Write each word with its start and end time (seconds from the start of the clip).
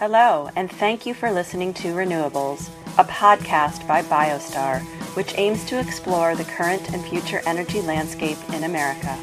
Hello, 0.00 0.48
and 0.56 0.72
thank 0.72 1.04
you 1.04 1.12
for 1.12 1.30
listening 1.30 1.74
to 1.74 1.88
Renewables, 1.88 2.70
a 2.96 3.04
podcast 3.04 3.86
by 3.86 4.00
Biostar, 4.00 4.80
which 5.14 5.36
aims 5.36 5.62
to 5.66 5.78
explore 5.78 6.34
the 6.34 6.44
current 6.44 6.94
and 6.94 7.04
future 7.04 7.42
energy 7.44 7.82
landscape 7.82 8.38
in 8.54 8.64
America. 8.64 9.14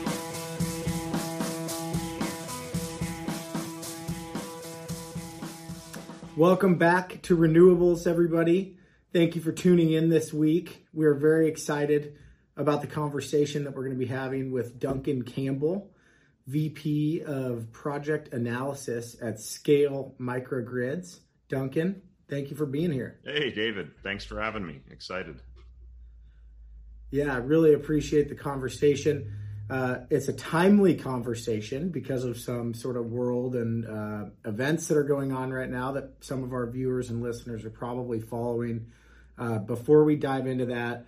Welcome 6.35 6.75
back 6.75 7.23
to 7.23 7.35
Renewables, 7.35 8.05
everybody. 8.05 8.77
Thank 9.11 9.33
you 9.33 9.41
for 9.41 9.51
tuning 9.51 9.93
in 9.93 10.09
this 10.09 10.31
week. 10.31 10.85
We 10.93 11.07
are 11.07 11.15
very 11.15 11.47
excited 11.47 12.13
about 12.55 12.81
the 12.81 12.87
conversation 12.87 13.63
that 13.63 13.75
we're 13.75 13.85
going 13.85 13.97
to 13.97 13.99
be 13.99 14.05
having 14.05 14.51
with 14.51 14.79
Duncan 14.79 15.23
Campbell. 15.23 15.89
VP 16.47 17.23
of 17.25 17.71
Project 17.71 18.33
Analysis 18.33 19.17
at 19.21 19.39
Scale 19.39 20.15
Microgrids. 20.19 21.19
Duncan, 21.49 22.01
thank 22.29 22.49
you 22.49 22.55
for 22.55 22.65
being 22.65 22.91
here. 22.91 23.19
Hey, 23.23 23.51
David. 23.51 23.91
Thanks 24.01 24.25
for 24.25 24.41
having 24.41 24.65
me. 24.65 24.81
Excited. 24.89 25.41
Yeah, 27.11 27.33
I 27.33 27.37
really 27.37 27.73
appreciate 27.73 28.29
the 28.29 28.35
conversation. 28.35 29.33
Uh, 29.69 29.97
it's 30.09 30.29
a 30.29 30.33
timely 30.33 30.95
conversation 30.95 31.89
because 31.89 32.23
of 32.23 32.39
some 32.39 32.73
sort 32.73 32.95
of 32.95 33.07
world 33.07 33.55
and 33.55 33.85
uh, 33.85 34.29
events 34.45 34.87
that 34.87 34.97
are 34.97 35.03
going 35.03 35.33
on 35.33 35.51
right 35.51 35.69
now 35.69 35.91
that 35.93 36.11
some 36.21 36.43
of 36.43 36.53
our 36.53 36.69
viewers 36.69 37.09
and 37.09 37.21
listeners 37.21 37.65
are 37.65 37.69
probably 37.69 38.21
following. 38.21 38.87
Uh, 39.37 39.59
before 39.59 40.05
we 40.05 40.15
dive 40.15 40.47
into 40.47 40.67
that, 40.67 41.05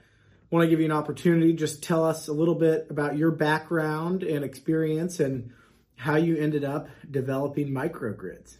want 0.51 0.63
to 0.63 0.69
give 0.69 0.79
you 0.79 0.85
an 0.85 0.91
opportunity. 0.91 1.53
Just 1.53 1.83
tell 1.83 2.03
us 2.03 2.27
a 2.27 2.33
little 2.33 2.55
bit 2.55 2.87
about 2.89 3.17
your 3.17 3.31
background 3.31 4.23
and 4.23 4.43
experience 4.43 5.19
and 5.19 5.51
how 5.95 6.15
you 6.15 6.37
ended 6.37 6.63
up 6.63 6.87
developing 7.09 7.69
microgrids. 7.69 8.57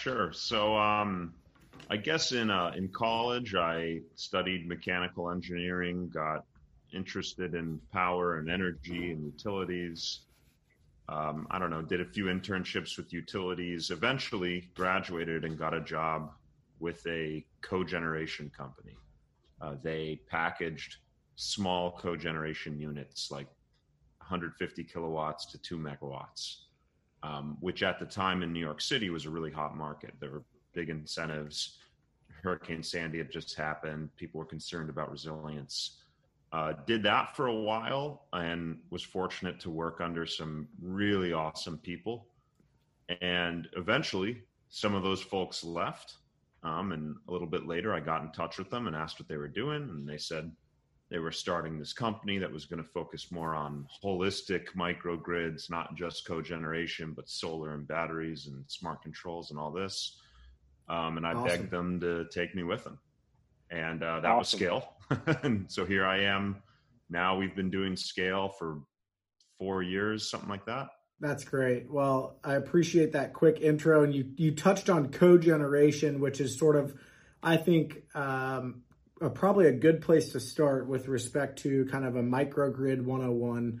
Sure. 0.00 0.32
So, 0.32 0.76
um, 0.76 1.34
I 1.90 1.96
guess 1.96 2.32
in 2.32 2.50
uh, 2.50 2.72
in 2.76 2.88
college, 2.88 3.54
I 3.54 4.00
studied 4.14 4.68
mechanical 4.68 5.30
engineering, 5.30 6.10
got 6.12 6.44
interested 6.92 7.54
in 7.54 7.80
power 7.92 8.38
and 8.38 8.50
energy 8.50 9.12
and 9.12 9.24
utilities. 9.24 10.20
Um, 11.08 11.46
I 11.50 11.58
don't 11.58 11.70
know, 11.70 11.80
did 11.80 12.02
a 12.02 12.04
few 12.04 12.26
internships 12.26 12.98
with 12.98 13.12
utilities. 13.12 13.90
Eventually, 13.90 14.68
graduated 14.74 15.44
and 15.44 15.58
got 15.58 15.72
a 15.72 15.80
job 15.80 16.32
with 16.80 17.06
a 17.06 17.44
cogeneration 17.62 18.52
company. 18.52 18.96
Uh, 19.60 19.74
they 19.82 20.20
packaged 20.28 20.96
small 21.36 21.92
cogeneration 21.92 22.78
units 22.80 23.30
like 23.30 23.46
150 24.18 24.84
kilowatts 24.84 25.46
to 25.46 25.58
2 25.58 25.78
megawatts, 25.78 26.56
um, 27.22 27.56
which 27.60 27.82
at 27.82 27.98
the 27.98 28.06
time 28.06 28.42
in 28.42 28.52
New 28.52 28.60
York 28.60 28.80
City 28.80 29.10
was 29.10 29.24
a 29.24 29.30
really 29.30 29.50
hot 29.50 29.76
market. 29.76 30.14
There 30.20 30.30
were 30.30 30.44
big 30.74 30.90
incentives. 30.90 31.78
Hurricane 32.42 32.82
Sandy 32.82 33.18
had 33.18 33.32
just 33.32 33.56
happened. 33.56 34.14
People 34.16 34.38
were 34.38 34.44
concerned 34.44 34.90
about 34.90 35.10
resilience. 35.10 36.02
Uh, 36.52 36.72
did 36.86 37.02
that 37.02 37.36
for 37.36 37.48
a 37.48 37.54
while 37.54 38.26
and 38.32 38.78
was 38.90 39.02
fortunate 39.02 39.60
to 39.60 39.70
work 39.70 40.00
under 40.00 40.24
some 40.24 40.66
really 40.80 41.32
awesome 41.32 41.78
people. 41.78 42.26
And 43.20 43.68
eventually, 43.76 44.42
some 44.70 44.94
of 44.94 45.02
those 45.02 45.20
folks 45.20 45.64
left 45.64 46.17
um, 46.62 46.92
and 46.92 47.16
a 47.28 47.32
little 47.32 47.46
bit 47.46 47.66
later, 47.66 47.94
I 47.94 48.00
got 48.00 48.22
in 48.22 48.32
touch 48.32 48.58
with 48.58 48.70
them 48.70 48.86
and 48.86 48.96
asked 48.96 49.20
what 49.20 49.28
they 49.28 49.36
were 49.36 49.48
doing. 49.48 49.82
And 49.82 50.08
they 50.08 50.18
said 50.18 50.50
they 51.10 51.18
were 51.18 51.32
starting 51.32 51.78
this 51.78 51.92
company 51.92 52.38
that 52.38 52.52
was 52.52 52.66
going 52.66 52.82
to 52.82 52.88
focus 52.88 53.30
more 53.30 53.54
on 53.54 53.86
holistic 54.02 54.66
microgrids, 54.76 55.70
not 55.70 55.96
just 55.96 56.26
cogeneration, 56.26 57.14
but 57.14 57.28
solar 57.28 57.74
and 57.74 57.86
batteries 57.86 58.46
and 58.46 58.64
smart 58.66 59.02
controls 59.02 59.50
and 59.50 59.58
all 59.58 59.70
this. 59.70 60.18
Um, 60.88 61.16
and 61.16 61.26
I 61.26 61.32
awesome. 61.32 61.46
begged 61.46 61.70
them 61.70 62.00
to 62.00 62.26
take 62.32 62.54
me 62.54 62.64
with 62.64 62.84
them. 62.84 62.98
And 63.70 64.02
uh, 64.02 64.20
that 64.20 64.30
awesome. 64.30 64.38
was 64.38 64.48
scale. 64.48 64.94
and 65.42 65.70
so 65.70 65.84
here 65.84 66.06
I 66.06 66.20
am. 66.20 66.62
Now 67.08 67.36
we've 67.36 67.54
been 67.54 67.70
doing 67.70 67.96
scale 67.96 68.48
for 68.48 68.80
four 69.58 69.82
years, 69.82 70.28
something 70.28 70.48
like 70.48 70.66
that. 70.66 70.88
That's 71.20 71.44
great. 71.44 71.90
Well, 71.90 72.36
I 72.44 72.54
appreciate 72.54 73.12
that 73.12 73.32
quick 73.32 73.60
intro, 73.60 74.04
and 74.04 74.14
you 74.14 74.30
you 74.36 74.54
touched 74.54 74.88
on 74.88 75.08
cogeneration, 75.08 76.20
which 76.20 76.40
is 76.40 76.56
sort 76.56 76.76
of, 76.76 76.94
I 77.42 77.56
think, 77.56 78.04
um, 78.14 78.82
a, 79.20 79.28
probably 79.28 79.66
a 79.66 79.72
good 79.72 80.00
place 80.00 80.30
to 80.32 80.40
start 80.40 80.86
with 80.86 81.08
respect 81.08 81.60
to 81.60 81.86
kind 81.86 82.04
of 82.04 82.14
a 82.14 82.22
microgrid 82.22 83.02
101. 83.02 83.80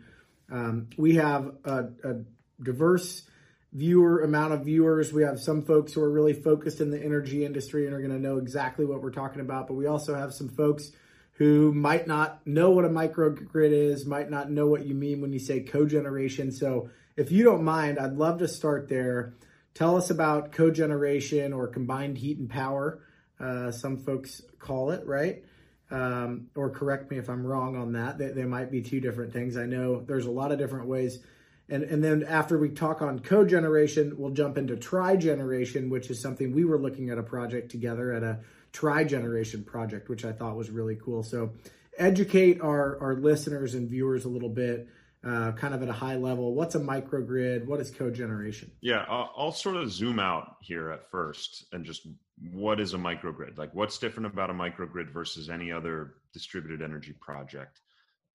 Um, 0.50 0.88
we 0.96 1.14
have 1.16 1.52
a, 1.64 1.84
a 2.02 2.14
diverse 2.60 3.22
viewer 3.72 4.22
amount 4.22 4.54
of 4.54 4.64
viewers. 4.64 5.12
We 5.12 5.22
have 5.22 5.38
some 5.38 5.62
folks 5.62 5.92
who 5.92 6.02
are 6.02 6.10
really 6.10 6.32
focused 6.32 6.80
in 6.80 6.90
the 6.90 7.00
energy 7.00 7.44
industry 7.44 7.86
and 7.86 7.94
are 7.94 8.00
going 8.00 8.10
to 8.10 8.18
know 8.18 8.38
exactly 8.38 8.84
what 8.84 9.02
we're 9.02 9.10
talking 9.10 9.40
about, 9.40 9.68
but 9.68 9.74
we 9.74 9.86
also 9.86 10.14
have 10.14 10.32
some 10.32 10.48
folks 10.48 10.90
who 11.32 11.72
might 11.72 12.08
not 12.08 12.44
know 12.46 12.70
what 12.70 12.84
a 12.84 12.88
microgrid 12.88 13.70
is, 13.70 14.04
might 14.04 14.28
not 14.28 14.50
know 14.50 14.66
what 14.66 14.84
you 14.84 14.94
mean 14.94 15.20
when 15.20 15.32
you 15.32 15.38
say 15.38 15.62
cogeneration. 15.62 16.52
So 16.52 16.90
if 17.18 17.32
you 17.32 17.42
don't 17.42 17.64
mind, 17.64 17.98
I'd 17.98 18.14
love 18.14 18.38
to 18.38 18.48
start 18.48 18.88
there. 18.88 19.34
Tell 19.74 19.96
us 19.96 20.10
about 20.10 20.52
cogeneration 20.52 21.52
or 21.52 21.66
combined 21.66 22.16
heat 22.16 22.38
and 22.38 22.48
power. 22.48 23.00
Uh, 23.40 23.72
some 23.72 23.98
folks 23.98 24.40
call 24.60 24.92
it, 24.92 25.04
right? 25.04 25.44
Um, 25.90 26.48
or 26.54 26.70
correct 26.70 27.10
me 27.10 27.18
if 27.18 27.28
I'm 27.28 27.44
wrong 27.44 27.76
on 27.76 27.92
that. 27.92 28.18
They, 28.18 28.28
they 28.28 28.44
might 28.44 28.70
be 28.70 28.82
two 28.82 29.00
different 29.00 29.32
things. 29.32 29.56
I 29.56 29.66
know 29.66 30.00
there's 30.00 30.26
a 30.26 30.30
lot 30.30 30.52
of 30.52 30.58
different 30.58 30.86
ways. 30.86 31.18
And, 31.68 31.82
and 31.82 32.02
then 32.04 32.22
after 32.22 32.56
we 32.56 32.70
talk 32.70 33.02
on 33.02 33.18
cogeneration, 33.18 34.16
we'll 34.16 34.30
jump 34.30 34.56
into 34.56 34.76
trigeneration, 34.76 35.90
which 35.90 36.10
is 36.10 36.20
something 36.20 36.52
we 36.52 36.64
were 36.64 36.78
looking 36.78 37.10
at 37.10 37.18
a 37.18 37.22
project 37.22 37.70
together 37.70 38.12
at 38.12 38.22
a 38.22 38.40
trigeneration 38.72 39.66
project, 39.66 40.08
which 40.08 40.24
I 40.24 40.32
thought 40.32 40.56
was 40.56 40.70
really 40.70 40.96
cool. 40.96 41.24
So 41.24 41.50
educate 41.98 42.60
our, 42.60 42.96
our 43.00 43.16
listeners 43.16 43.74
and 43.74 43.88
viewers 43.88 44.24
a 44.24 44.28
little 44.28 44.48
bit 44.48 44.88
uh, 45.24 45.52
kind 45.52 45.74
of 45.74 45.82
at 45.82 45.88
a 45.88 45.92
high 45.92 46.16
level. 46.16 46.54
What's 46.54 46.74
a 46.74 46.80
microgrid? 46.80 47.66
What 47.66 47.80
is 47.80 47.90
cogeneration? 47.90 48.70
Yeah, 48.80 49.04
I'll, 49.08 49.32
I'll, 49.36 49.52
sort 49.52 49.76
of 49.76 49.90
zoom 49.90 50.18
out 50.18 50.56
here 50.60 50.90
at 50.90 51.10
first 51.10 51.66
and 51.72 51.84
just 51.84 52.06
what 52.52 52.80
is 52.80 52.94
a 52.94 52.98
microgrid? 52.98 53.58
Like, 53.58 53.74
what's 53.74 53.98
different 53.98 54.26
about 54.26 54.50
a 54.50 54.54
microgrid 54.54 55.10
versus 55.12 55.50
any 55.50 55.72
other 55.72 56.14
distributed 56.32 56.82
energy 56.82 57.14
project? 57.20 57.80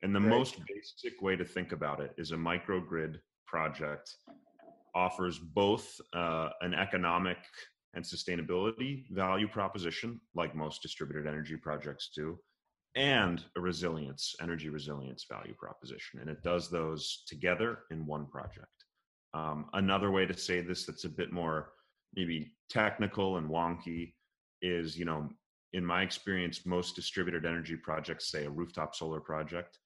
And 0.01 0.13
the 0.13 0.19
right. 0.19 0.29
most 0.29 0.57
basic 0.67 1.21
way 1.21 1.37
to 1.37 1.45
think 1.45 1.71
about 1.71 2.01
it 2.01 2.13
is 2.17 2.31
a 2.31 2.35
microgrid 2.35 3.19
project 3.47 4.15
offers 4.93 5.39
both 5.39 5.99
uh, 6.13 6.49
an 6.61 6.73
economic 6.73 7.37
and 7.93 8.03
sustainability 8.03 9.05
value 9.11 9.47
proposition, 9.47 10.19
like 10.35 10.55
most 10.55 10.81
distributed 10.81 11.27
energy 11.27 11.55
projects 11.55 12.09
do, 12.13 12.37
and 12.95 13.43
a 13.57 13.61
resilience, 13.61 14.35
energy 14.41 14.69
resilience 14.69 15.25
value 15.29 15.53
proposition. 15.55 16.19
And 16.19 16.29
it 16.29 16.43
does 16.43 16.69
those 16.69 17.23
together 17.27 17.79
in 17.91 18.05
one 18.05 18.27
project. 18.27 18.67
Um, 19.33 19.65
another 19.73 20.11
way 20.11 20.25
to 20.25 20.37
say 20.37 20.61
this 20.61 20.85
that's 20.85 21.05
a 21.05 21.09
bit 21.09 21.31
more 21.31 21.71
maybe 22.15 22.51
technical 22.69 23.37
and 23.37 23.49
wonky 23.49 24.13
is, 24.61 24.97
you 24.97 25.05
know, 25.05 25.29
in 25.73 25.83
my 25.83 26.03
experience, 26.03 26.65
most 26.65 26.95
distributed 26.95 27.45
energy 27.45 27.75
projects, 27.75 28.29
say 28.29 28.45
a 28.45 28.49
rooftop 28.49 28.95
solar 28.95 29.19
project, 29.19 29.79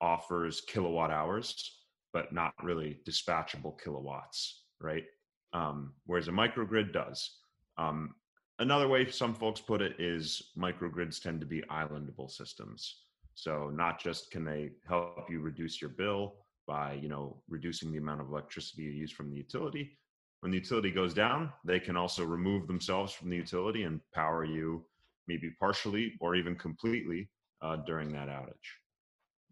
offers 0.00 0.60
kilowatt 0.60 1.10
hours, 1.10 1.80
but 2.12 2.32
not 2.32 2.54
really 2.62 3.00
dispatchable 3.06 3.74
kilowatts, 3.82 4.62
right? 4.80 5.04
Um, 5.52 5.94
whereas 6.06 6.28
a 6.28 6.32
microgrid 6.32 6.92
does. 6.92 7.38
Um, 7.78 8.14
another 8.58 8.88
way 8.88 9.10
some 9.10 9.34
folks 9.34 9.60
put 9.60 9.82
it 9.82 9.98
is 9.98 10.50
microgrids 10.56 11.20
tend 11.20 11.40
to 11.40 11.46
be 11.46 11.62
islandable 11.70 12.30
systems. 12.30 13.02
So 13.34 13.70
not 13.74 14.00
just 14.00 14.30
can 14.30 14.44
they 14.44 14.70
help 14.86 15.28
you 15.28 15.40
reduce 15.40 15.80
your 15.80 15.90
bill 15.90 16.34
by, 16.66 16.94
you 16.94 17.08
know, 17.08 17.42
reducing 17.48 17.90
the 17.90 17.98
amount 17.98 18.20
of 18.20 18.28
electricity 18.28 18.82
you 18.82 18.90
use 18.90 19.10
from 19.10 19.30
the 19.30 19.36
utility. 19.36 19.98
When 20.40 20.52
the 20.52 20.58
utility 20.58 20.90
goes 20.90 21.14
down, 21.14 21.52
they 21.64 21.80
can 21.80 21.96
also 21.96 22.24
remove 22.24 22.66
themselves 22.66 23.12
from 23.12 23.30
the 23.30 23.36
utility 23.36 23.82
and 23.82 24.00
power 24.14 24.44
you 24.44 24.84
maybe 25.26 25.50
partially 25.58 26.12
or 26.20 26.36
even 26.36 26.54
completely 26.54 27.30
uh, 27.62 27.76
during 27.86 28.12
that 28.12 28.28
outage. 28.28 28.52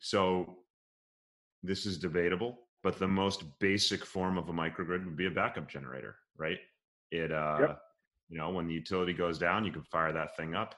So 0.01 0.59
this 1.63 1.87
is 1.87 1.99
debatable, 1.99 2.59
but 2.83 2.99
the 2.99 3.09
most 3.09 3.45
basic 3.59 4.05
form 4.05 4.37
of 4.37 4.49
a 4.49 4.53
microgrid 4.53 5.05
would 5.05 5.17
be 5.17 5.27
a 5.27 5.31
backup 5.31 5.69
generator, 5.69 6.17
right? 6.37 6.59
It 7.11 7.33
uh, 7.33 7.57
yep 7.61 7.79
you 8.29 8.39
know, 8.39 8.51
when 8.51 8.67
the 8.67 8.75
utility 8.75 9.13
goes 9.13 9.39
down, 9.39 9.65
you 9.65 9.73
can 9.73 9.83
fire 9.83 10.13
that 10.13 10.37
thing 10.37 10.55
up. 10.55 10.75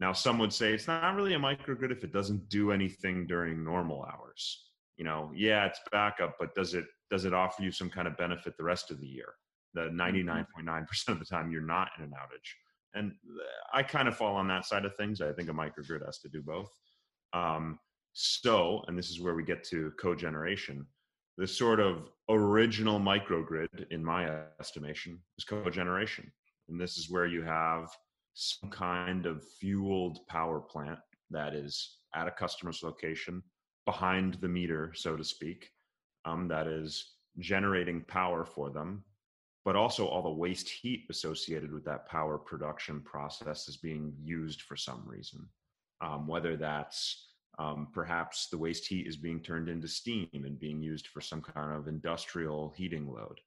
Now, 0.00 0.12
some 0.12 0.38
would 0.38 0.52
say 0.52 0.72
it's 0.72 0.88
not 0.88 1.14
really 1.14 1.34
a 1.34 1.38
microgrid 1.38 1.92
if 1.92 2.02
it 2.02 2.12
doesn't 2.12 2.48
do 2.48 2.72
anything 2.72 3.26
during 3.26 3.62
normal 3.62 4.04
hours. 4.04 4.70
You 4.96 5.04
know, 5.04 5.30
yeah, 5.34 5.66
it's 5.66 5.80
backup, 5.90 6.36
but 6.38 6.54
does 6.54 6.74
it 6.74 6.86
does 7.10 7.24
it 7.24 7.34
offer 7.34 7.62
you 7.62 7.70
some 7.70 7.90
kind 7.90 8.08
of 8.08 8.16
benefit 8.16 8.56
the 8.56 8.64
rest 8.64 8.90
of 8.90 9.00
the 9.00 9.06
year? 9.06 9.34
The 9.74 9.82
99.9% 9.82 10.46
mm-hmm. 10.64 11.12
of 11.12 11.18
the 11.18 11.24
time 11.24 11.50
you're 11.50 11.62
not 11.62 11.90
in 11.98 12.04
an 12.04 12.10
outage. 12.10 12.50
And 12.94 13.12
I 13.72 13.82
kind 13.82 14.08
of 14.08 14.16
fall 14.16 14.36
on 14.36 14.48
that 14.48 14.66
side 14.66 14.84
of 14.84 14.96
things. 14.96 15.20
I 15.20 15.32
think 15.32 15.48
a 15.48 15.52
microgrid 15.52 16.04
has 16.04 16.18
to 16.20 16.28
do 16.28 16.42
both. 16.42 16.70
Um, 17.32 17.78
so, 18.12 18.82
and 18.88 18.98
this 18.98 19.10
is 19.10 19.20
where 19.20 19.34
we 19.34 19.44
get 19.44 19.64
to 19.64 19.92
cogeneration. 20.02 20.84
the 21.38 21.46
sort 21.46 21.80
of 21.80 22.10
original 22.28 23.00
microgrid, 23.00 23.90
in 23.90 24.04
my 24.04 24.42
estimation, 24.60 25.18
is 25.38 25.44
cogeneration. 25.44 26.30
And 26.68 26.80
this 26.80 26.96
is 26.96 27.10
where 27.10 27.26
you 27.26 27.42
have 27.42 27.88
some 28.34 28.70
kind 28.70 29.26
of 29.26 29.44
fueled 29.60 30.26
power 30.26 30.60
plant 30.60 30.98
that 31.30 31.54
is 31.54 31.98
at 32.14 32.28
a 32.28 32.30
customer's 32.30 32.82
location 32.82 33.42
behind 33.84 34.34
the 34.34 34.48
meter, 34.48 34.92
so 34.94 35.16
to 35.16 35.24
speak, 35.24 35.70
um, 36.24 36.48
that 36.48 36.66
is 36.66 37.14
generating 37.38 38.02
power 38.02 38.44
for 38.44 38.70
them, 38.70 39.02
but 39.64 39.76
also 39.76 40.06
all 40.06 40.22
the 40.22 40.30
waste 40.30 40.68
heat 40.68 41.06
associated 41.10 41.72
with 41.72 41.84
that 41.84 42.06
power 42.08 42.38
production 42.38 43.00
process 43.00 43.68
is 43.68 43.76
being 43.76 44.14
used 44.22 44.62
for 44.62 44.76
some 44.76 45.02
reason. 45.06 45.46
Um, 46.00 46.26
whether 46.26 46.56
that's 46.56 47.28
um, 47.58 47.88
perhaps 47.92 48.48
the 48.48 48.58
waste 48.58 48.86
heat 48.86 49.06
is 49.06 49.16
being 49.16 49.40
turned 49.40 49.68
into 49.68 49.86
steam 49.86 50.28
and 50.32 50.58
being 50.58 50.82
used 50.82 51.06
for 51.08 51.20
some 51.20 51.40
kind 51.40 51.76
of 51.76 51.86
industrial 51.86 52.72
heating 52.76 53.06
load. 53.06 53.38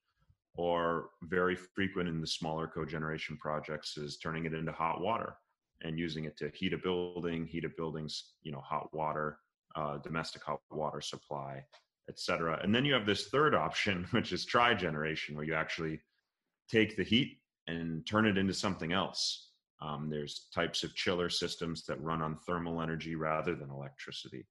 Or 0.57 1.09
very 1.23 1.55
frequent 1.55 2.07
in 2.07 2.21
the 2.21 2.27
smaller 2.27 2.67
cogeneration 2.67 3.37
projects 3.37 3.97
is 3.97 4.17
turning 4.17 4.45
it 4.45 4.53
into 4.53 4.71
hot 4.71 5.01
water 5.01 5.35
and 5.81 5.99
using 5.99 6.25
it 6.25 6.37
to 6.37 6.49
heat 6.53 6.73
a 6.73 6.77
building, 6.77 7.45
heat 7.45 7.65
a 7.65 7.69
building's 7.69 8.33
you 8.41 8.51
know 8.51 8.61
hot 8.61 8.93
water, 8.93 9.39
uh, 9.75 9.97
domestic 9.97 10.43
hot 10.43 10.61
water 10.71 11.01
supply, 11.01 11.63
etc. 12.09 12.59
And 12.63 12.73
then 12.73 12.85
you 12.85 12.93
have 12.93 13.05
this 13.05 13.27
third 13.27 13.53
option, 13.53 14.07
which 14.11 14.31
is 14.31 14.45
trigeneration, 14.45 15.35
where 15.35 15.45
you 15.45 15.55
actually 15.55 15.99
take 16.69 16.95
the 16.95 17.03
heat 17.03 17.39
and 17.67 18.05
turn 18.05 18.25
it 18.25 18.37
into 18.37 18.53
something 18.53 18.93
else. 18.93 19.51
Um, 19.81 20.09
there's 20.09 20.47
types 20.53 20.83
of 20.83 20.95
chiller 20.95 21.29
systems 21.29 21.85
that 21.85 22.01
run 22.01 22.21
on 22.21 22.37
thermal 22.47 22.81
energy 22.81 23.15
rather 23.15 23.55
than 23.55 23.69
electricity, 23.69 24.47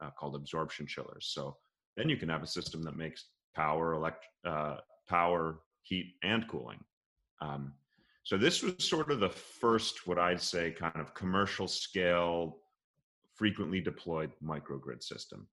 uh, 0.00 0.10
called 0.18 0.36
absorption 0.36 0.86
chillers. 0.86 1.30
So 1.32 1.56
then 1.96 2.08
you 2.08 2.16
can 2.16 2.28
have 2.28 2.42
a 2.42 2.46
system 2.46 2.82
that 2.84 2.96
makes 2.96 3.26
power, 3.56 3.94
elect, 3.94 4.24
uh, 4.46 4.76
power, 5.08 5.60
heat, 5.82 6.14
and 6.22 6.46
cooling. 6.48 6.78
Um, 7.40 7.72
so 8.22 8.36
this 8.36 8.62
was 8.62 8.74
sort 8.78 9.10
of 9.10 9.20
the 9.20 9.30
first, 9.30 10.06
what 10.06 10.18
I'd 10.18 10.40
say, 10.40 10.70
kind 10.70 11.00
of 11.00 11.14
commercial 11.14 11.66
scale, 11.66 12.58
frequently 13.34 13.80
deployed 13.80 14.32
microgrid 14.44 15.02
system. 15.02 15.46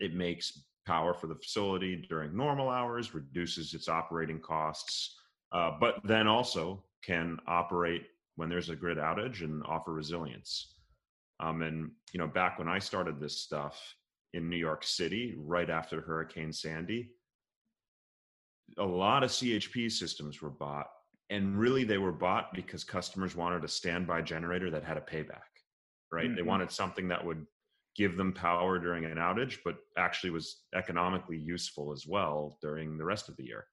It 0.00 0.14
makes 0.14 0.64
power 0.86 1.14
for 1.14 1.28
the 1.28 1.34
facility 1.34 2.04
during 2.08 2.36
normal 2.36 2.68
hours, 2.68 3.14
reduces 3.14 3.72
its 3.74 3.88
operating 3.88 4.40
costs, 4.40 5.16
uh, 5.52 5.72
but 5.80 6.00
then 6.04 6.26
also 6.26 6.84
can 7.02 7.38
operate 7.46 8.06
when 8.36 8.48
there's 8.48 8.70
a 8.70 8.76
grid 8.76 8.98
outage 8.98 9.42
and 9.42 9.62
offer 9.66 9.92
resilience. 9.92 10.74
Um, 11.40 11.62
and 11.62 11.90
you 12.12 12.18
know, 12.18 12.26
back 12.26 12.58
when 12.58 12.68
I 12.68 12.78
started 12.78 13.18
this 13.18 13.40
stuff 13.40 13.94
in 14.34 14.48
New 14.50 14.56
York 14.56 14.84
City, 14.84 15.34
right 15.38 15.70
after 15.70 16.00
Hurricane 16.00 16.52
Sandy, 16.52 17.10
a 18.78 18.84
lot 18.84 19.24
of 19.24 19.30
CHP 19.30 19.90
systems 19.90 20.40
were 20.40 20.50
bought, 20.50 20.86
and 21.28 21.58
really 21.58 21.84
they 21.84 21.98
were 21.98 22.12
bought 22.12 22.52
because 22.54 22.84
customers 22.84 23.36
wanted 23.36 23.64
a 23.64 23.68
standby 23.68 24.22
generator 24.22 24.70
that 24.70 24.84
had 24.84 24.96
a 24.96 25.00
payback. 25.00 25.42
Right? 26.12 26.26
Mm-hmm. 26.26 26.36
They 26.36 26.42
wanted 26.42 26.70
something 26.70 27.08
that 27.08 27.24
would 27.24 27.46
give 27.96 28.16
them 28.16 28.32
power 28.32 28.78
during 28.78 29.04
an 29.04 29.16
outage, 29.16 29.58
but 29.64 29.76
actually 29.96 30.30
was 30.30 30.62
economically 30.74 31.36
useful 31.36 31.92
as 31.92 32.06
well 32.06 32.58
during 32.62 32.96
the 32.96 33.04
rest 33.04 33.28
of 33.28 33.36
the 33.36 33.44
year. 33.44 33.66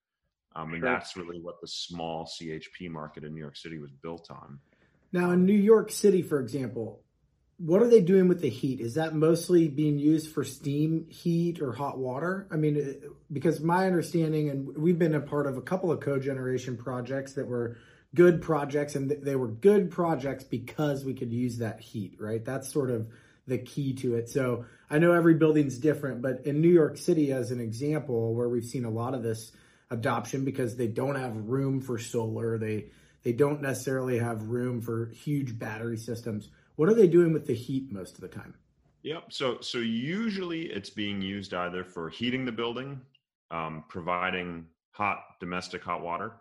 Um, 0.55 0.73
and 0.73 0.81
sure. 0.81 0.89
that's 0.89 1.15
really 1.15 1.39
what 1.39 1.61
the 1.61 1.67
small 1.67 2.25
CHP 2.25 2.89
market 2.89 3.23
in 3.23 3.33
New 3.33 3.41
York 3.41 3.57
City 3.57 3.77
was 3.77 3.91
built 3.91 4.29
on. 4.31 4.59
Now, 5.13 5.31
in 5.31 5.45
New 5.45 5.53
York 5.53 5.91
City, 5.91 6.21
for 6.21 6.39
example, 6.39 7.03
what 7.57 7.81
are 7.81 7.88
they 7.88 8.01
doing 8.01 8.27
with 8.27 8.42
the 8.42 8.50
heat? 8.50 8.80
Is 8.80 8.95
that 8.95 9.15
mostly 9.15 9.68
being 9.68 9.98
used 9.98 10.31
for 10.31 10.44
steam 10.44 11.07
heat 11.09 11.59
or 11.62 11.74
hot 11.74 11.98
water? 11.98 12.48
I 12.51 12.56
mean, 12.56 12.77
uh, 12.77 13.07
because 13.31 13.59
my 13.59 13.88
understanding, 13.88 14.50
and 14.50 14.77
we've 14.77 15.00
been 15.00 15.15
a 15.15 15.19
part 15.19 15.48
of 15.48 15.57
a 15.57 15.62
couple 15.62 15.92
of 15.92 16.00
cogeneration 16.00 16.77
projects 16.77 17.33
that 17.33 17.48
were 17.48 17.77
good 18.13 18.42
projects, 18.42 18.95
and 18.95 19.09
they 19.09 19.36
were 19.36 19.48
good 19.48 19.89
projects 19.89 20.44
because 20.44 21.04
we 21.04 21.15
could 21.15 21.33
use 21.33 21.57
that 21.57 21.80
heat, 21.80 22.18
right? 22.19 22.45
That's 22.45 22.71
sort 22.71 22.92
of 22.92 23.07
the 23.48 23.57
key 23.57 23.94
to 23.95 24.15
it. 24.15 24.30
So 24.30 24.65
I 24.89 25.00
know 25.00 25.13
every 25.13 25.33
building's 25.33 25.80
different, 25.80 26.21
but 26.21 26.45
in 26.45 26.62
New 26.62 26.69
York 26.69 26.98
City, 26.98 27.31
as 27.31 27.50
an 27.50 27.59
example, 27.59 28.36
where 28.36 28.50
we've 28.50 28.65
seen 28.65 28.86
a 28.86 28.89
lot 28.89 29.15
of 29.15 29.24
this 29.24 29.51
adoption 29.89 30.45
because 30.45 30.75
they 30.75 30.88
don't 30.88 31.15
have 31.15 31.36
room 31.36 31.81
for 31.81 31.98
solar. 31.98 32.57
They 32.57 32.92
they 33.24 33.33
don't 33.33 33.62
necessarily 33.62 34.19
have 34.19 34.50
room 34.50 34.81
for 34.81 35.07
huge 35.07 35.57
battery 35.57 35.98
systems. 35.98 36.50
What 36.77 36.89
are 36.89 36.94
they 36.94 37.07
doing 37.07 37.33
with 37.33 37.47
the 37.47 37.56
heat 37.56 37.91
most 37.91 38.15
of 38.15 38.21
the 38.21 38.27
time? 38.27 38.53
Yep. 39.03 39.25
So 39.29 39.57
so 39.62 39.79
usually 39.79 40.68
it's 40.68 40.89
being 40.89 41.21
used 41.21 41.53
either 41.53 41.83
for 41.83 42.09
heating 42.09 42.45
the 42.45 42.51
building, 42.51 43.01
um, 43.51 43.83
providing 43.89 44.65
hot 44.91 45.19
domestic 45.39 45.83
hot 45.83 46.01
water, 46.01 46.33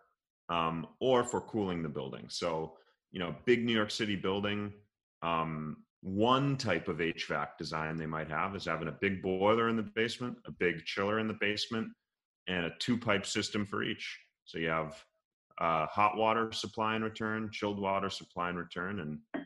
um, 0.48 0.86
or 1.00 1.24
for 1.24 1.40
cooling 1.40 1.82
the 1.82 1.88
building. 1.88 2.26
So 2.28 2.74
you 3.12 3.18
know, 3.18 3.34
big 3.46 3.64
New 3.64 3.72
York 3.72 3.90
City 3.90 4.14
building. 4.14 4.72
Um, 5.22 5.78
one 6.02 6.56
type 6.56 6.88
of 6.88 6.98
HVAC 6.98 7.56
design 7.58 7.96
they 7.96 8.06
might 8.06 8.28
have 8.28 8.54
is 8.54 8.66
having 8.66 8.88
a 8.88 8.92
big 8.92 9.22
boiler 9.22 9.70
in 9.70 9.76
the 9.76 9.82
basement, 9.82 10.36
a 10.44 10.50
big 10.52 10.84
chiller 10.84 11.18
in 11.18 11.26
the 11.26 11.38
basement, 11.40 11.88
and 12.46 12.66
a 12.66 12.72
two 12.78 12.98
pipe 12.98 13.24
system 13.24 13.64
for 13.64 13.82
each. 13.82 14.18
So 14.44 14.58
you 14.58 14.68
have 14.68 15.02
uh, 15.58 15.86
hot 15.86 16.16
water 16.16 16.52
supply 16.52 16.94
and 16.94 17.02
return, 17.02 17.48
chilled 17.50 17.80
water 17.80 18.10
supply 18.10 18.50
and 18.50 18.58
return, 18.58 19.00
and 19.00 19.44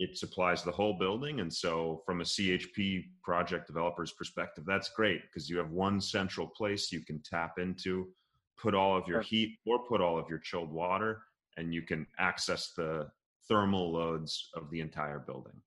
it 0.00 0.16
supplies 0.16 0.64
the 0.64 0.72
whole 0.72 0.94
building. 0.98 1.40
And 1.40 1.52
so, 1.52 2.02
from 2.06 2.22
a 2.22 2.24
CHP 2.24 3.04
project 3.22 3.66
developer's 3.66 4.12
perspective, 4.12 4.64
that's 4.66 4.88
great 4.96 5.20
because 5.22 5.48
you 5.48 5.58
have 5.58 5.70
one 5.70 6.00
central 6.00 6.46
place 6.46 6.90
you 6.90 7.04
can 7.04 7.22
tap 7.22 7.58
into, 7.58 8.08
put 8.58 8.74
all 8.74 8.96
of 8.96 9.06
your 9.06 9.20
heat 9.20 9.58
or 9.66 9.86
put 9.86 10.00
all 10.00 10.18
of 10.18 10.28
your 10.28 10.38
chilled 10.38 10.72
water, 10.72 11.22
and 11.58 11.74
you 11.74 11.82
can 11.82 12.06
access 12.18 12.72
the 12.74 13.08
thermal 13.46 13.92
loads 13.92 14.48
of 14.54 14.70
the 14.70 14.80
entire 14.80 15.18
building. 15.18 15.60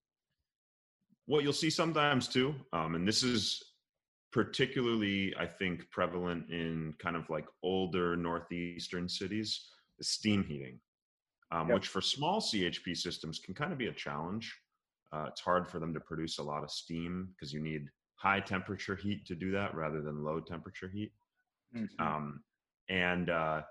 What 1.28 1.44
you'll 1.44 1.54
see 1.54 1.70
sometimes 1.70 2.28
too, 2.28 2.56
um, 2.74 2.96
and 2.96 3.08
this 3.08 3.22
is 3.22 3.62
particularly 4.32 5.32
I 5.40 5.46
think 5.46 5.90
prevalent 5.92 6.50
in 6.50 6.96
kind 6.98 7.16
of 7.16 7.30
like 7.30 7.46
older 7.62 8.18
northeastern 8.18 9.08
cities 9.08 9.70
is 10.00 10.10
steam 10.10 10.44
heating, 10.44 10.80
um, 11.54 11.68
yep. 11.68 11.76
which 11.76 11.88
for 11.88 12.02
small 12.02 12.42
CHP 12.42 12.98
systems 12.98 13.40
can 13.40 13.54
kind 13.54 13.72
of 13.72 13.78
be 13.78 13.88
a 13.88 13.94
challenge. 13.94 14.54
Uh, 15.14 15.26
it's 15.28 15.42
hard 15.42 15.68
for 15.68 15.80
them 15.80 15.94
to 15.94 16.00
produce 16.00 16.40
a 16.40 16.44
lot 16.44 16.64
of 16.64 16.72
steam 16.72 17.30
because 17.30 17.54
you 17.54 17.62
need 17.62 17.88
high 18.16 18.40
temperature 18.40 18.96
heat 18.96 19.26
to 19.28 19.36
do 19.36 19.52
that 19.52 19.76
rather 19.76 20.02
than 20.02 20.24
low 20.24 20.40
temperature 20.40 20.90
heat. 20.92 21.12
Mm-hmm. 21.76 22.06
Um, 22.06 22.44
and 22.90 23.30
uh, 23.30 23.62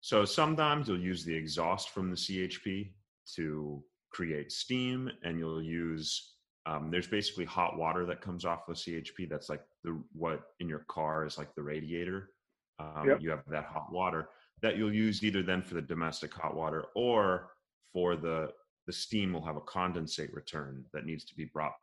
so 0.00 0.24
sometimes 0.24 0.86
you'll 0.86 1.00
use 1.00 1.24
the 1.24 1.34
exhaust 1.34 1.90
from 1.90 2.10
the 2.10 2.16
CHP 2.16 2.92
to 3.34 3.82
create 4.12 4.52
steam, 4.52 5.10
and 5.24 5.38
you'll 5.38 5.62
use 5.62 6.34
um, 6.66 6.90
there's 6.90 7.08
basically 7.08 7.46
hot 7.46 7.78
water 7.78 8.04
that 8.06 8.20
comes 8.20 8.44
off 8.44 8.66
the 8.66 8.74
CHP. 8.74 9.28
That's 9.28 9.48
like 9.48 9.62
the 9.82 10.00
what 10.12 10.42
in 10.60 10.68
your 10.68 10.84
car 10.88 11.26
is 11.26 11.38
like 11.38 11.54
the 11.54 11.62
radiator. 11.62 12.30
Um, 12.78 13.08
yep. 13.08 13.18
You 13.20 13.30
have 13.30 13.42
that 13.48 13.64
hot 13.64 13.90
water 13.90 14.28
that 14.62 14.76
you'll 14.76 14.94
use 14.94 15.22
either 15.22 15.42
then 15.42 15.62
for 15.62 15.74
the 15.74 15.82
domestic 15.82 16.34
hot 16.34 16.56
water 16.56 16.86
or 16.94 17.50
for 17.92 18.16
the 18.16 18.50
the 18.86 18.92
steam 18.92 19.34
will 19.34 19.44
have 19.44 19.56
a 19.56 19.60
condensate 19.60 20.32
return 20.32 20.82
that 20.94 21.04
needs 21.04 21.24
to 21.26 21.34
be 21.34 21.44
brought. 21.44 21.74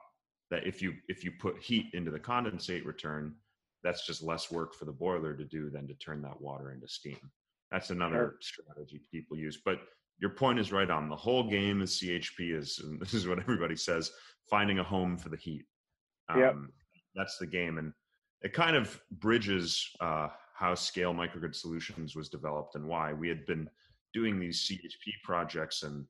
That 0.50 0.65
if 0.65 0.82
you 0.82 0.94
if 1.08 1.24
you 1.24 1.32
put 1.39 1.62
heat 1.62 1.88
into 1.94 2.12
the 2.12 2.20
condensate 2.20 2.86
return, 2.86 3.36
that's 3.84 4.05
just 4.05 4.24
less 4.24 4.51
work 4.51 4.74
for 4.74 4.86
the 4.86 4.91
boiler 4.91 5.34
to 5.36 5.46
do 5.46 5.70
than 5.70 5.88
to 5.88 5.94
turn 5.96 6.22
that 6.24 6.41
water 6.41 6.72
into 6.72 6.88
steam. 6.88 7.20
That's 7.72 7.89
another 7.89 8.38
strategy 8.41 9.01
people 9.12 9.38
use. 9.38 9.62
But 9.63 9.79
your 10.20 10.32
point 10.32 10.60
is 10.60 10.72
right 10.72 10.89
on. 10.89 11.10
The 11.10 11.15
whole 11.15 11.50
game 11.50 11.82
is 11.82 12.00
CHP 12.00 12.55
is, 12.55 12.79
and 12.84 13.00
this 13.01 13.13
is 13.13 13.27
what 13.27 13.39
everybody 13.39 13.75
says, 13.75 14.12
finding 14.50 14.79
a 14.79 14.84
home 14.84 15.17
for 15.17 15.29
the 15.29 15.38
heat. 15.38 15.65
Um, 16.29 16.39
yep. 16.39 16.55
That's 17.15 17.38
the 17.38 17.48
game. 17.48 17.77
And 17.77 17.94
it 18.41 18.53
kind 18.53 18.75
of 18.75 19.00
bridges 19.12 19.88
uh, 20.00 20.29
how 20.55 20.74
Scale 20.74 21.13
Microgrid 21.13 21.53
Solutions 21.53 22.15
was 22.15 22.29
developed 22.29 22.75
and 22.75 22.88
why. 22.88 23.12
We 23.12 23.27
had 23.27 23.45
been 23.45 23.69
doing 24.13 24.39
these 24.39 24.62
CHP 24.62 25.21
projects 25.24 25.83
and 25.83 26.05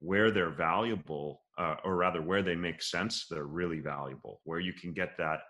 where 0.00 0.30
they're 0.30 0.50
valuable, 0.50 1.42
uh, 1.58 1.76
or 1.84 1.96
rather 1.96 2.22
where 2.22 2.42
they 2.42 2.56
make 2.56 2.82
sense, 2.82 3.26
they're 3.28 3.44
really 3.44 3.80
valuable. 3.80 4.40
Where 4.44 4.60
you 4.60 4.72
can 4.72 4.94
get 4.94 5.18
that, 5.18 5.40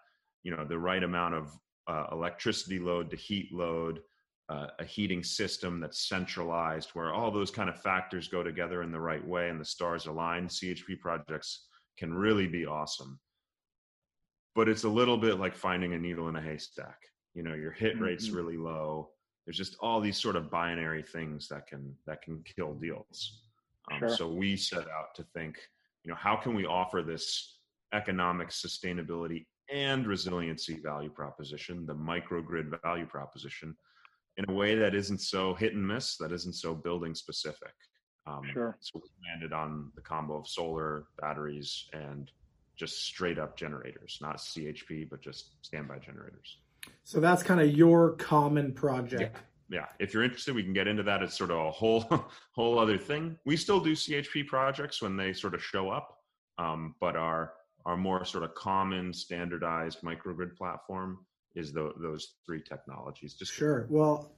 you 0.42 0.54
know, 0.54 0.64
the 0.64 0.78
right 0.78 1.04
amount 1.04 1.34
of 1.34 1.52
uh, 1.86 2.06
electricity 2.10 2.80
load 2.80 3.10
to 3.10 3.16
heat 3.16 3.52
load, 3.52 4.00
uh, 4.48 4.66
a 4.80 4.84
heating 4.84 5.22
system 5.22 5.78
that's 5.78 6.08
centralized, 6.08 6.90
where 6.90 7.14
all 7.14 7.30
those 7.30 7.50
kind 7.52 7.70
of 7.70 7.80
factors 7.80 8.26
go 8.26 8.42
together 8.42 8.82
in 8.82 8.90
the 8.90 9.00
right 9.00 9.26
way 9.26 9.50
and 9.50 9.60
the 9.60 9.64
stars 9.64 10.06
align. 10.06 10.48
CHP 10.48 10.98
projects 11.00 11.66
can 11.96 12.12
really 12.12 12.48
be 12.48 12.66
awesome. 12.66 13.20
But 14.56 14.68
it's 14.68 14.82
a 14.82 14.88
little 14.88 15.16
bit 15.16 15.38
like 15.38 15.54
finding 15.54 15.94
a 15.94 15.98
needle 15.98 16.28
in 16.28 16.34
a 16.34 16.42
haystack. 16.42 16.98
You 17.34 17.42
know, 17.42 17.54
your 17.54 17.72
hit 17.72 18.00
rate's 18.00 18.26
mm-hmm. 18.26 18.36
really 18.36 18.56
low. 18.56 19.10
There's 19.46 19.56
just 19.56 19.76
all 19.80 20.00
these 20.00 20.20
sort 20.20 20.36
of 20.36 20.50
binary 20.50 21.02
things 21.02 21.48
that 21.48 21.66
can 21.66 21.94
that 22.06 22.22
can 22.22 22.44
kill 22.56 22.74
deals. 22.74 23.42
Um, 23.90 23.98
sure. 24.00 24.16
So 24.16 24.28
we 24.28 24.56
set 24.56 24.88
out 24.88 25.14
to 25.16 25.24
think, 25.34 25.56
you 26.04 26.10
know, 26.10 26.16
how 26.16 26.36
can 26.36 26.54
we 26.54 26.66
offer 26.66 27.02
this 27.02 27.58
economic 27.92 28.48
sustainability 28.48 29.46
and 29.72 30.06
resiliency 30.06 30.78
value 30.82 31.10
proposition, 31.10 31.86
the 31.86 31.94
microgrid 31.94 32.72
value 32.82 33.06
proposition, 33.06 33.76
in 34.36 34.44
a 34.48 34.52
way 34.52 34.74
that 34.74 34.94
isn't 34.94 35.20
so 35.20 35.54
hit 35.54 35.74
and 35.74 35.86
miss, 35.86 36.16
that 36.16 36.32
isn't 36.32 36.54
so 36.54 36.74
building 36.74 37.14
specific. 37.14 37.72
Um, 38.26 38.42
sure. 38.52 38.76
So 38.80 39.00
we 39.02 39.10
landed 39.28 39.52
on 39.52 39.90
the 39.94 40.00
combo 40.00 40.38
of 40.38 40.48
solar, 40.48 41.06
batteries, 41.20 41.88
and 41.92 42.30
just 42.76 43.04
straight 43.04 43.38
up 43.38 43.56
generators, 43.56 44.18
not 44.20 44.38
CHP, 44.38 45.10
but 45.10 45.20
just 45.20 45.54
standby 45.62 45.98
generators. 45.98 46.58
So 47.04 47.20
that's 47.20 47.42
kind 47.42 47.60
of 47.60 47.70
your 47.70 48.12
common 48.12 48.72
project. 48.72 49.36
Yeah. 49.68 49.80
yeah. 49.80 49.86
If 49.98 50.14
you're 50.14 50.22
interested, 50.22 50.54
we 50.54 50.62
can 50.62 50.72
get 50.72 50.88
into 50.88 51.02
that. 51.04 51.22
It's 51.22 51.36
sort 51.36 51.50
of 51.50 51.58
a 51.58 51.70
whole 51.70 52.04
whole 52.52 52.78
other 52.78 52.98
thing. 52.98 53.38
We 53.44 53.56
still 53.56 53.80
do 53.80 53.92
CHP 53.92 54.46
projects 54.46 55.02
when 55.02 55.16
they 55.16 55.32
sort 55.32 55.54
of 55.54 55.62
show 55.62 55.90
up, 55.90 56.18
um, 56.58 56.94
but 57.00 57.16
our 57.16 57.54
our 57.84 57.96
more 57.96 58.24
sort 58.24 58.44
of 58.44 58.54
common 58.54 59.12
standardized 59.12 60.02
microgrid 60.02 60.56
platform 60.56 61.18
is 61.54 61.72
the, 61.72 61.92
those 62.00 62.34
three 62.46 62.62
technologies. 62.62 63.34
Just 63.34 63.52
sure. 63.52 63.86
Well, 63.90 64.32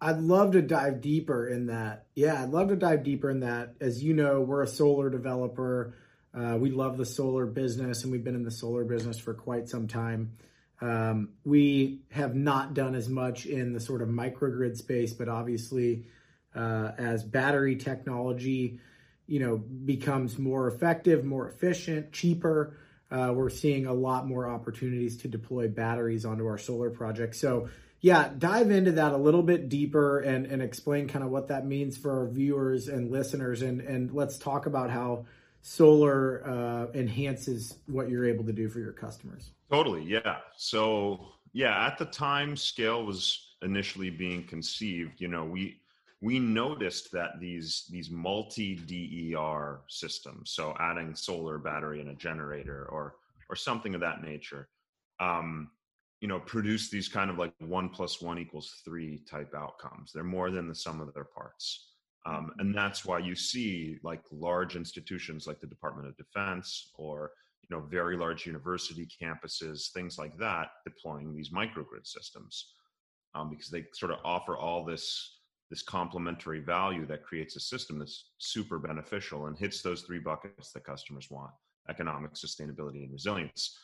I'd 0.00 0.18
love 0.18 0.52
to 0.52 0.62
dive 0.62 1.00
deeper 1.00 1.48
in 1.48 1.66
that. 1.66 2.06
Yeah, 2.14 2.42
I'd 2.42 2.50
love 2.50 2.68
to 2.68 2.76
dive 2.76 3.02
deeper 3.02 3.30
in 3.30 3.40
that. 3.40 3.74
As 3.80 4.02
you 4.02 4.14
know, 4.14 4.40
we're 4.40 4.62
a 4.62 4.68
solar 4.68 5.10
developer. 5.10 5.94
Uh, 6.32 6.56
we 6.58 6.70
love 6.70 6.96
the 6.96 7.04
solar 7.04 7.44
business, 7.46 8.02
and 8.02 8.12
we've 8.12 8.24
been 8.24 8.34
in 8.34 8.44
the 8.44 8.50
solar 8.50 8.84
business 8.84 9.18
for 9.18 9.34
quite 9.34 9.68
some 9.68 9.88
time. 9.88 10.32
Um, 10.80 11.30
we 11.44 12.00
have 12.10 12.34
not 12.34 12.74
done 12.74 12.94
as 12.94 13.08
much 13.08 13.46
in 13.46 13.72
the 13.72 13.80
sort 13.80 14.02
of 14.02 14.08
microgrid 14.08 14.76
space, 14.76 15.12
but 15.12 15.28
obviously, 15.28 16.06
uh, 16.54 16.92
as 16.96 17.22
battery 17.22 17.76
technology, 17.76 18.80
you 19.26 19.40
know, 19.40 19.58
becomes 19.58 20.38
more 20.38 20.68
effective, 20.68 21.24
more 21.24 21.48
efficient, 21.48 22.12
cheaper, 22.12 22.76
uh, 23.10 23.32
we're 23.34 23.50
seeing 23.50 23.86
a 23.86 23.92
lot 23.92 24.26
more 24.26 24.48
opportunities 24.48 25.16
to 25.18 25.28
deploy 25.28 25.68
batteries 25.68 26.24
onto 26.24 26.46
our 26.46 26.58
solar 26.58 26.90
projects. 26.90 27.40
So, 27.40 27.68
yeah, 28.00 28.30
dive 28.38 28.70
into 28.70 28.92
that 28.92 29.12
a 29.12 29.16
little 29.16 29.42
bit 29.42 29.68
deeper 29.68 30.20
and, 30.20 30.46
and 30.46 30.62
explain 30.62 31.08
kind 31.08 31.24
of 31.24 31.30
what 31.30 31.48
that 31.48 31.66
means 31.66 31.96
for 31.96 32.20
our 32.20 32.28
viewers 32.28 32.88
and 32.88 33.10
listeners. 33.10 33.62
And, 33.62 33.80
and 33.80 34.12
let's 34.12 34.38
talk 34.38 34.66
about 34.66 34.90
how 34.90 35.26
solar 35.62 36.46
uh, 36.46 36.86
enhances 36.98 37.76
what 37.86 38.08
you're 38.08 38.26
able 38.26 38.44
to 38.44 38.52
do 38.52 38.68
for 38.68 38.78
your 38.80 38.92
customers. 38.92 39.50
Totally. 39.70 40.02
Yeah. 40.02 40.38
So, 40.56 41.28
yeah, 41.52 41.86
at 41.86 41.98
the 41.98 42.06
time 42.06 42.56
scale 42.56 43.04
was 43.04 43.54
initially 43.62 44.10
being 44.10 44.44
conceived, 44.44 45.20
you 45.20 45.28
know, 45.28 45.44
we, 45.44 45.80
we 46.22 46.38
noticed 46.38 47.12
that 47.12 47.40
these 47.40 47.86
these 47.90 48.10
multi 48.10 48.74
DER 48.76 49.80
systems, 49.88 50.50
so 50.50 50.74
adding 50.78 51.14
solar 51.14 51.56
battery 51.56 52.00
and 52.00 52.10
a 52.10 52.14
generator 52.14 52.86
or 52.90 53.14
or 53.48 53.56
something 53.56 53.94
of 53.94 54.02
that 54.02 54.22
nature, 54.22 54.68
um, 55.18 55.70
you 56.20 56.28
know, 56.28 56.38
produce 56.38 56.90
these 56.90 57.08
kind 57.08 57.30
of 57.30 57.38
like 57.38 57.52
one 57.58 57.88
plus 57.88 58.20
one 58.20 58.38
equals 58.38 58.82
three 58.84 59.18
type 59.28 59.54
outcomes. 59.54 60.12
They're 60.12 60.22
more 60.22 60.50
than 60.50 60.68
the 60.68 60.74
sum 60.74 61.00
of 61.00 61.12
their 61.14 61.24
parts. 61.24 61.89
Um, 62.26 62.52
and 62.58 62.74
that's 62.74 63.04
why 63.04 63.18
you 63.18 63.34
see 63.34 63.98
like 64.02 64.22
large 64.30 64.76
institutions 64.76 65.46
like 65.46 65.60
the 65.60 65.66
Department 65.66 66.08
of 66.08 66.16
Defense 66.16 66.90
or 66.96 67.32
you 67.62 67.74
know 67.74 67.82
very 67.82 68.16
large 68.16 68.46
university 68.46 69.08
campuses, 69.20 69.90
things 69.92 70.18
like 70.18 70.36
that, 70.38 70.68
deploying 70.84 71.34
these 71.34 71.50
microgrid 71.50 72.04
systems 72.06 72.74
um, 73.34 73.50
because 73.50 73.68
they 73.68 73.84
sort 73.94 74.12
of 74.12 74.18
offer 74.24 74.56
all 74.56 74.84
this 74.84 75.36
this 75.70 75.82
complementary 75.82 76.58
value 76.58 77.06
that 77.06 77.22
creates 77.22 77.54
a 77.54 77.60
system 77.60 77.98
that's 77.98 78.30
super 78.38 78.78
beneficial 78.78 79.46
and 79.46 79.56
hits 79.56 79.82
those 79.82 80.02
three 80.02 80.18
buckets 80.18 80.72
that 80.72 80.84
customers 80.84 81.28
want 81.30 81.52
economic 81.88 82.34
sustainability 82.34 83.04
and 83.04 83.12
resilience 83.12 83.78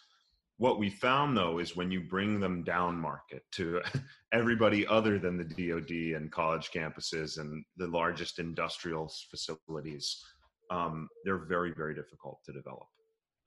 what 0.58 0.78
we 0.78 0.88
found 0.88 1.36
though 1.36 1.58
is 1.58 1.76
when 1.76 1.90
you 1.90 2.00
bring 2.00 2.40
them 2.40 2.62
down 2.62 2.98
market 2.98 3.42
to 3.52 3.80
everybody 4.32 4.86
other 4.86 5.18
than 5.18 5.36
the 5.36 5.44
dod 5.44 5.90
and 5.90 6.32
college 6.32 6.70
campuses 6.70 7.38
and 7.38 7.64
the 7.76 7.86
largest 7.86 8.38
industrial 8.38 9.10
facilities 9.30 10.22
um, 10.70 11.08
they're 11.24 11.46
very 11.46 11.72
very 11.72 11.94
difficult 11.94 12.38
to 12.44 12.52
develop 12.52 12.86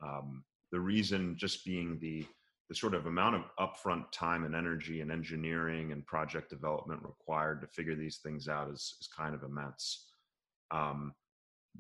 um, 0.04 0.44
the 0.72 0.80
reason 0.80 1.36
just 1.38 1.66
being 1.66 1.98
the 2.00 2.26
the 2.70 2.76
sort 2.76 2.94
of 2.94 3.08
amount 3.08 3.36
of 3.36 3.44
upfront 3.60 4.06
time 4.12 4.46
and 4.46 4.56
energy 4.56 5.02
and 5.02 5.12
engineering 5.12 5.92
and 5.92 6.06
project 6.06 6.52
development 6.52 7.02
required 7.02 7.62
to 7.62 7.68
figure 7.68 7.96
these 7.96 8.20
things 8.24 8.48
out 8.48 8.70
is, 8.70 8.96
is 9.02 9.08
kind 9.08 9.34
of 9.34 9.42
immense. 9.44 10.06
Um, 10.70 11.14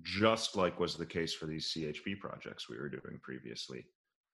just 0.01 0.55
like 0.55 0.79
was 0.79 0.95
the 0.95 1.05
case 1.05 1.33
for 1.33 1.45
these 1.45 1.71
CHP 1.71 2.19
projects 2.19 2.69
we 2.69 2.77
were 2.77 2.89
doing 2.89 3.19
previously. 3.21 3.85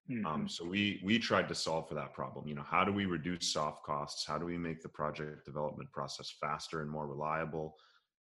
Um, 0.08 0.16
mm-hmm. 0.16 0.26
Um, 0.26 0.48
so 0.48 0.64
we 0.64 1.00
we 1.04 1.18
tried 1.18 1.48
to 1.48 1.54
solve 1.54 1.88
for 1.88 1.94
that 1.94 2.12
problem. 2.12 2.46
You 2.46 2.54
know, 2.54 2.64
how 2.68 2.84
do 2.84 2.92
we 2.92 3.06
reduce 3.06 3.52
soft 3.52 3.84
costs? 3.84 4.24
How 4.26 4.38
do 4.38 4.46
we 4.46 4.58
make 4.58 4.82
the 4.82 4.88
project 4.88 5.44
development 5.44 5.90
process 5.92 6.34
faster 6.40 6.82
and 6.82 6.90
more 6.90 7.06
reliable, 7.06 7.76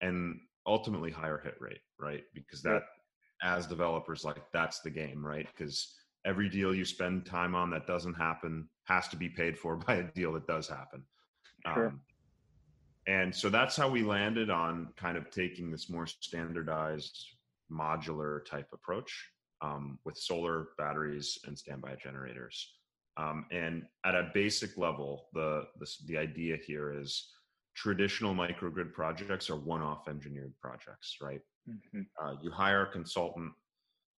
and 0.01 0.39
ultimately 0.65 1.11
higher 1.11 1.39
hit 1.43 1.55
rate, 1.59 1.81
right? 1.99 2.23
Because 2.33 2.61
that, 2.63 2.83
as 3.43 3.67
developers, 3.67 4.25
like 4.25 4.41
that's 4.51 4.81
the 4.81 4.89
game, 4.89 5.25
right? 5.25 5.47
Because 5.55 5.95
every 6.25 6.49
deal 6.49 6.73
you 6.73 6.85
spend 6.85 7.25
time 7.25 7.55
on 7.55 7.69
that 7.71 7.87
doesn't 7.87 8.15
happen 8.15 8.67
has 8.85 9.07
to 9.09 9.17
be 9.17 9.29
paid 9.29 9.57
for 9.57 9.75
by 9.87 9.95
a 9.95 10.03
deal 10.03 10.33
that 10.33 10.47
does 10.47 10.67
happen. 10.67 11.03
Sure. 11.73 11.87
Um, 11.87 12.01
and 13.07 13.33
so 13.33 13.49
that's 13.49 13.75
how 13.77 13.89
we 13.89 14.03
landed 14.03 14.49
on 14.49 14.89
kind 14.97 15.17
of 15.17 15.31
taking 15.31 15.71
this 15.71 15.89
more 15.89 16.05
standardized 16.05 17.17
modular 17.71 18.45
type 18.45 18.67
approach 18.73 19.29
um, 19.61 19.99
with 20.05 20.17
solar 20.17 20.69
batteries 20.77 21.39
and 21.45 21.57
standby 21.57 21.95
generators. 22.01 22.73
Um, 23.17 23.45
and 23.51 23.83
at 24.05 24.15
a 24.15 24.29
basic 24.33 24.77
level, 24.77 25.27
the, 25.33 25.65
the, 25.79 25.87
the 26.05 26.17
idea 26.17 26.55
here 26.55 26.93
is 26.99 27.29
traditional 27.75 28.35
microgrid 28.35 28.93
projects 28.93 29.49
are 29.49 29.55
one-off 29.55 30.07
engineered 30.07 30.53
projects, 30.61 31.17
right? 31.21 31.41
Mm-hmm. 31.69 32.01
Uh, 32.21 32.35
you 32.41 32.51
hire 32.51 32.83
a 32.83 32.91
consultant 32.91 33.51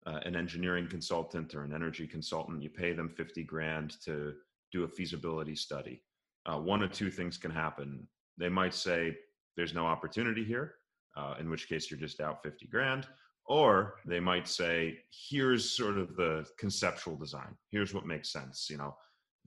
uh, 0.07 0.19
an 0.23 0.35
engineering 0.35 0.87
consultant 0.87 1.53
or 1.53 1.63
an 1.63 1.73
energy 1.73 2.07
consultant, 2.07 2.63
you 2.63 2.69
pay 2.69 2.93
them 2.93 3.09
50 3.09 3.43
grand 3.43 3.95
to 4.05 4.33
do 4.71 4.83
a 4.83 4.87
feasibility 4.87 5.55
study. 5.55 6.01
Uh, 6.45 6.57
one 6.57 6.81
of 6.81 6.91
two 6.91 7.11
things 7.11 7.37
can 7.37 7.51
happen. 7.51 8.07
They 8.37 8.49
might 8.49 8.73
say, 8.73 9.17
there's 9.57 9.73
no 9.73 9.85
opportunity 9.85 10.45
here, 10.45 10.75
uh, 11.17 11.35
in 11.39 11.49
which 11.49 11.67
case 11.67 11.91
you're 11.91 11.99
just 11.99 12.21
out 12.21 12.41
50 12.43 12.67
grand. 12.67 13.07
Or 13.47 13.95
they 14.05 14.19
might 14.19 14.47
say, 14.47 14.99
here's 15.29 15.71
sort 15.71 15.97
of 15.97 16.15
the 16.15 16.45
conceptual 16.59 17.15
design. 17.15 17.55
Here's 17.71 17.93
what 17.93 18.05
makes 18.05 18.31
sense. 18.31 18.67
You 18.69 18.77
know, 18.77 18.95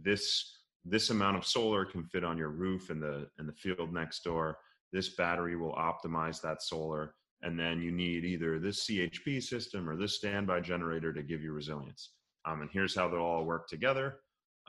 this 0.01 0.57
this 0.87 1.11
amount 1.11 1.37
of 1.37 1.47
solar 1.47 1.85
can 1.85 2.05
fit 2.05 2.25
on 2.25 2.39
your 2.39 2.49
roof 2.49 2.91
in 2.91 3.01
the 3.01 3.29
in 3.39 3.47
the 3.47 3.53
field 3.53 3.93
next 3.93 4.25
door. 4.25 4.57
This 4.93 5.11
battery 5.11 5.57
will 5.57 5.75
optimize 5.75 6.41
that 6.41 6.63
solar 6.63 7.15
and 7.43 7.59
then 7.59 7.81
you 7.81 7.91
need 7.91 8.25
either 8.25 8.59
this 8.59 8.87
CHP 8.87 9.43
system 9.43 9.89
or 9.89 9.97
this 9.97 10.17
standby 10.17 10.61
generator 10.61 11.13
to 11.13 11.23
give 11.23 11.43
you 11.43 11.53
resilience. 11.53 12.11
Um, 12.45 12.63
and 12.63 12.71
here's 12.71 12.95
how 12.95 13.09
they'll 13.09 13.21
all 13.21 13.45
work 13.45 13.69
together. 13.69 14.19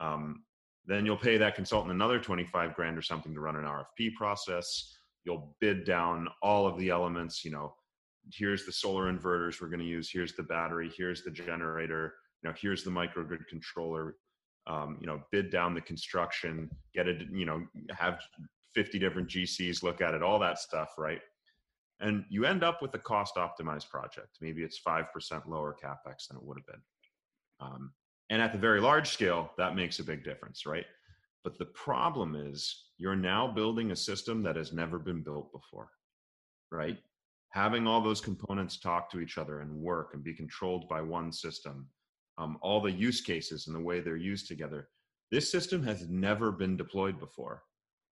Um, 0.00 0.44
then 0.86 1.06
you'll 1.06 1.16
pay 1.16 1.36
that 1.36 1.54
consultant 1.54 1.92
another 1.92 2.18
25 2.18 2.74
grand 2.74 2.98
or 2.98 3.02
something 3.02 3.34
to 3.34 3.40
run 3.40 3.56
an 3.56 3.64
RFP 3.64 4.14
process. 4.14 4.96
You'll 5.24 5.54
bid 5.60 5.84
down 5.84 6.28
all 6.42 6.66
of 6.66 6.78
the 6.78 6.88
elements. 6.88 7.44
You 7.44 7.52
know, 7.52 7.74
here's 8.32 8.66
the 8.66 8.72
solar 8.72 9.12
inverters 9.12 9.60
we're 9.60 9.68
going 9.68 9.80
to 9.80 9.86
use. 9.86 10.10
Here's 10.10 10.34
the 10.34 10.42
battery. 10.42 10.90
Here's 10.96 11.22
the 11.22 11.30
generator. 11.30 12.14
You 12.42 12.50
know, 12.50 12.56
here's 12.60 12.84
the 12.84 12.90
microgrid 12.90 13.46
controller. 13.48 14.16
Um, 14.66 14.98
you 15.00 15.06
know, 15.06 15.22
bid 15.32 15.50
down 15.50 15.74
the 15.74 15.80
construction. 15.80 16.70
Get 16.94 17.08
it. 17.08 17.28
You 17.32 17.46
know, 17.46 17.66
have 17.90 18.20
50 18.74 18.98
different 18.98 19.28
GCs 19.28 19.82
look 19.82 20.00
at 20.00 20.14
it. 20.14 20.22
All 20.22 20.38
that 20.38 20.58
stuff, 20.58 20.94
right? 20.98 21.20
and 22.02 22.24
you 22.28 22.44
end 22.44 22.62
up 22.64 22.82
with 22.82 22.94
a 22.94 22.98
cost 22.98 23.36
optimized 23.36 23.88
project. 23.88 24.38
Maybe 24.40 24.62
it's 24.62 24.80
5% 24.86 25.06
lower 25.46 25.74
capex 25.82 26.28
than 26.28 26.36
it 26.36 26.42
would 26.42 26.58
have 26.58 26.66
been. 26.66 26.82
Um, 27.60 27.92
and 28.28 28.42
at 28.42 28.52
the 28.52 28.58
very 28.58 28.80
large 28.80 29.08
scale, 29.08 29.52
that 29.56 29.76
makes 29.76 30.00
a 30.00 30.04
big 30.04 30.24
difference, 30.24 30.66
right? 30.66 30.86
But 31.44 31.58
the 31.58 31.66
problem 31.66 32.34
is 32.34 32.86
you're 32.98 33.16
now 33.16 33.46
building 33.46 33.92
a 33.92 33.96
system 33.96 34.42
that 34.42 34.56
has 34.56 34.72
never 34.72 34.98
been 34.98 35.22
built 35.22 35.52
before, 35.52 35.90
right? 36.70 36.98
Having 37.52 37.86
all 37.86 38.00
those 38.00 38.20
components 38.20 38.78
talk 38.78 39.10
to 39.10 39.20
each 39.20 39.38
other 39.38 39.60
and 39.60 39.74
work 39.74 40.10
and 40.14 40.24
be 40.24 40.34
controlled 40.34 40.88
by 40.88 41.00
one 41.02 41.30
system, 41.32 41.86
um, 42.38 42.58
all 42.62 42.80
the 42.80 42.90
use 42.90 43.20
cases 43.20 43.66
and 43.66 43.76
the 43.76 43.80
way 43.80 44.00
they're 44.00 44.16
used 44.16 44.48
together. 44.48 44.88
This 45.30 45.50
system 45.50 45.82
has 45.84 46.08
never 46.08 46.50
been 46.50 46.76
deployed 46.76 47.18
before. 47.18 47.62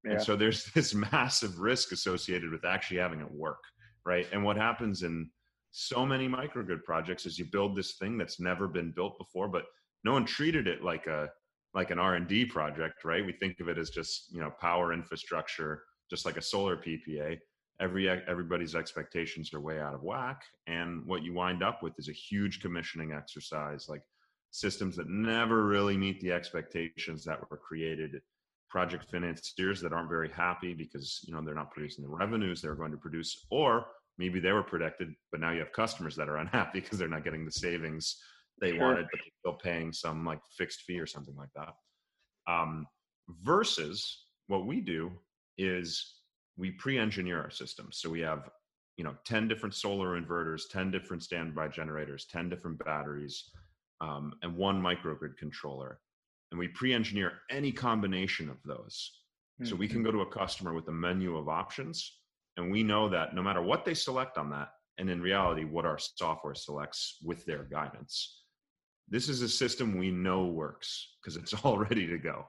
Yeah. 0.04 0.12
And 0.12 0.23
so 0.23 0.37
there's 0.37 0.64
this 0.75 0.94
massive 0.94 1.59
risk 1.59 1.92
associated 1.92 2.50
with 2.50 2.64
actually 2.64 2.99
having 2.99 3.20
it 3.20 3.30
work 3.30 3.61
right? 4.04 4.26
And 4.32 4.44
what 4.44 4.56
happens 4.56 5.02
in 5.02 5.30
so 5.73 6.04
many 6.04 6.28
microgrid 6.28 6.85
projects 6.85 7.26
is 7.26 7.38
you 7.38 7.44
build 7.44 7.76
this 7.76 7.97
thing 7.97 8.18
that's 8.18 8.40
never 8.40 8.66
been 8.66 8.92
built 8.92 9.18
before, 9.18 9.49
but 9.49 9.64
no 10.04 10.12
one 10.12 10.25
treated 10.25 10.66
it 10.66 10.82
like 10.82 11.06
a 11.06 11.28
like 11.73 11.92
an 11.92 12.00
R&D 12.00 12.47
project, 12.47 13.04
right? 13.04 13.25
We 13.25 13.32
think 13.32 13.61
of 13.61 13.68
it 13.68 13.78
as 13.78 13.90
just, 13.90 14.32
you 14.32 14.40
know, 14.40 14.50
power 14.61 14.92
infrastructure, 14.92 15.85
just 16.11 16.26
like 16.26 16.37
a 16.37 16.42
solar 16.42 16.76
PPA. 16.76 17.38
Every 17.81 18.09
everybody's 18.09 18.75
expectations 18.75 19.55
are 19.55 19.61
way 19.61 19.81
out 19.81 19.95
of 19.95 20.03
whack, 20.03 20.43
and 20.67 21.05
what 21.07 21.23
you 21.23 21.33
wind 21.33 21.63
up 21.63 21.83
with 21.83 21.95
is 21.99 22.09
a 22.09 22.13
huge 22.13 22.61
commissioning 22.61 23.13
exercise, 23.13 23.87
like 23.89 24.03
systems 24.51 24.97
that 24.97 25.09
never 25.09 25.67
really 25.67 25.97
meet 25.97 26.21
the 26.21 26.33
expectations 26.33 27.25
that 27.25 27.39
were 27.51 27.57
created 27.57 28.21
project 28.69 29.11
financiers 29.11 29.81
that 29.81 29.93
aren't 29.93 30.09
very 30.09 30.31
happy 30.31 30.75
because 30.75 31.21
you 31.27 31.35
know 31.35 31.43
they're 31.45 31.55
not 31.55 31.71
producing 31.73 32.05
the 32.05 32.11
revenues 32.11 32.61
they're 32.61 32.75
going 32.75 32.91
to 32.93 32.97
produce 32.97 33.47
or 33.51 33.87
maybe 34.19 34.39
they 34.39 34.53
were 34.53 34.63
predicted 34.63 35.13
but 35.33 35.41
now 35.41 35.51
you 35.51 35.59
have 35.59 35.73
customers 35.73 36.15
that 36.15 36.29
are 36.29 36.37
unhappy 36.45 36.81
because 36.81 36.99
they're 36.99 37.09
not 37.09 37.25
getting 37.25 37.45
the 37.45 37.51
savings 37.51 38.17
they 38.61 38.71
sure. 38.71 38.81
wanted 38.81 39.07
but 39.11 39.21
they're 39.21 39.41
still 39.41 39.59
paying 39.59 39.93
some 39.93 40.25
like 40.25 40.41
fixed 40.57 40.83
fee 40.83 41.01
or 41.01 41.07
something 41.07 41.37
like 41.37 41.49
that 41.55 41.73
um, 42.53 42.87
versus 43.43 44.25
what 44.47 44.67
we 44.67 44.81
do 44.81 45.11
is 45.59 46.20
we 46.61 46.71
pre-engineer 46.71 47.40
our 47.40 47.50
systems 47.50 47.99
so 47.99 48.11
we 48.11 48.21
have 48.21 48.50
you 48.99 49.05
know 49.05 49.14
10 49.25 49.49
different 49.49 49.75
solar 49.75 50.21
inverters 50.21 50.62
10 50.71 50.90
different 50.90 51.23
standby 51.23 51.67
generators 51.69 52.26
10 52.31 52.50
different 52.50 52.79
batteries 52.85 53.50
um, 54.02 54.35
and 54.43 54.55
one 54.55 54.81
microgrid 54.81 55.37
controller 55.38 55.99
and 56.52 56.59
we 56.59 56.69
pre-engineer 56.69 57.33
any 57.50 57.73
combination 57.73 58.50
of 58.50 58.59
those 58.64 59.11
mm-hmm. 59.61 59.69
so 59.69 59.75
we 59.75 59.88
can 59.88 59.99
mm-hmm. 59.99 60.07
go 60.07 60.12
to 60.12 60.21
a 60.21 60.26
customer 60.26 60.75
with 60.75 60.87
a 60.88 60.93
menu 60.93 61.37
of 61.37 61.49
options 61.49 62.19
and 62.59 62.71
we 62.71 62.83
know 62.83 63.09
that 63.09 63.35
no 63.35 63.43
matter 63.43 63.62
what 63.62 63.85
they 63.85 63.95
select 63.95 64.37
on 64.37 64.50
that 64.50 64.69
and 64.99 65.09
in 65.09 65.23
reality 65.23 65.64
what 65.64 65.87
our 65.87 65.99
software 65.99 66.55
selects 66.55 67.17
with 67.25 67.45
their 67.47 67.64
guidance 67.64 68.43
this 69.09 69.29
is 69.29 69.40
a 69.40 69.49
system 69.49 69.97
we 69.99 70.11
know 70.11 70.47
works 70.47 71.17
because 71.23 71.37
it's 71.37 71.55
all 71.64 71.79
ready 71.79 72.07
to 72.07 72.19
go 72.19 72.45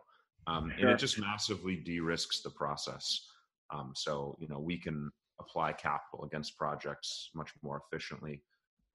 um, 0.47 0.69
sure. 0.75 0.79
and 0.81 0.89
it 0.89 0.99
just 0.99 1.17
massively 1.17 1.77
de-risks 1.77 2.41
the 2.41 2.49
process 2.49 3.27
um, 3.71 3.93
so 3.95 4.37
you 4.39 4.47
know 4.47 4.59
we 4.59 4.77
can 4.77 5.11
apply 5.39 5.73
capital 5.73 6.25
against 6.25 6.57
projects 6.57 7.29
much 7.33 7.51
more 7.63 7.81
efficiently. 7.85 8.41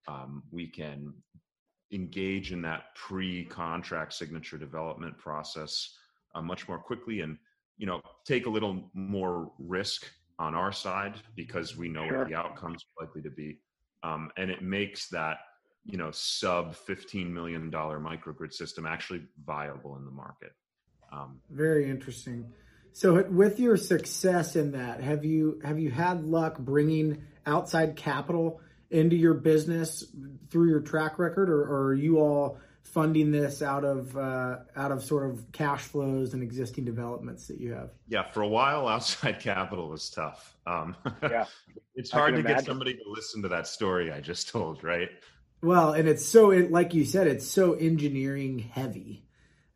Um, 0.08 0.42
we 0.50 0.68
can 0.68 1.12
engage 1.92 2.52
in 2.52 2.62
that 2.62 2.94
pre-contract 2.94 4.12
signature 4.12 4.58
development 4.58 5.16
process 5.18 5.96
uh, 6.34 6.42
much 6.42 6.68
more 6.68 6.78
quickly 6.78 7.20
and 7.20 7.38
you 7.78 7.86
know 7.86 8.00
take 8.24 8.46
a 8.46 8.50
little 8.50 8.90
more 8.94 9.52
risk 9.58 10.06
on 10.38 10.54
our 10.54 10.72
side 10.72 11.14
because 11.34 11.76
we 11.76 11.88
know 11.88 12.06
sure. 12.08 12.18
what 12.18 12.28
the 12.28 12.34
outcomes 12.34 12.84
are 12.98 13.06
likely 13.06 13.22
to 13.22 13.30
be. 13.30 13.58
Um, 14.02 14.30
and 14.36 14.50
it 14.50 14.62
makes 14.62 15.08
that 15.08 15.38
you 15.84 15.98
know 15.98 16.10
sub 16.12 16.74
15 16.74 17.32
million 17.32 17.70
dollar 17.70 17.98
microgrid 18.00 18.52
system 18.52 18.86
actually 18.86 19.22
viable 19.44 19.96
in 19.96 20.04
the 20.04 20.10
market. 20.10 20.52
Um, 21.12 21.40
very 21.50 21.88
interesting 21.88 22.52
so 22.96 23.22
with 23.28 23.60
your 23.60 23.76
success 23.76 24.56
in 24.56 24.72
that 24.72 25.02
have 25.02 25.22
you 25.22 25.60
have 25.62 25.78
you 25.78 25.90
had 25.90 26.24
luck 26.24 26.58
bringing 26.58 27.22
outside 27.44 27.94
capital 27.94 28.58
into 28.90 29.16
your 29.16 29.34
business 29.34 30.02
through 30.48 30.70
your 30.70 30.80
track 30.80 31.18
record, 31.18 31.50
or, 31.50 31.62
or 31.62 31.88
are 31.88 31.94
you 31.94 32.18
all 32.18 32.58
funding 32.82 33.32
this 33.32 33.60
out 33.60 33.84
of 33.84 34.16
uh, 34.16 34.56
out 34.74 34.92
of 34.92 35.04
sort 35.04 35.28
of 35.28 35.52
cash 35.52 35.82
flows 35.82 36.32
and 36.32 36.42
existing 36.42 36.86
developments 36.86 37.48
that 37.48 37.60
you 37.60 37.72
have? 37.72 37.90
Yeah, 38.08 38.30
for 38.30 38.40
a 38.40 38.48
while, 38.48 38.88
outside 38.88 39.40
capital 39.40 39.90
was 39.90 40.08
tough. 40.08 40.56
Um, 40.66 40.96
yeah, 41.22 41.44
it's 41.94 42.10
hard 42.10 42.32
to 42.32 42.40
imagine. 42.40 42.56
get 42.56 42.64
somebody 42.64 42.94
to 42.94 43.04
listen 43.06 43.42
to 43.42 43.48
that 43.48 43.66
story 43.66 44.10
I 44.10 44.20
just 44.20 44.48
told, 44.48 44.82
right? 44.82 45.10
Well, 45.62 45.92
and 45.92 46.08
it's 46.08 46.24
so 46.24 46.46
like 46.48 46.94
you 46.94 47.04
said, 47.04 47.26
it's 47.26 47.46
so 47.46 47.74
engineering 47.74 48.58
heavy 48.58 49.26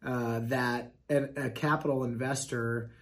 uh, 0.03 0.41
that 0.45 0.93
a, 1.11 1.47
a 1.47 1.51
capital 1.51 2.05
investor, 2.05 2.93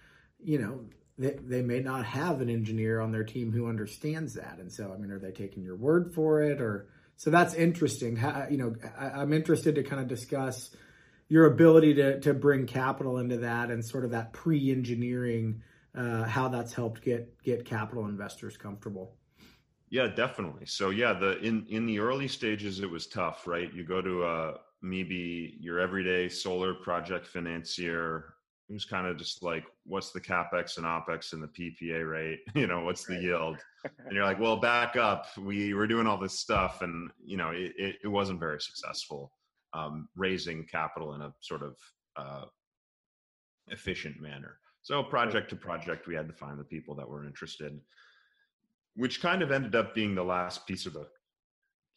you 0.43 0.59
know, 0.59 0.81
they, 1.17 1.37
they 1.41 1.61
may 1.61 1.79
not 1.79 2.05
have 2.05 2.41
an 2.41 2.49
engineer 2.49 3.01
on 3.01 3.11
their 3.11 3.23
team 3.23 3.51
who 3.51 3.67
understands 3.67 4.33
that. 4.35 4.57
And 4.59 4.71
so, 4.71 4.91
I 4.93 4.97
mean, 4.97 5.11
are 5.11 5.19
they 5.19 5.31
taking 5.31 5.63
your 5.63 5.75
word 5.75 6.13
for 6.13 6.41
it 6.41 6.61
or, 6.61 6.87
so 7.17 7.29
that's 7.29 7.53
interesting. 7.53 8.15
How, 8.15 8.47
you 8.49 8.57
know, 8.57 8.75
I, 8.97 9.21
am 9.21 9.33
interested 9.33 9.75
to 9.75 9.83
kind 9.83 10.01
of 10.01 10.07
discuss 10.07 10.73
your 11.27 11.47
ability 11.47 11.95
to, 11.95 12.19
to 12.21 12.33
bring 12.33 12.65
capital 12.65 13.17
into 13.17 13.39
that 13.39 13.69
and 13.69 13.83
sort 13.83 14.05
of 14.05 14.11
that 14.11 14.31
pre-engineering, 14.31 15.61
uh, 15.93 16.23
how 16.23 16.47
that's 16.47 16.73
helped 16.73 17.01
get, 17.01 17.43
get 17.43 17.65
capital 17.65 18.05
investors 18.05 18.55
comfortable. 18.55 19.17
Yeah, 19.89 20.07
definitely. 20.07 20.65
So 20.65 20.91
yeah, 20.91 21.11
the, 21.11 21.37
in, 21.39 21.65
in 21.67 21.85
the 21.85 21.99
early 21.99 22.29
stages, 22.29 22.79
it 22.79 22.89
was 22.89 23.07
tough, 23.07 23.45
right? 23.45 23.73
You 23.73 23.83
go 23.83 24.01
to, 24.01 24.23
uh, 24.23 24.53
maybe 24.81 25.57
your 25.59 25.79
everyday 25.79 26.29
solar 26.29 26.73
project 26.73 27.27
financier 27.27 28.35
it 28.69 28.73
was 28.73 28.85
kind 28.85 29.07
of 29.07 29.17
just 29.17 29.41
like, 29.41 29.65
what's 29.83 30.11
the 30.11 30.21
capex 30.21 30.77
and 30.77 30.85
opex 30.85 31.33
and 31.33 31.41
the 31.41 31.47
PPA 31.47 32.09
rate? 32.09 32.39
You 32.55 32.67
know, 32.67 32.81
what's 32.81 33.03
the 33.03 33.19
yield? 33.19 33.57
and 33.83 34.11
you're 34.11 34.23
like, 34.23 34.39
well, 34.43 34.57
back 34.57 34.95
up. 34.95 35.25
We 35.37 35.73
were 35.73 35.87
doing 35.87 36.05
all 36.05 36.19
this 36.19 36.39
stuff, 36.39 36.81
and 36.81 37.09
you 37.23 37.35
know, 37.35 37.49
it, 37.49 37.73
it, 37.77 37.95
it 38.03 38.07
wasn't 38.07 38.39
very 38.39 38.61
successful 38.61 39.31
um, 39.73 40.07
raising 40.15 40.65
capital 40.65 41.15
in 41.15 41.21
a 41.21 41.33
sort 41.41 41.63
of 41.63 41.75
uh, 42.15 42.45
efficient 43.69 44.21
manner. 44.21 44.59
So, 44.83 45.01
project 45.03 45.49
to 45.49 45.55
project, 45.55 46.07
we 46.07 46.15
had 46.15 46.27
to 46.27 46.33
find 46.33 46.59
the 46.59 46.63
people 46.63 46.95
that 46.95 47.09
were 47.09 47.25
interested, 47.25 47.79
which 48.95 49.21
kind 49.21 49.41
of 49.41 49.51
ended 49.51 49.75
up 49.75 49.95
being 49.95 50.13
the 50.13 50.23
last 50.23 50.67
piece 50.67 50.85
of 50.85 50.93
the 50.93 51.07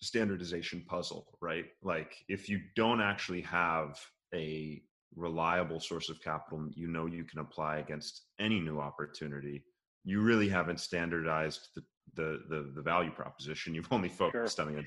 standardization 0.01 0.85
puzzle, 0.89 1.27
right? 1.41 1.67
Like, 1.83 2.17
if 2.29 2.49
you 2.49 2.61
don't 2.77 3.03
actually 3.03 3.43
have 3.43 4.01
a 4.35 4.83
reliable 5.17 5.81
source 5.81 6.09
of 6.09 6.21
capital 6.23 6.67
you 6.75 6.89
know 6.89 7.07
you 7.07 7.25
can 7.25 7.41
apply 7.41 7.79
against 7.79 8.23
any 8.39 8.61
new 8.61 8.81
opportunity 8.81 9.63
you 10.05 10.21
really 10.21 10.49
haven't 10.49 10.81
standardized 10.81 11.69
the 11.75 11.83
the 12.15 12.43
the, 12.49 12.73
the 12.75 12.83
value 12.83 13.11
proposition 13.11 13.75
you've 13.75 13.93
only 13.93 14.09
focused 14.09 14.57
sure. 14.57 14.67
on 14.67 14.75
the 14.75 14.85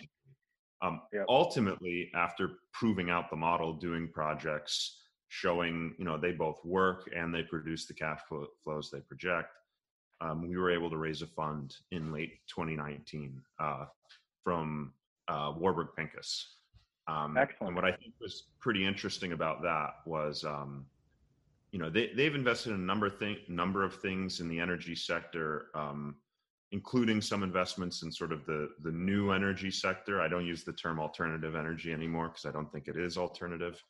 um, 0.82 1.02
yep. 1.14 1.26
ultimately 1.30 2.12
after 2.16 2.52
proving 2.74 3.10
out 3.10 3.30
the 3.30 3.36
model 3.36 3.74
doing 3.74 4.10
projects 4.14 5.02
showing 5.30 5.94
you 5.98 6.06
know 6.06 6.18
they 6.18 6.32
both 6.32 6.64
work 6.64 7.10
and 7.16 7.34
they 7.34 7.44
produce 7.44 7.86
the 7.86 7.94
cash 7.94 8.20
flow, 8.28 8.48
flows 8.64 8.90
they 8.92 9.00
project 9.02 9.50
um, 10.22 10.48
we 10.48 10.58
were 10.58 10.72
able 10.72 10.90
to 10.90 10.98
raise 10.98 11.22
a 11.22 11.28
fund 11.28 11.76
in 11.92 12.12
late 12.12 12.40
2019 12.48 13.42
uh, 13.60 13.86
from 14.44 14.94
uh, 15.28 15.54
warburg 15.58 15.88
pincus 15.98 16.58
um, 17.08 17.38
Excellent. 17.38 17.70
And 17.70 17.76
what 17.76 17.86
I 17.86 17.96
think 17.96 18.14
was 18.20 18.46
pretty 18.60 18.86
interesting 18.86 19.32
about 19.32 19.62
that 19.62 19.96
was, 20.06 20.44
um, 20.44 20.86
you 21.72 21.80
know, 21.80 21.90
they 21.90 22.12
they've 22.16 22.34
invested 22.34 22.72
in 22.72 22.76
a 22.76 22.84
number 22.84 23.06
of 23.06 23.18
thing, 23.18 23.38
number 23.48 23.84
of 23.84 23.96
things 23.96 24.40
in 24.40 24.48
the 24.48 24.60
energy 24.60 24.96
sector, 24.96 25.68
um, 25.76 26.16
including 26.72 27.22
some 27.22 27.44
investments 27.44 28.02
in 28.02 28.12
sort 28.12 28.32
of 28.32 28.46
the 28.46 28.70
the 28.82 28.92
new 28.92 29.32
energy 29.32 29.70
sector. 29.70 30.22
I 30.22 30.28
don't 30.28 30.46
use 30.46 30.64
the 30.64 30.74
term 30.74 31.00
alternative 31.00 31.56
energy 31.56 31.92
anymore 31.94 32.30
because 32.30 32.46
I 32.46 32.52
don't 32.52 32.72
think 32.72 32.88
it 32.88 32.98
is 32.98 33.18
alternative. 33.18 33.82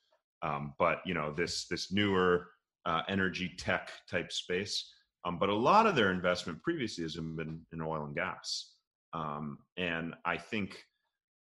Um, 0.41 0.73
but 0.77 0.99
you 1.05 1.13
know, 1.13 1.31
this 1.31 1.67
this 1.67 1.91
newer 1.91 2.49
uh, 2.85 3.01
energy 3.07 3.53
tech 3.57 3.91
type 4.09 4.31
space. 4.31 4.91
Um, 5.23 5.39
but 5.39 5.49
a 5.49 5.55
lot 5.55 5.87
of 5.87 5.95
their 5.95 6.11
investment 6.11 6.61
previously 6.61 7.03
has 7.03 7.15
been 7.15 7.61
in 7.71 7.81
oil 7.81 8.05
and 8.05 8.13
gas. 8.13 8.73
Um, 9.13 9.57
and 9.77 10.13
I 10.23 10.37
think 10.37 10.85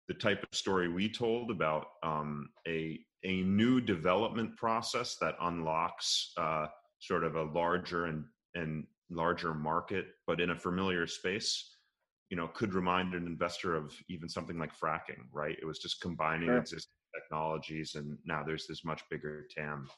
the 0.08 0.14
type 0.14 0.42
of 0.42 0.56
story 0.56 0.88
we 0.88 1.08
told 1.08 1.50
about 1.50 1.86
um, 2.02 2.48
a 2.66 3.00
a 3.24 3.42
new 3.42 3.80
development 3.80 4.54
process 4.56 5.16
that 5.16 5.34
unlocks 5.40 6.32
uh, 6.36 6.66
sort 7.00 7.24
of 7.24 7.36
a 7.36 7.44
larger 7.44 8.06
and 8.06 8.24
and 8.54 8.84
larger 9.10 9.54
market, 9.54 10.06
but 10.26 10.40
in 10.40 10.50
a 10.50 10.56
familiar 10.56 11.06
space, 11.06 11.76
you 12.30 12.36
know, 12.36 12.48
could 12.48 12.74
remind 12.74 13.14
an 13.14 13.26
investor 13.26 13.74
of 13.74 13.94
even 14.08 14.28
something 14.28 14.58
like 14.58 14.78
fracking, 14.78 15.26
right? 15.32 15.56
It 15.60 15.66
was 15.66 15.78
just 15.78 16.00
combining 16.00 16.48
sure. 16.48 16.58
existing 16.58 16.92
technologies, 17.14 17.94
and 17.94 18.18
now 18.24 18.42
there's 18.42 18.66
this 18.66 18.84
much 18.84 19.02
bigger 19.10 19.46
TAM, 19.54 19.88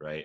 right? 0.00 0.24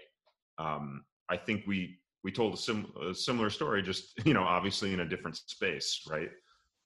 Um, 0.57 1.03
I 1.29 1.37
think 1.37 1.63
we 1.67 1.99
we 2.23 2.31
told 2.31 2.53
a, 2.53 2.57
sim- 2.57 2.91
a 3.09 3.13
similar 3.13 3.49
story, 3.49 3.81
just 3.81 4.13
you 4.25 4.33
know, 4.33 4.43
obviously 4.43 4.93
in 4.93 5.01
a 5.01 5.07
different 5.07 5.37
space, 5.37 6.01
right? 6.09 6.29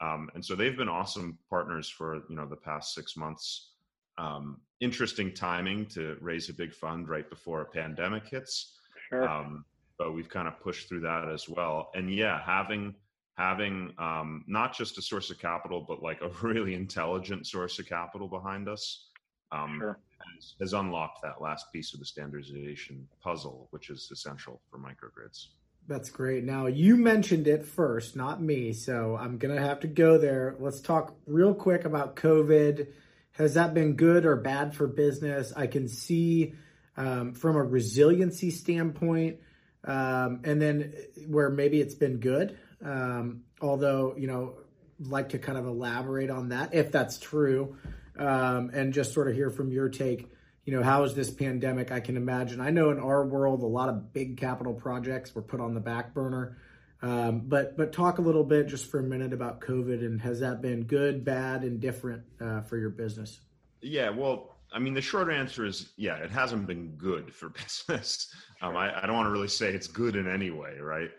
Um, 0.01 0.29
and 0.33 0.43
so 0.43 0.55
they've 0.55 0.75
been 0.75 0.89
awesome 0.89 1.37
partners 1.49 1.87
for 1.87 2.23
you 2.27 2.35
know 2.35 2.47
the 2.47 2.55
past 2.55 2.93
six 2.93 3.15
months. 3.15 3.69
Um, 4.17 4.59
interesting 4.79 5.33
timing 5.33 5.85
to 5.87 6.17
raise 6.19 6.49
a 6.49 6.53
big 6.53 6.73
fund 6.73 7.07
right 7.07 7.29
before 7.29 7.61
a 7.61 7.65
pandemic 7.65 8.27
hits. 8.27 8.79
Sure. 9.09 9.29
Um, 9.29 9.65
but 9.97 10.13
we've 10.13 10.29
kind 10.29 10.47
of 10.47 10.59
pushed 10.59 10.89
through 10.89 11.01
that 11.01 11.29
as 11.29 11.47
well. 11.47 11.91
And 11.93 12.13
yeah, 12.13 12.41
having 12.43 12.95
having 13.37 13.93
um, 13.97 14.43
not 14.47 14.75
just 14.75 14.97
a 14.97 15.01
source 15.01 15.29
of 15.29 15.39
capital, 15.39 15.85
but 15.87 16.01
like 16.01 16.21
a 16.21 16.29
really 16.45 16.73
intelligent 16.73 17.47
source 17.47 17.77
of 17.79 17.87
capital 17.87 18.27
behind 18.27 18.67
us 18.67 19.07
um, 19.51 19.77
sure. 19.79 19.99
has, 20.35 20.55
has 20.59 20.73
unlocked 20.73 21.21
that 21.21 21.41
last 21.41 21.71
piece 21.71 21.93
of 21.93 21.99
the 21.99 22.05
standardization 22.05 23.07
puzzle, 23.21 23.67
which 23.71 23.89
is 23.89 24.09
essential 24.11 24.61
for 24.69 24.77
microgrids. 24.79 25.47
That's 25.87 26.09
great. 26.09 26.43
Now, 26.43 26.67
you 26.67 26.95
mentioned 26.95 27.47
it 27.47 27.65
first, 27.65 28.15
not 28.15 28.41
me. 28.41 28.73
So 28.73 29.17
I'm 29.19 29.37
to 29.55 29.61
have 29.61 29.81
to 29.81 29.87
go 29.87 30.17
there. 30.17 30.55
Let's 30.59 30.79
talk 30.79 31.15
real 31.25 31.53
quick 31.53 31.85
about 31.85 32.15
COVID. 32.15 32.87
Has 33.33 33.55
that 33.55 33.73
been 33.73 33.93
good 33.93 34.25
or 34.25 34.35
bad 34.35 34.75
for 34.75 34.87
business? 34.87 35.51
I 35.55 35.67
can 35.67 35.87
see 35.87 36.53
um, 36.97 37.33
from 37.33 37.55
a 37.55 37.63
resiliency 37.63 38.51
standpoint, 38.51 39.39
um, 39.83 40.41
and 40.43 40.61
then 40.61 40.93
where 41.27 41.49
maybe 41.49 41.81
it's 41.81 41.95
been 41.95 42.17
good. 42.17 42.57
Um, 42.83 43.43
although, 43.61 44.15
you 44.17 44.27
know, 44.27 44.55
like 44.99 45.29
to 45.29 45.39
kind 45.39 45.57
of 45.57 45.65
elaborate 45.65 46.29
on 46.29 46.49
that 46.49 46.73
if 46.73 46.91
that's 46.91 47.17
true 47.17 47.75
um, 48.17 48.69
and 48.73 48.93
just 48.93 49.13
sort 49.13 49.27
of 49.27 49.35
hear 49.35 49.49
from 49.49 49.71
your 49.71 49.89
take 49.89 50.29
you 50.65 50.73
know, 50.75 50.83
how 50.83 51.03
is 51.03 51.15
this 51.15 51.31
pandemic? 51.31 51.91
I 51.91 51.99
can 51.99 52.17
imagine. 52.17 52.61
I 52.61 52.69
know 52.69 52.91
in 52.91 52.99
our 52.99 53.25
world, 53.25 53.63
a 53.63 53.67
lot 53.67 53.89
of 53.89 54.13
big 54.13 54.37
capital 54.37 54.73
projects 54.73 55.33
were 55.33 55.41
put 55.41 55.59
on 55.59 55.73
the 55.73 55.79
back 55.79 56.13
burner. 56.13 56.57
Um, 57.03 57.41
but 57.47 57.75
but 57.77 57.91
talk 57.91 58.19
a 58.19 58.21
little 58.21 58.43
bit 58.43 58.67
just 58.67 58.89
for 58.91 58.99
a 58.99 59.03
minute 59.03 59.33
about 59.33 59.59
COVID 59.59 60.05
and 60.05 60.21
has 60.21 60.39
that 60.41 60.61
been 60.61 60.83
good, 60.83 61.25
bad, 61.25 61.63
and 61.63 61.79
different 61.79 62.21
uh, 62.39 62.61
for 62.61 62.77
your 62.77 62.91
business? 62.91 63.39
Yeah, 63.81 64.11
well, 64.11 64.57
I 64.71 64.77
mean, 64.77 64.93
the 64.93 65.01
short 65.01 65.31
answer 65.31 65.65
is 65.65 65.93
yeah, 65.97 66.17
it 66.17 66.29
hasn't 66.29 66.67
been 66.67 66.89
good 66.97 67.33
for 67.33 67.49
business. 67.89 68.31
Um, 68.61 68.77
I, 68.77 69.01
I, 69.01 69.07
don't 69.07 69.15
want 69.15 69.25
to 69.25 69.31
really 69.31 69.47
say 69.47 69.73
it's 69.73 69.87
good 69.87 70.15
in 70.15 70.31
any 70.31 70.51
way, 70.51 70.77
right? 70.79 71.09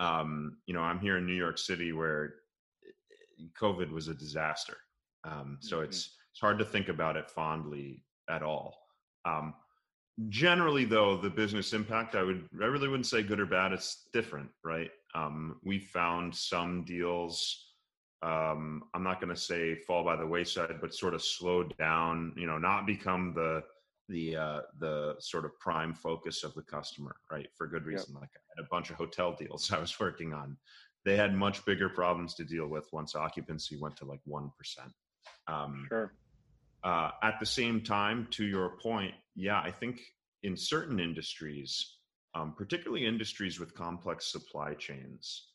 Um, 0.00 0.56
you 0.66 0.74
know, 0.74 0.80
I'm 0.80 0.98
here 0.98 1.18
in 1.18 1.26
New 1.26 1.34
York 1.34 1.58
City 1.58 1.92
where 1.92 2.34
COVID 3.60 3.92
was 3.92 4.08
a 4.08 4.14
disaster. 4.14 4.76
Um, 5.22 5.58
so 5.60 5.76
mm-hmm. 5.76 5.84
it's 5.84 6.16
it's 6.32 6.40
hard 6.40 6.58
to 6.58 6.64
think 6.64 6.88
about 6.88 7.16
it 7.16 7.30
fondly 7.30 8.02
at 8.28 8.42
all. 8.42 8.87
Um, 9.28 9.54
generally, 10.28 10.84
though, 10.84 11.16
the 11.16 11.30
business 11.30 11.72
impact, 11.72 12.14
I 12.14 12.22
would 12.22 12.48
I 12.60 12.66
really 12.66 12.88
wouldn't 12.88 13.06
say 13.06 13.22
good 13.22 13.40
or 13.40 13.46
bad. 13.46 13.72
It's 13.72 14.08
different, 14.12 14.48
right? 14.64 14.90
Um, 15.14 15.56
we 15.64 15.78
found 15.78 16.34
some 16.34 16.84
deals. 16.84 17.64
Um, 18.22 18.82
I'm 18.94 19.04
not 19.04 19.20
going 19.20 19.34
to 19.34 19.40
say 19.40 19.76
fall 19.76 20.04
by 20.04 20.16
the 20.16 20.26
wayside, 20.26 20.80
but 20.80 20.94
sort 20.94 21.14
of 21.14 21.22
slow 21.22 21.62
down. 21.62 22.32
You 22.36 22.46
know, 22.46 22.58
not 22.58 22.86
become 22.86 23.32
the 23.34 23.62
the 24.08 24.36
uh, 24.36 24.60
the 24.78 25.16
sort 25.18 25.44
of 25.44 25.58
prime 25.58 25.94
focus 25.94 26.42
of 26.42 26.54
the 26.54 26.62
customer, 26.62 27.16
right? 27.30 27.48
For 27.54 27.66
good 27.66 27.84
reason. 27.84 28.14
Yep. 28.14 28.22
Like 28.22 28.30
I 28.34 28.40
had 28.56 28.64
a 28.64 28.68
bunch 28.70 28.90
of 28.90 28.96
hotel 28.96 29.32
deals 29.32 29.70
I 29.72 29.78
was 29.78 29.98
working 29.98 30.32
on. 30.32 30.56
They 31.04 31.16
had 31.16 31.34
much 31.34 31.64
bigger 31.64 31.88
problems 31.88 32.34
to 32.34 32.44
deal 32.44 32.66
with 32.66 32.92
once 32.92 33.14
occupancy 33.14 33.76
went 33.76 33.96
to 33.98 34.04
like 34.04 34.20
one 34.24 34.50
percent. 34.58 34.92
Um, 35.46 35.86
sure. 35.88 36.12
Uh, 36.84 37.10
at 37.22 37.40
the 37.40 37.46
same 37.46 37.80
time, 37.80 38.28
to 38.30 38.44
your 38.44 38.76
point, 38.78 39.14
yeah, 39.34 39.60
I 39.60 39.70
think 39.70 40.00
in 40.42 40.56
certain 40.56 41.00
industries, 41.00 41.98
um, 42.34 42.54
particularly 42.56 43.06
industries 43.06 43.58
with 43.58 43.74
complex 43.74 44.30
supply 44.30 44.74
chains, 44.74 45.48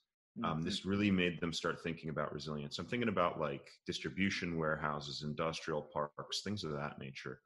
um, 0.44 0.56
mm-hmm. 0.56 0.62
this 0.64 0.86
really 0.86 1.12
made 1.12 1.40
them 1.40 1.54
start 1.54 1.82
thinking 1.84 2.10
about 2.10 2.34
resilience. 2.34 2.80
I'm 2.80 2.88
thinking 2.88 3.10
about 3.10 3.40
like 3.40 3.70
distribution 3.86 4.58
warehouses, 4.58 5.24
industrial 5.24 5.88
parks, 5.94 6.42
things 6.44 6.64
of 6.64 6.72
that 6.72 6.98
nature, 7.00 7.40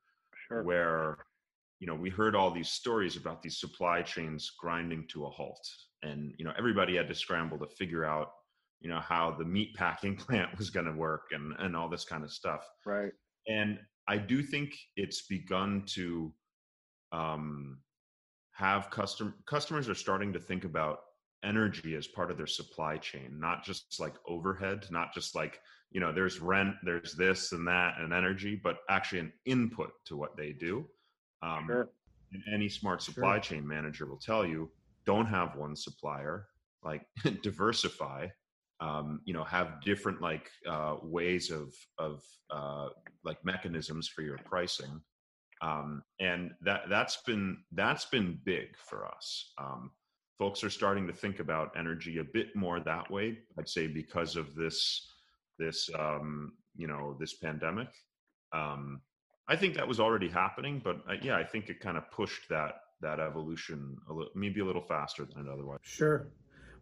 sure. 0.47 0.63
where 0.63 1.17
you 1.79 1.87
know 1.87 1.95
we 1.95 2.09
heard 2.09 2.33
all 2.33 2.49
these 2.49 2.69
stories 2.69 3.17
about 3.17 3.43
these 3.43 3.59
supply 3.59 4.01
chains 4.01 4.51
grinding 4.57 5.05
to 5.09 5.25
a 5.25 5.29
halt, 5.29 5.67
and 6.01 6.33
you 6.37 6.45
know 6.45 6.53
everybody 6.57 6.95
had 6.95 7.09
to 7.09 7.15
scramble 7.15 7.59
to 7.59 7.67
figure 7.67 8.05
out 8.05 8.31
you 8.79 8.89
know 8.89 9.01
how 9.01 9.35
the 9.37 9.45
meat 9.45 9.75
packing 9.75 10.15
plant 10.25 10.57
was 10.57 10.69
going 10.69 10.85
to 10.85 10.93
work 10.93 11.23
and 11.31 11.53
and 11.59 11.75
all 11.75 11.89
this 11.89 12.05
kind 12.05 12.23
of 12.23 12.31
stuff. 12.31 12.61
Right. 12.85 13.11
And 13.47 13.79
I 14.07 14.17
do 14.17 14.41
think 14.41 14.73
it's 14.95 15.23
begun 15.23 15.83
to 15.87 16.33
um, 17.11 17.79
have 18.51 18.89
custom 18.89 19.33
customers 19.45 19.89
are 19.89 19.95
starting 19.95 20.33
to 20.33 20.39
think 20.39 20.65
about 20.65 20.99
energy 21.43 21.95
as 21.95 22.07
part 22.07 22.31
of 22.31 22.37
their 22.37 22.47
supply 22.47 22.97
chain, 22.97 23.39
not 23.39 23.63
just 23.63 23.99
like 23.99 24.15
overhead, 24.27 24.85
not 24.91 25.13
just 25.13 25.35
like 25.35 25.59
you 25.91 25.99
know 25.99 26.11
there's 26.11 26.39
rent, 26.39 26.75
there's 26.83 27.13
this 27.13 27.51
and 27.51 27.67
that 27.67 27.95
and 27.99 28.13
energy, 28.13 28.59
but 28.61 28.77
actually 28.89 29.19
an 29.19 29.33
input 29.45 29.91
to 30.05 30.17
what 30.17 30.35
they 30.35 30.51
do. 30.51 30.85
Um, 31.41 31.65
sure. 31.67 31.89
And 32.33 32.43
any 32.53 32.67
smart 32.67 33.01
supply 33.01 33.35
sure. 33.35 33.57
chain 33.57 33.67
manager 33.67 34.05
will 34.05 34.17
tell 34.17 34.45
you, 34.45 34.69
don't 35.05 35.27
have 35.27 35.55
one 35.55 35.75
supplier, 35.75 36.47
like 36.83 37.05
diversify 37.43 38.27
um, 38.79 39.21
you 39.25 39.33
know 39.33 39.43
have 39.43 39.81
different 39.83 40.21
like 40.21 40.49
uh, 40.67 40.95
ways 41.01 41.51
of 41.51 41.73
of 41.97 42.23
uh, 42.49 42.89
like 43.23 43.43
mechanisms 43.43 44.07
for 44.07 44.21
your 44.21 44.37
pricing. 44.39 45.01
Um, 45.59 46.03
and 46.19 46.51
that 46.61 46.83
that's 46.89 47.17
been 47.23 47.57
that's 47.71 48.05
been 48.05 48.39
big 48.45 48.77
for 48.77 49.07
us. 49.07 49.53
Um, 49.57 49.91
folks 50.37 50.63
are 50.63 50.69
starting 50.69 51.07
to 51.07 51.13
think 51.13 51.39
about 51.39 51.71
energy 51.77 52.19
a 52.19 52.23
bit 52.23 52.55
more 52.55 52.79
that 52.79 53.09
way 53.09 53.37
i'd 53.57 53.69
say 53.69 53.87
because 53.87 54.35
of 54.35 54.53
this 54.55 55.07
this 55.59 55.89
um, 55.97 56.53
you 56.75 56.87
know 56.87 57.15
this 57.19 57.33
pandemic. 57.33 57.89
Um, 58.53 59.01
i 59.47 59.55
think 59.55 59.75
that 59.75 59.87
was 59.87 59.99
already 59.99 60.29
happening 60.29 60.81
but 60.83 60.97
uh, 61.09 61.15
yeah 61.21 61.35
i 61.35 61.43
think 61.43 61.69
it 61.69 61.79
kind 61.79 61.97
of 61.97 62.09
pushed 62.11 62.47
that 62.49 62.81
that 63.01 63.19
evolution 63.19 63.97
a 64.09 64.13
little 64.13 64.31
maybe 64.35 64.61
a 64.61 64.65
little 64.65 64.81
faster 64.81 65.25
than 65.25 65.45
it 65.45 65.51
otherwise 65.51 65.79
sure 65.81 66.27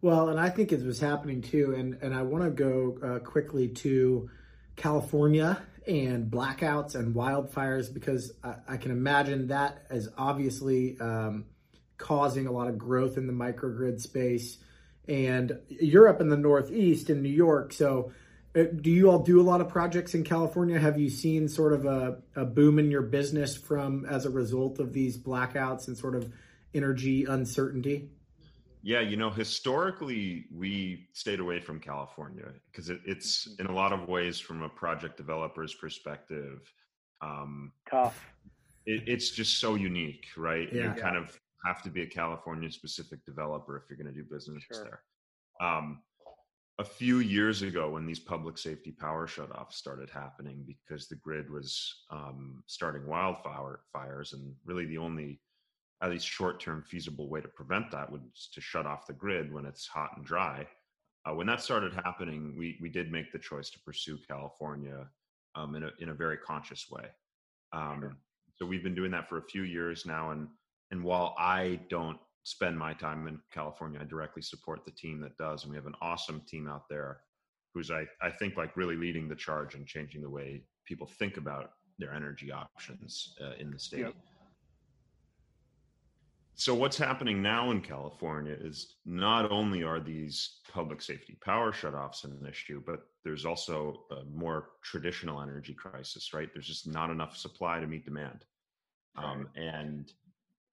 well, 0.02 0.28
and 0.28 0.38
I 0.38 0.50
think 0.50 0.72
it 0.72 0.84
was 0.84 1.00
happening 1.00 1.42
too. 1.42 1.74
And, 1.76 1.98
and 2.02 2.14
I 2.14 2.22
want 2.22 2.44
to 2.44 2.50
go 2.50 2.98
uh, 3.02 3.18
quickly 3.20 3.68
to 3.68 4.30
California 4.76 5.58
and 5.86 6.30
blackouts 6.30 6.94
and 6.94 7.14
wildfires 7.14 7.92
because 7.92 8.32
I, 8.42 8.54
I 8.68 8.76
can 8.76 8.90
imagine 8.90 9.48
that 9.48 9.86
is 9.90 10.08
obviously 10.18 10.98
um, 11.00 11.46
causing 11.96 12.46
a 12.46 12.52
lot 12.52 12.68
of 12.68 12.76
growth 12.76 13.16
in 13.16 13.26
the 13.26 13.32
microgrid 13.32 14.00
space. 14.00 14.58
And 15.08 15.58
you're 15.68 16.08
up 16.08 16.20
in 16.20 16.28
the 16.28 16.36
Northeast 16.36 17.10
in 17.10 17.22
New 17.22 17.28
York. 17.28 17.72
So, 17.72 18.12
uh, 18.56 18.64
do 18.80 18.90
you 18.90 19.10
all 19.10 19.20
do 19.20 19.40
a 19.40 19.42
lot 19.44 19.60
of 19.60 19.68
projects 19.68 20.14
in 20.14 20.24
California? 20.24 20.78
Have 20.78 20.98
you 20.98 21.10
seen 21.10 21.46
sort 21.46 21.72
of 21.72 21.84
a, 21.84 22.18
a 22.34 22.44
boom 22.44 22.78
in 22.78 22.90
your 22.90 23.02
business 23.02 23.56
from 23.56 24.04
as 24.06 24.24
a 24.24 24.30
result 24.30 24.80
of 24.80 24.92
these 24.92 25.16
blackouts 25.16 25.88
and 25.88 25.96
sort 25.96 26.16
of 26.16 26.32
energy 26.74 27.24
uncertainty? 27.24 28.10
Yeah, 28.86 29.00
you 29.00 29.16
know, 29.16 29.30
historically 29.30 30.44
we 30.54 31.08
stayed 31.12 31.40
away 31.40 31.58
from 31.58 31.80
California 31.80 32.44
because 32.70 32.88
it, 32.88 33.00
it's 33.04 33.48
mm-hmm. 33.48 33.62
in 33.62 33.66
a 33.66 33.74
lot 33.74 33.92
of 33.92 34.06
ways, 34.08 34.38
from 34.38 34.62
a 34.62 34.68
project 34.68 35.16
developer's 35.16 35.74
perspective, 35.74 36.72
um, 37.20 37.72
tough. 37.90 38.24
It, 38.86 39.02
it's 39.08 39.30
just 39.30 39.58
so 39.58 39.74
unique, 39.74 40.26
right? 40.36 40.68
Yeah. 40.72 40.94
You 40.94 41.02
kind 41.02 41.16
of 41.16 41.36
have 41.64 41.82
to 41.82 41.90
be 41.90 42.02
a 42.02 42.06
California 42.06 42.70
specific 42.70 43.24
developer 43.26 43.76
if 43.76 43.90
you're 43.90 43.98
going 43.98 44.14
to 44.14 44.22
do 44.22 44.24
business 44.30 44.62
sure. 44.72 44.84
there. 44.84 45.68
Um, 45.68 46.02
a 46.78 46.84
few 46.84 47.18
years 47.18 47.62
ago, 47.62 47.90
when 47.90 48.06
these 48.06 48.20
public 48.20 48.56
safety 48.56 48.92
power 48.92 49.26
shutoffs 49.26 49.72
started 49.72 50.10
happening 50.10 50.64
because 50.64 51.08
the 51.08 51.16
grid 51.16 51.50
was 51.50 52.04
um, 52.12 52.62
starting 52.68 53.04
wildfire 53.08 53.80
fires, 53.92 54.32
and 54.32 54.54
really 54.64 54.84
the 54.84 54.98
only 54.98 55.40
at 56.02 56.10
least 56.10 56.26
short-term 56.26 56.82
feasible 56.82 57.28
way 57.28 57.40
to 57.40 57.48
prevent 57.48 57.90
that 57.90 58.10
was 58.10 58.50
to 58.52 58.60
shut 58.60 58.86
off 58.86 59.06
the 59.06 59.12
grid 59.12 59.52
when 59.52 59.64
it's 59.64 59.86
hot 59.86 60.10
and 60.16 60.26
dry. 60.26 60.66
Uh, 61.24 61.34
when 61.34 61.46
that 61.46 61.60
started 61.60 61.92
happening, 61.92 62.54
we 62.56 62.78
we 62.80 62.88
did 62.88 63.10
make 63.10 63.32
the 63.32 63.38
choice 63.38 63.70
to 63.70 63.80
pursue 63.80 64.18
California 64.28 65.08
um, 65.54 65.74
in 65.74 65.84
a 65.84 65.90
in 65.98 66.10
a 66.10 66.14
very 66.14 66.36
conscious 66.36 66.86
way. 66.90 67.06
Um, 67.72 67.98
sure. 68.00 68.16
So 68.56 68.66
we've 68.66 68.84
been 68.84 68.94
doing 68.94 69.10
that 69.10 69.28
for 69.28 69.38
a 69.38 69.42
few 69.42 69.62
years 69.62 70.06
now, 70.06 70.30
and 70.30 70.48
and 70.90 71.02
while 71.02 71.34
I 71.38 71.80
don't 71.88 72.18
spend 72.44 72.78
my 72.78 72.92
time 72.92 73.26
in 73.26 73.40
California, 73.52 73.98
I 74.00 74.04
directly 74.04 74.42
support 74.42 74.84
the 74.84 74.92
team 74.92 75.20
that 75.22 75.36
does, 75.36 75.64
and 75.64 75.70
we 75.70 75.76
have 75.76 75.86
an 75.86 75.96
awesome 76.00 76.42
team 76.46 76.68
out 76.68 76.88
there 76.88 77.20
who's 77.74 77.90
I 77.90 78.06
I 78.22 78.30
think 78.30 78.56
like 78.56 78.76
really 78.76 78.96
leading 78.96 79.28
the 79.28 79.34
charge 79.34 79.74
and 79.74 79.86
changing 79.86 80.22
the 80.22 80.30
way 80.30 80.62
people 80.84 81.08
think 81.18 81.38
about 81.38 81.72
their 81.98 82.12
energy 82.12 82.52
options 82.52 83.34
uh, 83.42 83.54
in 83.58 83.70
the 83.72 83.78
state. 83.78 84.00
Yep 84.00 84.14
so 86.58 86.74
what's 86.74 86.96
happening 86.96 87.42
now 87.42 87.70
in 87.70 87.82
California 87.82 88.56
is 88.58 88.96
not 89.04 89.52
only 89.52 89.82
are 89.82 90.00
these 90.00 90.60
public 90.72 91.02
safety 91.02 91.36
power 91.44 91.70
shutoffs 91.70 92.24
an 92.24 92.46
issue, 92.48 92.82
but 92.86 93.00
there's 93.24 93.44
also 93.44 94.04
a 94.10 94.24
more 94.34 94.70
traditional 94.82 95.42
energy 95.42 95.74
crisis, 95.74 96.32
right? 96.32 96.48
There's 96.54 96.66
just 96.66 96.88
not 96.88 97.10
enough 97.10 97.36
supply 97.36 97.78
to 97.78 97.86
meet 97.86 98.06
demand. 98.06 98.46
Um, 99.16 99.48
and 99.54 100.10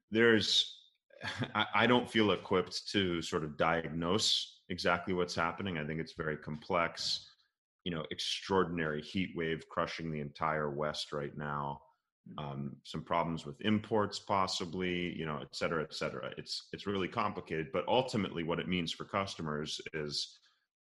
there's, 0.09 0.79
I, 1.53 1.65
I 1.75 1.87
don't 1.87 2.09
feel 2.09 2.31
equipped 2.31 2.89
to 2.91 3.21
sort 3.21 3.43
of 3.43 3.57
diagnose 3.57 4.61
exactly 4.69 5.13
what's 5.13 5.35
happening. 5.35 5.77
I 5.77 5.85
think 5.85 5.99
it's 5.99 6.13
very 6.13 6.37
complex, 6.37 7.27
you 7.83 7.91
know, 7.91 8.05
extraordinary 8.09 9.01
heat 9.01 9.31
wave 9.35 9.67
crushing 9.67 10.11
the 10.11 10.21
entire 10.21 10.69
West 10.69 11.11
right 11.11 11.37
now 11.37 11.81
um, 12.37 12.75
some 12.83 13.01
problems 13.01 13.45
with 13.45 13.59
imports 13.61 14.19
possibly 14.19 15.15
you 15.17 15.25
know 15.25 15.39
et 15.41 15.55
cetera 15.55 15.83
et 15.83 15.93
cetera. 15.93 16.31
It's 16.37 16.67
it's 16.73 16.87
really 16.87 17.07
complicated 17.07 17.67
but 17.73 17.87
ultimately 17.87 18.43
what 18.43 18.59
it 18.59 18.67
means 18.67 18.91
for 18.91 19.05
customers 19.05 19.81
is 19.93 20.39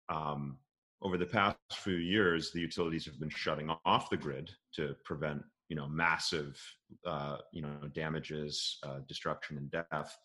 um, 0.10 0.58
over 1.02 1.18
the 1.18 1.26
past 1.26 1.58
few 1.74 1.96
years 1.96 2.52
the 2.52 2.60
utilities 2.60 3.06
have 3.06 3.20
been 3.20 3.30
shutting 3.30 3.70
off 3.86 4.10
the 4.10 4.18
grid 4.18 4.50
to 4.74 4.96
prevent 5.06 5.44
you 5.70 5.76
know 5.76 5.88
massive 5.88 6.60
uh, 7.06 7.38
you 7.52 7.62
know 7.62 7.88
damages 7.94 8.80
uh, 8.84 9.00
destruction 9.08 9.58
and 9.58 9.72
death. 9.72 10.18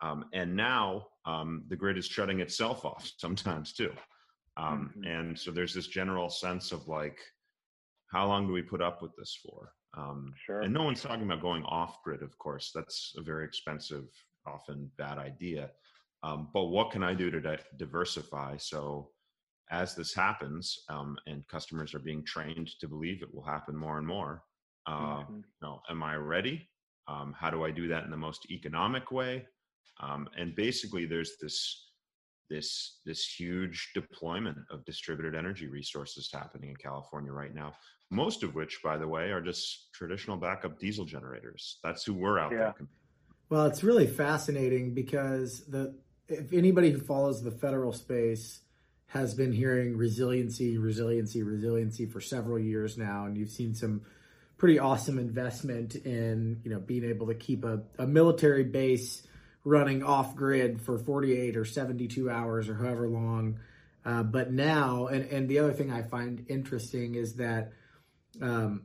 Um, 0.00 0.26
and 0.32 0.54
now 0.54 1.06
um, 1.24 1.64
the 1.68 1.76
grid 1.76 1.96
is 1.96 2.06
shutting 2.06 2.40
itself 2.40 2.84
off 2.84 3.10
sometimes 3.18 3.72
too. 3.72 3.92
Um, 4.56 4.92
mm-hmm. 4.96 5.04
and 5.04 5.38
so 5.38 5.50
there's 5.50 5.74
this 5.74 5.88
general 5.88 6.30
sense 6.30 6.72
of 6.72 6.86
like 6.86 7.18
how 8.12 8.26
long 8.28 8.46
do 8.46 8.52
we 8.52 8.62
put 8.62 8.80
up 8.80 9.02
with 9.02 9.10
this 9.16 9.36
for 9.42 9.72
um, 9.96 10.32
sure. 10.44 10.60
And 10.60 10.72
no 10.72 10.82
one's 10.82 11.02
talking 11.02 11.24
about 11.24 11.42
going 11.42 11.62
off 11.64 12.02
grid, 12.02 12.22
of 12.22 12.36
course. 12.38 12.70
That's 12.74 13.14
a 13.16 13.22
very 13.22 13.44
expensive, 13.44 14.06
often 14.46 14.90
bad 14.98 15.18
idea. 15.18 15.70
Um, 16.22 16.48
but 16.52 16.64
what 16.64 16.90
can 16.90 17.02
I 17.02 17.14
do 17.14 17.30
to 17.30 17.40
di- 17.40 17.58
diversify? 17.76 18.56
So, 18.56 19.10
as 19.70 19.94
this 19.94 20.14
happens, 20.14 20.84
um, 20.88 21.16
and 21.26 21.46
customers 21.48 21.94
are 21.94 22.00
being 22.00 22.24
trained 22.24 22.70
to 22.80 22.88
believe 22.88 23.22
it 23.22 23.34
will 23.34 23.44
happen 23.44 23.76
more 23.76 23.98
and 23.98 24.06
more, 24.06 24.42
uh, 24.86 25.18
mm-hmm. 25.18 25.36
you 25.36 25.42
know, 25.62 25.80
am 25.88 26.02
I 26.02 26.16
ready? 26.16 26.68
Um, 27.08 27.34
how 27.38 27.50
do 27.50 27.64
I 27.64 27.70
do 27.70 27.88
that 27.88 28.04
in 28.04 28.10
the 28.10 28.16
most 28.16 28.50
economic 28.50 29.10
way? 29.10 29.46
Um, 30.00 30.28
and 30.36 30.54
basically, 30.54 31.06
there's 31.06 31.32
this 31.40 31.90
this 32.50 33.00
this 33.06 33.26
huge 33.26 33.90
deployment 33.94 34.58
of 34.70 34.84
distributed 34.84 35.34
energy 35.34 35.66
resources 35.66 36.28
happening 36.32 36.70
in 36.70 36.76
California 36.76 37.32
right 37.32 37.54
now. 37.54 37.72
Most 38.10 38.42
of 38.42 38.54
which, 38.54 38.82
by 38.82 38.96
the 38.96 39.08
way, 39.08 39.30
are 39.30 39.40
just 39.40 39.92
traditional 39.92 40.36
backup 40.36 40.78
diesel 40.78 41.04
generators. 41.04 41.78
That's 41.82 42.04
who 42.04 42.14
we're 42.14 42.38
out 42.38 42.52
yeah. 42.52 42.58
there. 42.58 42.86
Well, 43.48 43.66
it's 43.66 43.84
really 43.84 44.06
fascinating 44.06 44.94
because 44.94 45.64
the 45.66 45.94
if 46.28 46.52
anybody 46.52 46.90
who 46.90 47.00
follows 47.00 47.42
the 47.42 47.50
federal 47.50 47.92
space 47.92 48.60
has 49.08 49.34
been 49.34 49.52
hearing 49.52 49.96
resiliency, 49.96 50.78
resiliency, 50.78 51.42
resiliency 51.42 52.06
for 52.06 52.20
several 52.20 52.58
years 52.58 52.96
now, 52.96 53.26
and 53.26 53.36
you've 53.36 53.50
seen 53.50 53.74
some 53.74 54.02
pretty 54.56 54.78
awesome 54.78 55.18
investment 55.18 55.94
in 55.94 56.60
you 56.64 56.70
know 56.70 56.80
being 56.80 57.04
able 57.04 57.26
to 57.26 57.34
keep 57.34 57.64
a, 57.64 57.82
a 57.98 58.06
military 58.06 58.64
base 58.64 59.26
running 59.64 60.02
off 60.02 60.36
grid 60.36 60.80
for 60.80 60.98
48 60.98 61.56
or 61.56 61.64
72 61.64 62.30
hours 62.30 62.68
or 62.68 62.74
however 62.74 63.08
long. 63.08 63.58
Uh, 64.04 64.22
but 64.22 64.52
now, 64.52 65.06
and, 65.06 65.24
and 65.30 65.48
the 65.48 65.58
other 65.58 65.72
thing 65.72 65.90
I 65.90 66.02
find 66.02 66.44
interesting 66.48 67.14
is 67.14 67.36
that, 67.36 67.72
um, 68.40 68.82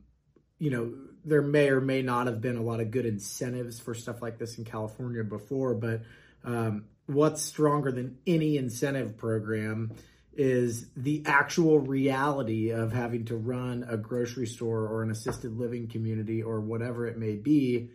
you 0.58 0.70
know, 0.70 0.94
there 1.26 1.42
may 1.42 1.70
or 1.70 1.82
may 1.82 2.02
not 2.02 2.28
have 2.28 2.42
been 2.42 2.58
a 2.58 2.62
lot 2.62 2.80
of 2.80 2.92
good 2.92 3.06
incentives 3.06 3.80
for 3.80 3.94
stuff 3.94 4.22
like 4.22 4.38
this 4.38 4.58
in 4.58 4.66
California 4.66 5.24
before, 5.24 5.74
but 5.74 6.02
um, 6.44 6.86
what's 7.08 7.42
stronger 7.42 7.92
than 7.92 8.18
any 8.26 8.58
incentive 8.58 9.18
program 9.18 9.92
is 10.34 10.88
the 10.96 11.24
actual 11.26 11.80
reality 11.80 12.70
of 12.70 12.94
having 12.94 13.26
to 13.26 13.36
run 13.36 13.86
a 13.90 13.98
grocery 13.98 14.48
store 14.48 14.88
or 14.88 15.04
an 15.04 15.12
assisted 15.12 15.58
living 15.58 15.88
community 15.88 16.42
or 16.42 16.62
whatever 16.62 17.08
it 17.08 17.18
may 17.18 17.36
be 17.36 17.90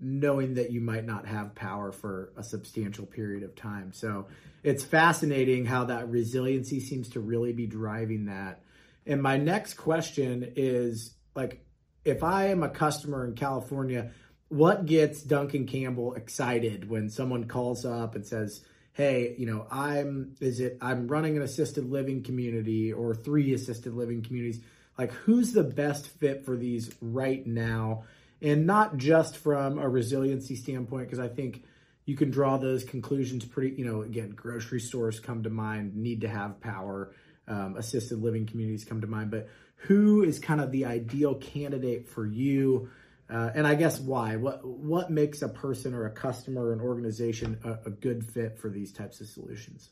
knowing 0.00 0.54
that 0.54 0.70
you 0.70 0.80
might 0.80 1.04
not 1.04 1.26
have 1.26 1.54
power 1.54 1.90
for 1.90 2.32
a 2.36 2.42
substantial 2.42 3.04
period 3.04 3.42
of 3.42 3.56
time. 3.56 3.92
So 3.92 4.26
it's 4.62 4.84
fascinating 4.84 5.64
how 5.64 5.84
that 5.84 6.08
resiliency 6.08 6.78
seems 6.80 7.08
to 7.10 7.20
really 7.20 7.52
be 7.52 7.66
driving 7.66 8.26
that. 8.26 8.60
And 9.08 9.22
my 9.22 9.36
next 9.36 9.74
question 9.74 10.52
is 10.54 11.14
like, 11.34 11.64
if 12.04 12.22
I 12.22 12.46
am 12.46 12.62
a 12.62 12.68
customer 12.68 13.26
in 13.26 13.34
California, 13.34 14.12
what 14.48 14.86
gets 14.86 15.22
Duncan 15.22 15.66
Campbell 15.66 16.14
excited 16.14 16.88
when 16.88 17.10
someone 17.10 17.48
calls 17.48 17.84
up 17.84 18.14
and 18.14 18.24
says, 18.24 18.62
Hey, 18.92 19.34
you 19.38 19.46
know, 19.46 19.66
I'm, 19.70 20.34
is 20.40 20.60
it, 20.60 20.78
I'm 20.80 21.08
running 21.08 21.36
an 21.36 21.42
assisted 21.42 21.88
living 21.90 22.22
community 22.22 22.92
or 22.92 23.14
three 23.14 23.54
assisted 23.54 23.94
living 23.94 24.22
communities. 24.22 24.60
Like, 24.96 25.12
who's 25.12 25.52
the 25.52 25.62
best 25.62 26.08
fit 26.08 26.44
for 26.44 26.56
these 26.56 26.90
right 27.00 27.46
now? 27.46 28.04
and 28.40 28.66
not 28.66 28.96
just 28.96 29.36
from 29.36 29.78
a 29.78 29.88
resiliency 29.88 30.54
standpoint, 30.56 31.06
because 31.06 31.18
I 31.18 31.28
think 31.28 31.64
you 32.04 32.16
can 32.16 32.30
draw 32.30 32.56
those 32.56 32.84
conclusions 32.84 33.44
pretty, 33.44 33.76
you 33.76 33.84
know, 33.84 34.02
again, 34.02 34.30
grocery 34.30 34.80
stores 34.80 35.20
come 35.20 35.42
to 35.42 35.50
mind, 35.50 35.96
need 35.96 36.20
to 36.22 36.28
have 36.28 36.60
power, 36.60 37.12
um, 37.48 37.76
assisted 37.76 38.22
living 38.22 38.46
communities 38.46 38.84
come 38.84 39.00
to 39.00 39.06
mind, 39.06 39.30
but 39.30 39.48
who 39.76 40.22
is 40.22 40.38
kind 40.38 40.60
of 40.60 40.70
the 40.72 40.84
ideal 40.84 41.34
candidate 41.36 42.08
for 42.08 42.26
you? 42.26 42.90
Uh, 43.30 43.50
and 43.54 43.66
I 43.66 43.74
guess 43.74 44.00
why? 44.00 44.36
What 44.36 44.64
what 44.66 45.10
makes 45.10 45.42
a 45.42 45.48
person 45.48 45.94
or 45.94 46.06
a 46.06 46.10
customer 46.10 46.66
or 46.66 46.72
an 46.72 46.80
organization 46.80 47.58
a, 47.64 47.88
a 47.88 47.90
good 47.90 48.24
fit 48.24 48.58
for 48.58 48.70
these 48.70 48.92
types 48.92 49.20
of 49.20 49.26
solutions? 49.26 49.90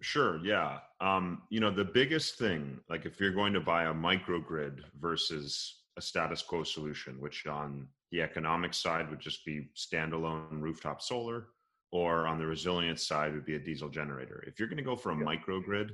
Sure. 0.00 0.38
Yeah. 0.44 0.80
Um, 1.00 1.42
you 1.48 1.60
know, 1.60 1.70
the 1.70 1.84
biggest 1.84 2.36
thing, 2.36 2.78
like 2.90 3.06
if 3.06 3.18
you're 3.18 3.32
going 3.32 3.54
to 3.54 3.60
buy 3.60 3.84
a 3.84 3.94
microgrid 3.94 4.80
versus 5.00 5.82
a 5.96 6.02
status 6.02 6.42
quo 6.42 6.62
solution, 6.62 7.18
which 7.20 7.46
on 7.46 7.88
the 8.10 8.20
economic 8.20 8.74
side 8.74 9.08
would 9.08 9.20
just 9.20 9.46
be 9.46 9.68
standalone 9.74 10.60
rooftop 10.60 11.00
solar, 11.00 11.46
or 11.90 12.26
on 12.26 12.38
the 12.38 12.46
resilience 12.46 13.06
side 13.06 13.32
would 13.32 13.46
be 13.46 13.54
a 13.54 13.58
diesel 13.58 13.88
generator. 13.88 14.44
If 14.46 14.58
you're 14.58 14.68
going 14.68 14.76
to 14.76 14.82
go 14.82 14.96
for 14.96 15.12
a 15.12 15.16
microgrid, 15.16 15.90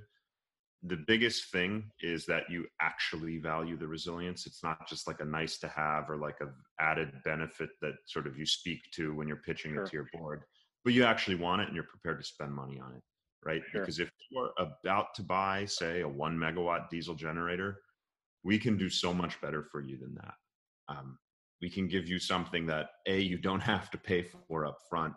the 0.83 0.97
biggest 1.07 1.53
thing 1.53 1.91
is 2.01 2.25
that 2.27 2.45
you 2.49 2.67
actually 2.81 3.39
value 3.39 3.77
the 3.77 3.87
resilience. 3.87 4.47
It's 4.47 4.63
not 4.63 4.89
just 4.89 5.07
like 5.07 5.21
a 5.21 5.25
nice 5.25 5.59
to 5.59 5.69
have 5.69 6.09
or 6.09 6.17
like 6.17 6.37
a 6.41 6.49
added 6.83 7.13
benefit 7.25 7.71
that 7.83 7.95
sort 8.07 8.27
of 8.27 8.39
you 8.39 8.47
speak 8.47 8.91
to 8.93 9.15
when 9.15 9.29
you're 9.29 9.43
pitching 9.45 9.75
sure. 9.75 9.85
it 9.85 9.91
to 9.91 9.93
your 9.93 10.09
board, 10.13 10.45
but 10.85 10.95
you 10.95 11.05
actually 11.05 11.37
want 11.37 11.61
it 11.61 11.67
and 11.67 11.75
you're 11.75 11.85
prepared 11.85 12.19
to 12.19 12.27
spend 12.27 12.53
money 12.53 12.81
on 12.81 12.95
it, 12.95 13.03
right? 13.45 13.63
Sure. 13.71 13.83
Because 13.83 13.99
if 13.99 14.11
you're 14.31 14.51
about 14.59 15.15
to 15.17 15.23
buy, 15.23 15.67
say, 15.67 16.01
a 16.01 16.09
one 16.09 16.37
megawatt 16.37 16.89
diesel 16.89 17.15
generator, 17.15 17.83
we 18.43 18.59
can 18.59 18.79
do 18.79 18.89
so 18.89 19.13
much 19.13 19.39
better 19.43 19.63
for 19.71 19.83
you 19.83 19.99
than 19.99 20.15
that. 20.15 20.35
Um, 20.89 21.19
we 21.61 21.69
can 21.69 21.89
give 21.89 22.09
you 22.09 22.19
something 22.19 22.65
that 22.67 22.89
a 23.07 23.21
you 23.21 23.37
don't 23.37 23.61
have 23.75 23.91
to 23.91 23.99
pay 23.99 24.23
for 24.49 24.65
up 24.65 24.79
front, 24.89 25.13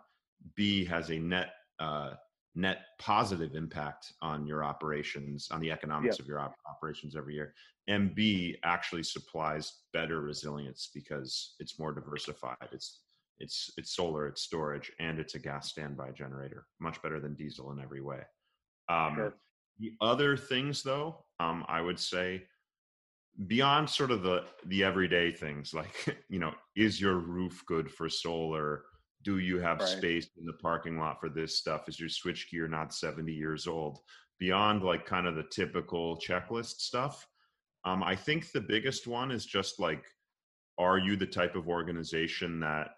b 0.56 0.84
has 0.84 1.10
a 1.10 1.18
net 1.18 1.54
uh, 1.78 2.10
net 2.54 2.78
positive 2.98 3.54
impact 3.54 4.12
on 4.22 4.46
your 4.46 4.62
operations, 4.62 5.48
on 5.50 5.60
the 5.60 5.70
economics 5.70 6.18
of 6.18 6.26
your 6.26 6.38
op- 6.38 6.54
operations 6.68 7.16
every 7.16 7.34
year, 7.34 7.54
and 7.88 8.14
b 8.14 8.56
actually 8.64 9.02
supplies 9.02 9.80
better 9.92 10.20
resilience 10.20 10.90
because 10.94 11.54
it's 11.58 11.78
more 11.78 11.92
diversified. 11.92 12.56
It's 12.72 13.00
it's 13.38 13.72
it's 13.76 13.94
solar, 13.94 14.28
it's 14.28 14.42
storage, 14.42 14.92
and 15.00 15.18
it's 15.18 15.34
a 15.34 15.38
gas 15.38 15.70
standby 15.70 16.12
generator. 16.12 16.66
Much 16.80 17.02
better 17.02 17.20
than 17.20 17.34
diesel 17.34 17.72
in 17.72 17.80
every 17.80 18.00
way. 18.00 18.20
Um, 18.88 19.14
sure. 19.16 19.34
The 19.80 19.92
other 20.00 20.36
things, 20.36 20.84
though, 20.84 21.24
um, 21.40 21.64
I 21.66 21.80
would 21.80 21.98
say 21.98 22.44
beyond 23.48 23.90
sort 23.90 24.10
of 24.10 24.22
the 24.22 24.44
the 24.66 24.84
everyday 24.84 25.32
things 25.32 25.74
like 25.74 26.16
you 26.28 26.38
know 26.38 26.52
is 26.76 27.00
your 27.00 27.16
roof 27.18 27.62
good 27.66 27.90
for 27.90 28.08
solar 28.08 28.84
do 29.24 29.38
you 29.38 29.58
have 29.58 29.80
right. 29.80 29.88
space 29.88 30.28
in 30.38 30.44
the 30.44 30.52
parking 30.52 30.98
lot 30.98 31.18
for 31.20 31.28
this 31.28 31.58
stuff? 31.58 31.88
Is 31.88 31.98
your 31.98 32.08
switch 32.08 32.50
gear 32.50 32.68
not 32.68 32.94
70 32.94 33.32
years 33.32 33.66
old? 33.66 33.98
Beyond 34.38 34.82
like 34.82 35.06
kind 35.06 35.26
of 35.26 35.36
the 35.36 35.44
typical 35.44 36.18
checklist 36.18 36.80
stuff 36.80 37.26
um, 37.84 38.02
i 38.02 38.16
think 38.16 38.50
the 38.50 38.60
biggest 38.60 39.06
one 39.06 39.30
is 39.30 39.46
just 39.46 39.78
like 39.78 40.04
are 40.76 40.98
you 40.98 41.16
the 41.16 41.26
type 41.26 41.54
of 41.54 41.68
organization 41.68 42.58
that 42.60 42.88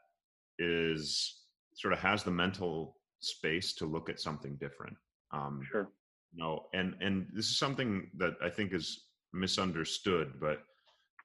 is 0.58 1.42
sort 1.74 1.92
of 1.92 1.98
has 1.98 2.24
the 2.24 2.30
mental 2.30 2.96
space 3.20 3.74
to 3.74 3.84
look 3.84 4.08
at 4.08 4.18
something 4.18 4.56
different 4.56 4.96
um, 5.32 5.60
sure. 5.70 5.90
you 6.32 6.42
know 6.42 6.64
and 6.72 6.94
and 7.00 7.26
this 7.34 7.46
is 7.46 7.58
something 7.58 8.10
that 8.16 8.34
i 8.42 8.48
think 8.48 8.72
is 8.72 9.06
misunderstood, 9.36 10.34
but 10.40 10.62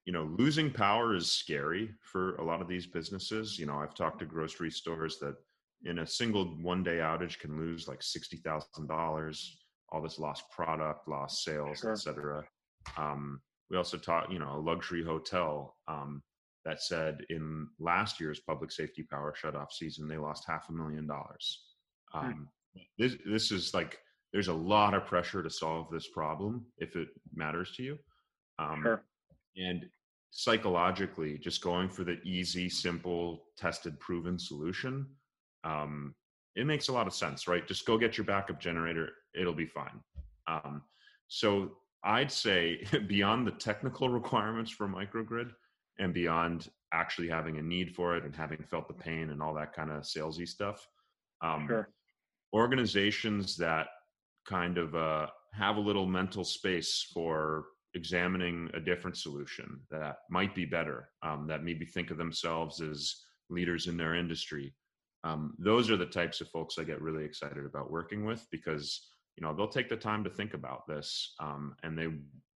you 0.05 0.13
know, 0.13 0.33
losing 0.37 0.71
power 0.71 1.15
is 1.15 1.31
scary 1.31 1.91
for 2.01 2.35
a 2.35 2.43
lot 2.43 2.61
of 2.61 2.67
these 2.67 2.87
businesses. 2.87 3.59
You 3.59 3.67
know, 3.67 3.75
I've 3.75 3.95
talked 3.95 4.19
to 4.19 4.25
grocery 4.25 4.71
stores 4.71 5.19
that 5.19 5.35
in 5.83 5.99
a 5.99 6.07
single 6.07 6.45
one 6.61 6.83
day 6.83 6.97
outage 6.97 7.39
can 7.39 7.57
lose 7.57 7.87
like 7.87 8.01
sixty 8.01 8.37
thousand 8.37 8.87
dollars, 8.87 9.57
all 9.89 10.01
this 10.01 10.19
lost 10.19 10.49
product, 10.49 11.07
lost 11.07 11.43
sales, 11.43 11.79
sure. 11.79 11.91
etc. 11.91 12.43
Um, 12.97 13.41
we 13.69 13.77
also 13.77 13.97
taught, 13.97 14.31
you 14.31 14.39
know, 14.39 14.55
a 14.55 14.59
luxury 14.59 15.03
hotel 15.03 15.77
um, 15.87 16.21
that 16.65 16.81
said 16.81 17.21
in 17.29 17.67
last 17.79 18.19
year's 18.19 18.39
public 18.39 18.71
safety 18.71 19.03
power 19.03 19.33
shutoff 19.41 19.71
season 19.71 20.07
they 20.07 20.17
lost 20.17 20.45
half 20.47 20.69
a 20.69 20.73
million 20.73 21.07
dollars. 21.07 21.63
Hmm. 22.11 22.25
Um, 22.25 22.49
this 22.97 23.15
this 23.25 23.51
is 23.51 23.73
like 23.73 23.99
there's 24.33 24.47
a 24.47 24.53
lot 24.53 24.93
of 24.93 25.05
pressure 25.05 25.43
to 25.43 25.49
solve 25.49 25.87
this 25.91 26.07
problem 26.07 26.65
if 26.77 26.95
it 26.95 27.09
matters 27.33 27.73
to 27.77 27.83
you. 27.83 27.97
Um, 28.59 28.81
sure. 28.83 29.03
And 29.57 29.85
psychologically, 30.31 31.37
just 31.37 31.61
going 31.61 31.89
for 31.89 32.03
the 32.03 32.21
easy, 32.23 32.69
simple, 32.69 33.43
tested, 33.57 33.99
proven 33.99 34.39
solution, 34.39 35.05
um, 35.63 36.15
it 36.55 36.65
makes 36.65 36.87
a 36.87 36.93
lot 36.93 37.07
of 37.07 37.13
sense, 37.13 37.47
right? 37.47 37.67
Just 37.67 37.85
go 37.85 37.97
get 37.97 38.17
your 38.17 38.25
backup 38.25 38.59
generator; 38.59 39.09
it'll 39.33 39.53
be 39.53 39.65
fine. 39.65 39.99
Um, 40.47 40.83
so 41.27 41.71
I'd 42.03 42.31
say 42.31 42.83
beyond 43.07 43.47
the 43.47 43.51
technical 43.51 44.09
requirements 44.19 44.71
for 44.71 44.87
microgrid 44.87 45.51
and 45.99 46.13
beyond 46.13 46.69
actually 46.93 47.29
having 47.29 47.57
a 47.57 47.61
need 47.61 47.95
for 47.95 48.17
it 48.17 48.25
and 48.25 48.35
having 48.35 48.63
felt 48.63 48.87
the 48.87 48.93
pain 48.93 49.29
and 49.29 49.41
all 49.41 49.53
that 49.53 49.73
kind 49.73 49.91
of 49.91 50.03
salesy 50.03 50.47
stuff, 50.47 50.85
um, 51.41 51.67
sure. 51.67 51.89
organizations 52.53 53.55
that 53.57 53.87
kind 54.45 54.77
of 54.77 54.95
uh, 54.95 55.27
have 55.53 55.77
a 55.77 55.79
little 55.79 56.05
mental 56.05 56.43
space 56.43 57.07
for 57.13 57.65
examining 57.93 58.69
a 58.73 58.80
different 58.80 59.17
solution 59.17 59.80
that 59.89 60.17
might 60.30 60.56
be 60.56 60.65
better, 60.65 61.10
um, 61.23 61.47
that 61.47 61.63
maybe 61.63 61.86
think 61.86 62.12
of 62.12 62.17
themselves 62.17 62.82
as 62.82 63.15
leaders 63.49 63.88
in 63.88 63.97
their 63.97 64.15
industry. 64.15 64.73
Um, 65.23 65.56
those 65.60 65.91
are 65.91 65.97
the 65.97 66.06
types 66.06 66.41
of 66.41 66.49
folks 66.49 66.77
I 66.80 66.84
get 66.84 67.01
really 67.01 67.25
excited 67.25 67.65
about 67.65 67.91
working 67.91 68.25
with 68.25 68.45
because 68.51 69.08
you 69.38 69.43
know 69.45 69.54
they'll 69.54 69.67
take 69.67 69.89
the 69.89 69.95
time 69.95 70.23
to 70.23 70.30
think 70.30 70.54
about 70.54 70.88
this 70.88 71.36
um, 71.39 71.75
and 71.84 71.97
they 71.97 72.08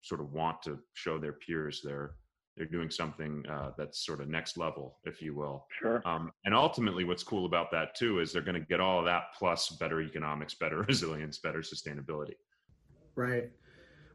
sort 0.01 0.21
of 0.21 0.31
want 0.31 0.61
to 0.63 0.79
show 0.93 1.17
their 1.17 1.33
peers 1.33 1.81
their 1.83 2.15
they're 2.55 2.65
doing 2.67 2.91
something 2.91 3.43
uh, 3.49 3.71
that's 3.77 4.05
sort 4.05 4.21
of 4.21 4.29
next 4.29 4.57
level, 4.57 4.99
if 5.05 5.21
you 5.21 5.33
will. 5.33 5.65
Sure. 5.79 6.01
Um, 6.05 6.31
and 6.45 6.53
ultimately, 6.53 7.03
what's 7.03 7.23
cool 7.23 7.45
about 7.45 7.71
that 7.71 7.95
too 7.95 8.19
is 8.19 8.31
they're 8.31 8.43
going 8.43 8.59
to 8.59 8.67
get 8.67 8.79
all 8.79 8.99
of 8.99 9.05
that 9.05 9.33
plus 9.37 9.69
better 9.69 10.01
economics, 10.01 10.53
better 10.53 10.81
resilience, 10.87 11.39
better 11.39 11.59
sustainability. 11.59 12.35
Right. 13.15 13.49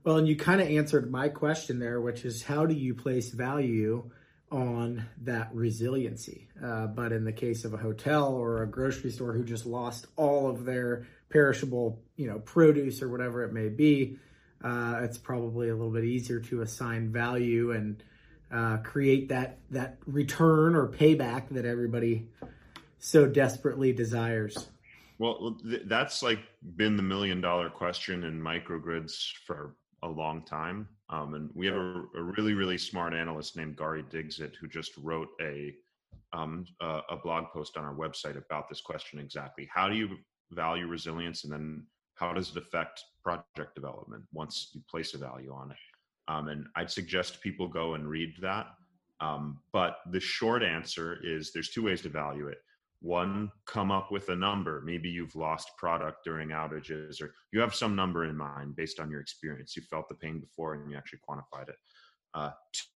Well, 0.09 0.17
and 0.17 0.27
you 0.27 0.37
kind 0.37 0.63
of 0.63 0.69
answered 0.69 1.11
my 1.11 1.29
question 1.29 1.79
there, 1.79 2.01
which 2.01 2.25
is 2.25 2.43
how 2.43 2.65
do 2.65 2.73
you 2.73 2.95
place 2.95 3.29
value 3.29 4.11
on 4.51 5.05
that 5.21 5.51
resiliency. 5.53 6.49
Uh, 6.65 6.87
but 6.87 7.13
in 7.13 7.25
the 7.25 7.33
case 7.33 7.67
of 7.67 7.75
a 7.75 7.77
hotel 7.77 8.29
or 8.29 8.63
a 8.63 8.67
grocery 8.67 9.11
store 9.11 9.35
who 9.35 9.45
just 9.45 9.67
lost 9.67 10.07
all 10.17 10.49
of 10.49 10.65
their 10.65 11.07
perishable, 11.29 12.01
you 12.17 12.27
know, 12.27 12.39
produce 12.39 13.03
or 13.03 13.11
whatever 13.11 13.45
it 13.45 13.53
may 13.53 13.69
be, 13.69 14.17
uh, 14.65 15.01
it's 15.03 15.19
probably 15.19 15.69
a 15.69 15.75
little 15.75 15.93
bit 15.93 16.05
easier 16.05 16.41
to 16.41 16.63
assign 16.63 17.13
value 17.13 17.73
and 17.73 18.03
uh, 18.51 18.79
create 18.79 19.29
that 19.29 19.59
that 19.73 19.99
return 20.07 20.75
or 20.75 20.89
payback 20.89 21.51
that 21.51 21.67
everybody 21.67 22.27
so 22.99 23.27
desperately 23.27 23.93
desires. 23.93 24.69
Well, 25.19 25.59
th- 25.63 25.83
that's 25.85 26.23
like 26.23 26.41
been 26.77 26.97
the 26.97 27.03
million 27.03 27.43
dollar 27.43 27.69
question 27.69 28.25
in 28.25 28.41
microgrids 28.41 29.33
for 29.47 29.75
a 30.03 30.09
long 30.09 30.43
time. 30.43 30.89
Um, 31.11 31.35
and 31.35 31.51
we 31.55 31.67
have 31.67 31.77
a, 31.77 32.05
a, 32.17 32.23
really, 32.23 32.55
really 32.55 32.79
smart 32.79 33.15
analyst 33.15 33.57
named 33.57 33.77
Gary 33.77 34.05
Dixit 34.11 34.55
who 34.61 34.69
just 34.69 34.97
wrote 34.99 35.29
a 35.41 35.75
um, 36.35 36.67
a, 36.81 37.01
a 37.11 37.17
blog 37.17 37.47
post 37.53 37.79
on 37.79 37.85
our 37.85 37.95
website 37.95 38.37
about 38.37 38.69
this 38.69 38.83
question 38.83 39.19
exactly. 39.19 39.69
How 39.73 39.89
do 39.89 39.95
you 39.95 40.19
value 40.51 40.87
resilience, 40.87 41.45
and 41.45 41.53
then 41.53 41.87
how 42.17 42.35
does 42.35 42.51
it 42.51 42.57
affect 42.59 43.03
project 43.23 43.75
development 43.75 44.25
once 44.33 44.71
you 44.75 44.83
place 44.91 45.15
a 45.15 45.19
value 45.19 45.53
on 45.53 45.71
it? 45.71 45.77
Um, 46.29 46.49
and 46.49 46.67
I'd 46.77 46.91
suggest 46.91 47.41
people 47.41 47.67
go 47.67 47.95
and 47.95 48.07
read 48.07 48.35
that. 48.43 48.67
Um, 49.21 49.61
but 49.73 50.01
the 50.11 50.21
short 50.21 50.63
answer 50.63 51.19
is 51.25 51.53
there's 51.53 51.71
two 51.71 51.83
ways 51.83 52.03
to 52.03 52.09
value 52.09 52.49
it 52.49 52.59
one 53.01 53.51
come 53.67 53.91
up 53.91 54.11
with 54.11 54.29
a 54.29 54.37
number. 54.37 54.83
Maybe 54.85 55.09
you've 55.09 55.37
lost 55.37 55.77
product 55.77 56.25
during 56.25 56.49
outages 56.49 57.23
or 57.23 57.33
you 57.53 57.61
have 57.61 57.75
some 57.75 57.95
number 57.95 58.25
in 58.25 58.37
mind 58.37 58.75
based 58.77 58.99
on 58.99 59.11
your 59.11 59.21
experience. 59.21 59.77
You 59.77 59.83
felt 59.83 60.09
the 60.09 60.17
pain 60.17 60.41
before 60.41 60.75
and 60.75 60.91
you 60.91 60.97
actually 60.97 61.21
quantified 61.29 61.69
it. 61.69 61.77
Uh, 62.35 62.51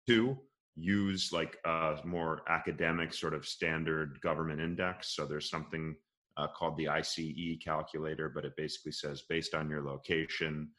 two 0.07 0.37
use 0.75 1.31
like 1.31 1.57
a 1.65 1.97
more 2.03 2.41
academic 2.47 3.13
sort 3.13 3.33
of 3.33 3.45
standard 3.45 4.19
government 4.21 4.59
index. 4.59 5.15
So 5.15 5.25
there's 5.25 5.49
something 5.49 5.95
uh, 6.37 6.47
called 6.47 6.77
the 6.77 6.87
ice 6.87 7.19
calculator 7.63 8.29
but 8.29 8.45
it 8.45 8.53
basically 8.55 8.91
says 8.93 9.23
based 9.29 9.53
on 9.53 9.69
your 9.69 9.83
location 9.83 10.69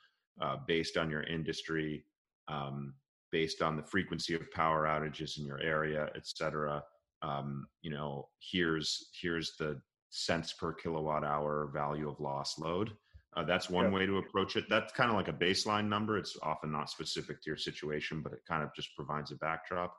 uh, 0.40 0.56
based 0.66 0.96
on 0.96 1.10
your 1.10 1.22
industry 1.24 2.04
um, 2.48 2.94
based 3.30 3.62
on 3.62 3.76
the 3.76 3.82
frequency 3.82 4.34
of 4.34 4.50
power 4.50 4.84
outages 4.84 5.38
in 5.38 5.44
your 5.44 5.60
area 5.60 6.08
et 6.16 6.26
cetera 6.26 6.82
um, 7.22 7.66
you 7.82 7.90
know 7.90 8.28
here's 8.40 9.10
here's 9.20 9.56
the 9.58 9.80
cents 10.10 10.52
per 10.52 10.72
kilowatt 10.72 11.24
hour 11.24 11.70
value 11.72 12.08
of 12.08 12.20
loss 12.20 12.58
load. 12.58 12.92
Uh, 13.34 13.42
that's 13.42 13.70
one 13.70 13.90
way 13.90 14.04
to 14.04 14.18
approach 14.18 14.56
it. 14.56 14.64
That's 14.68 14.92
kind 14.92 15.08
of 15.08 15.16
like 15.16 15.28
a 15.28 15.32
baseline 15.32 15.88
number. 15.88 16.18
It's 16.18 16.36
often 16.42 16.70
not 16.70 16.90
specific 16.90 17.40
to 17.42 17.50
your 17.50 17.56
situation 17.56 18.20
but 18.20 18.32
it 18.32 18.40
kind 18.46 18.62
of 18.62 18.74
just 18.74 18.94
provides 18.94 19.32
a 19.32 19.36
backdrop. 19.36 19.96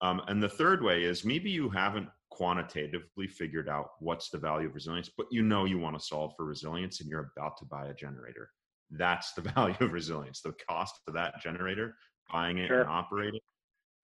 Um, 0.00 0.22
and 0.28 0.40
the 0.40 0.48
third 0.48 0.82
way 0.82 1.02
is 1.02 1.24
maybe 1.24 1.50
you 1.50 1.68
haven't 1.68 2.08
quantitatively 2.30 3.26
figured 3.26 3.68
out 3.68 3.90
what's 3.98 4.30
the 4.30 4.38
value 4.38 4.68
of 4.68 4.74
resilience 4.74 5.10
but 5.16 5.26
you 5.32 5.42
know 5.42 5.64
you 5.64 5.76
want 5.76 5.98
to 5.98 6.06
solve 6.06 6.34
for 6.36 6.44
resilience 6.44 7.00
and 7.00 7.10
you're 7.10 7.32
about 7.36 7.56
to 7.56 7.64
buy 7.64 7.88
a 7.88 7.94
generator. 7.94 8.50
That's 8.92 9.32
the 9.32 9.40
value 9.56 9.76
of 9.80 9.92
resilience. 9.92 10.40
The 10.40 10.54
cost 10.68 11.00
of 11.08 11.14
that 11.14 11.42
generator 11.42 11.96
buying 12.30 12.58
it 12.58 12.68
sure. 12.68 12.82
and 12.82 12.90
operating 12.90 13.40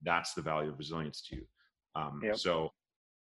that's 0.02 0.34
the 0.34 0.42
value 0.42 0.70
of 0.70 0.78
resilience 0.78 1.22
to 1.22 1.36
you 1.36 1.46
um, 1.96 2.20
yep. 2.22 2.36
So 2.36 2.72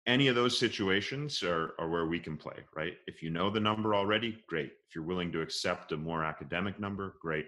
any 0.06 0.28
of 0.28 0.34
those 0.34 0.58
situations 0.58 1.42
are, 1.42 1.74
are 1.78 1.88
where 1.88 2.06
we 2.06 2.18
can 2.18 2.36
play, 2.36 2.56
right? 2.74 2.94
If 3.06 3.22
you 3.22 3.30
know 3.30 3.50
the 3.50 3.60
number 3.60 3.94
already, 3.94 4.42
great. 4.48 4.72
If 4.88 4.94
you're 4.94 5.04
willing 5.04 5.30
to 5.32 5.40
accept 5.40 5.92
a 5.92 5.96
more 5.96 6.24
academic 6.24 6.80
number, 6.80 7.14
great. 7.20 7.46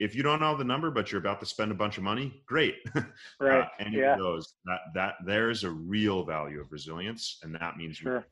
If 0.00 0.14
you 0.14 0.22
don't 0.22 0.40
know 0.40 0.56
the 0.56 0.64
number, 0.64 0.90
but 0.90 1.12
you're 1.12 1.20
about 1.20 1.38
to 1.40 1.46
spend 1.46 1.70
a 1.70 1.74
bunch 1.74 1.98
of 1.98 2.02
money, 2.02 2.42
great. 2.46 2.76
Right. 3.40 3.62
uh, 3.62 3.68
any 3.78 3.98
yeah. 3.98 4.14
of 4.14 4.18
those, 4.18 4.54
that 4.64 4.80
that 4.94 5.14
there's 5.24 5.64
a 5.64 5.70
real 5.70 6.24
value 6.24 6.60
of 6.60 6.70
resilience, 6.72 7.38
and 7.42 7.54
that 7.54 7.76
means 7.76 7.96
sure. 7.96 8.24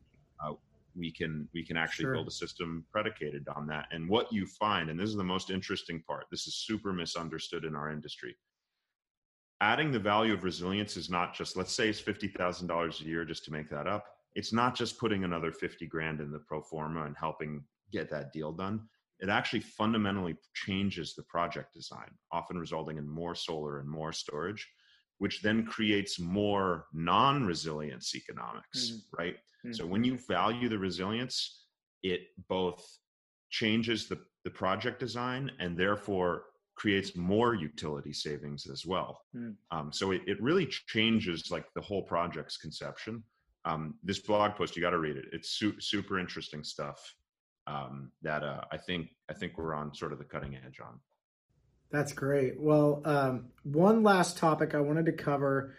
we, 0.42 0.50
uh, 0.50 0.54
we 0.96 1.12
can 1.12 1.48
we 1.54 1.64
can 1.64 1.76
actually 1.76 2.04
sure. 2.04 2.14
build 2.14 2.28
a 2.28 2.32
system 2.32 2.84
predicated 2.92 3.46
on 3.56 3.66
that. 3.68 3.86
And 3.92 4.08
what 4.08 4.32
you 4.32 4.46
find, 4.46 4.90
and 4.90 4.98
this 4.98 5.08
is 5.08 5.16
the 5.16 5.24
most 5.24 5.50
interesting 5.50 6.02
part, 6.06 6.26
this 6.30 6.46
is 6.46 6.56
super 6.56 6.92
misunderstood 6.92 7.64
in 7.64 7.76
our 7.76 7.90
industry 7.90 8.36
adding 9.62 9.92
the 9.92 9.98
value 9.98 10.34
of 10.34 10.42
resilience 10.42 10.96
is 10.96 11.08
not 11.08 11.32
just 11.32 11.56
let's 11.56 11.72
say 11.72 11.88
it's 11.88 12.02
$50,000 12.02 13.00
a 13.00 13.04
year 13.04 13.24
just 13.24 13.44
to 13.44 13.52
make 13.52 13.70
that 13.70 13.86
up. 13.86 14.06
It's 14.34 14.52
not 14.52 14.74
just 14.74 14.98
putting 14.98 15.22
another 15.22 15.52
50 15.52 15.86
grand 15.86 16.20
in 16.20 16.32
the 16.32 16.40
pro 16.40 16.60
forma 16.60 17.04
and 17.04 17.14
helping 17.16 17.62
get 17.92 18.10
that 18.10 18.32
deal 18.32 18.50
done. 18.52 18.82
It 19.20 19.28
actually 19.28 19.60
fundamentally 19.60 20.36
changes 20.52 21.14
the 21.14 21.22
project 21.22 21.72
design, 21.72 22.10
often 22.32 22.58
resulting 22.58 22.98
in 22.98 23.08
more 23.08 23.36
solar 23.36 23.78
and 23.78 23.88
more 23.88 24.12
storage, 24.12 24.68
which 25.18 25.42
then 25.42 25.64
creates 25.64 26.18
more 26.18 26.86
non 26.92 27.44
resilience 27.44 28.16
economics, 28.16 28.90
mm-hmm. 28.90 29.16
right? 29.16 29.34
Mm-hmm. 29.34 29.74
So 29.74 29.86
when 29.86 30.02
you 30.02 30.18
value 30.26 30.68
the 30.68 30.78
resilience, 30.78 31.66
it 32.02 32.22
both 32.48 32.84
changes 33.50 34.08
the, 34.08 34.18
the 34.44 34.50
project 34.50 34.98
design 34.98 35.52
and 35.60 35.76
therefore 35.76 36.46
creates 36.82 37.14
more 37.14 37.54
utility 37.54 38.12
savings 38.12 38.66
as 38.68 38.84
well. 38.84 39.20
Mm. 39.36 39.54
Um, 39.70 39.92
so 39.92 40.10
it, 40.10 40.20
it 40.26 40.42
really 40.42 40.66
changes 40.66 41.48
like 41.48 41.64
the 41.74 41.80
whole 41.80 42.02
project's 42.02 42.56
conception. 42.56 43.22
Um, 43.64 43.94
this 44.02 44.18
blog 44.18 44.56
post, 44.56 44.74
you 44.74 44.82
got 44.82 44.90
to 44.90 44.98
read 44.98 45.16
it. 45.16 45.26
It's 45.32 45.50
su- 45.50 45.80
super 45.80 46.18
interesting 46.18 46.64
stuff 46.64 47.14
um, 47.68 48.10
that 48.22 48.42
uh, 48.42 48.62
I 48.72 48.78
think 48.78 49.10
I 49.30 49.32
think 49.32 49.58
we're 49.58 49.74
on 49.74 49.94
sort 49.94 50.12
of 50.12 50.18
the 50.18 50.24
cutting 50.24 50.56
edge 50.56 50.80
on. 50.80 50.98
That's 51.92 52.12
great. 52.12 52.60
Well, 52.60 53.00
um, 53.04 53.50
one 53.62 54.02
last 54.02 54.36
topic 54.36 54.74
I 54.74 54.80
wanted 54.80 55.06
to 55.06 55.12
cover. 55.12 55.76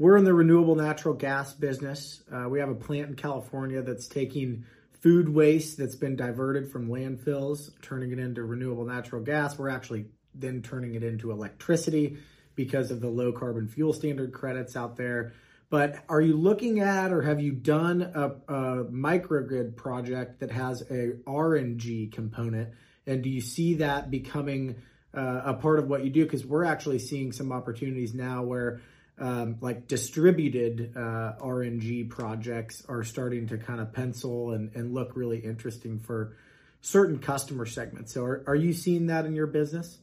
We're 0.00 0.16
in 0.16 0.24
the 0.24 0.34
renewable 0.34 0.74
natural 0.74 1.14
gas 1.14 1.54
business. 1.54 2.24
Uh, 2.32 2.48
we 2.48 2.58
have 2.58 2.70
a 2.70 2.74
plant 2.74 3.10
in 3.10 3.14
California 3.14 3.82
that's 3.82 4.08
taking 4.08 4.64
food 5.00 5.28
waste 5.28 5.78
that's 5.78 5.94
been 5.94 6.16
diverted 6.16 6.72
from 6.72 6.88
landfills, 6.88 7.70
turning 7.82 8.10
it 8.10 8.18
into 8.18 8.42
renewable 8.42 8.84
natural 8.84 9.22
gas. 9.22 9.56
We're 9.56 9.68
actually 9.68 10.06
then 10.34 10.62
turning 10.62 10.94
it 10.94 11.02
into 11.02 11.30
electricity 11.30 12.18
because 12.54 12.90
of 12.90 13.00
the 13.00 13.08
low 13.08 13.32
carbon 13.32 13.68
fuel 13.68 13.92
standard 13.92 14.32
credits 14.32 14.76
out 14.76 14.96
there. 14.96 15.32
But 15.70 16.02
are 16.08 16.20
you 16.20 16.36
looking 16.36 16.80
at 16.80 17.12
or 17.12 17.22
have 17.22 17.40
you 17.40 17.52
done 17.52 18.02
a, 18.02 18.52
a 18.52 18.84
microgrid 18.86 19.76
project 19.76 20.40
that 20.40 20.50
has 20.50 20.82
a 20.82 21.12
RNG 21.26 22.12
component? 22.12 22.70
And 23.06 23.22
do 23.22 23.30
you 23.30 23.40
see 23.40 23.74
that 23.74 24.10
becoming 24.10 24.82
uh, 25.16 25.42
a 25.44 25.54
part 25.54 25.78
of 25.78 25.88
what 25.88 26.04
you 26.04 26.10
do? 26.10 26.24
Because 26.24 26.44
we're 26.44 26.64
actually 26.64 26.98
seeing 26.98 27.30
some 27.30 27.52
opportunities 27.52 28.14
now 28.14 28.42
where 28.42 28.80
um, 29.20 29.58
like 29.60 29.86
distributed 29.86 30.94
uh, 30.96 31.34
RNG 31.40 32.08
projects 32.08 32.84
are 32.88 33.04
starting 33.04 33.46
to 33.48 33.58
kind 33.58 33.80
of 33.80 33.92
pencil 33.92 34.52
and, 34.52 34.74
and 34.74 34.92
look 34.92 35.14
really 35.14 35.38
interesting 35.38 36.00
for 36.00 36.36
certain 36.80 37.18
customer 37.18 37.66
segments. 37.66 38.12
So 38.14 38.24
are, 38.24 38.42
are 38.46 38.56
you 38.56 38.72
seeing 38.72 39.06
that 39.06 39.26
in 39.26 39.34
your 39.34 39.46
business? 39.46 39.98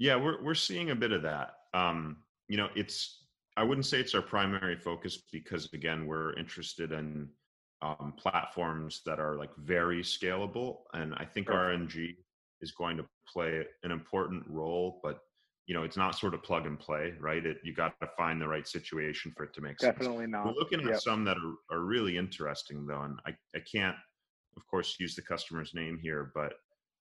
Yeah, 0.00 0.16
we're 0.16 0.42
we're 0.42 0.54
seeing 0.54 0.90
a 0.90 0.96
bit 0.96 1.12
of 1.12 1.22
that. 1.22 1.50
Um, 1.74 2.16
you 2.48 2.56
know, 2.56 2.68
it's 2.74 3.26
I 3.56 3.62
wouldn't 3.62 3.86
say 3.86 4.00
it's 4.00 4.14
our 4.14 4.22
primary 4.22 4.76
focus 4.76 5.22
because 5.30 5.68
again, 5.74 6.06
we're 6.06 6.32
interested 6.38 6.90
in 6.90 7.28
um, 7.82 8.14
platforms 8.16 9.02
that 9.04 9.20
are 9.20 9.36
like 9.36 9.54
very 9.58 10.02
scalable, 10.02 10.78
and 10.94 11.14
I 11.16 11.26
think 11.26 11.48
RNG 11.48 12.16
is 12.62 12.72
going 12.72 12.96
to 12.96 13.04
play 13.30 13.62
an 13.82 13.90
important 13.90 14.42
role, 14.48 15.00
but 15.02 15.20
you 15.66 15.74
know, 15.74 15.82
it's 15.82 15.98
not 15.98 16.18
sort 16.18 16.32
of 16.34 16.42
plug 16.42 16.66
and 16.66 16.78
play, 16.78 17.12
right? 17.20 17.44
It, 17.44 17.58
you 17.62 17.74
got 17.74 17.92
to 18.00 18.08
find 18.16 18.40
the 18.40 18.48
right 18.48 18.66
situation 18.66 19.32
for 19.36 19.44
it 19.44 19.54
to 19.54 19.60
make 19.60 19.76
Definitely 19.76 19.92
sense. 19.92 20.06
Definitely 20.06 20.26
not. 20.26 20.46
We're 20.46 20.60
looking 20.60 20.80
at 20.80 20.86
yep. 20.86 21.00
some 21.00 21.24
that 21.24 21.36
are, 21.36 21.76
are 21.76 21.84
really 21.84 22.16
interesting 22.16 22.86
though, 22.86 23.02
and 23.02 23.20
I, 23.26 23.36
I 23.54 23.60
can't, 23.70 23.96
of 24.56 24.66
course, 24.66 24.96
use 24.98 25.14
the 25.14 25.22
customer's 25.22 25.74
name 25.74 25.98
here, 26.02 26.32
but 26.34 26.54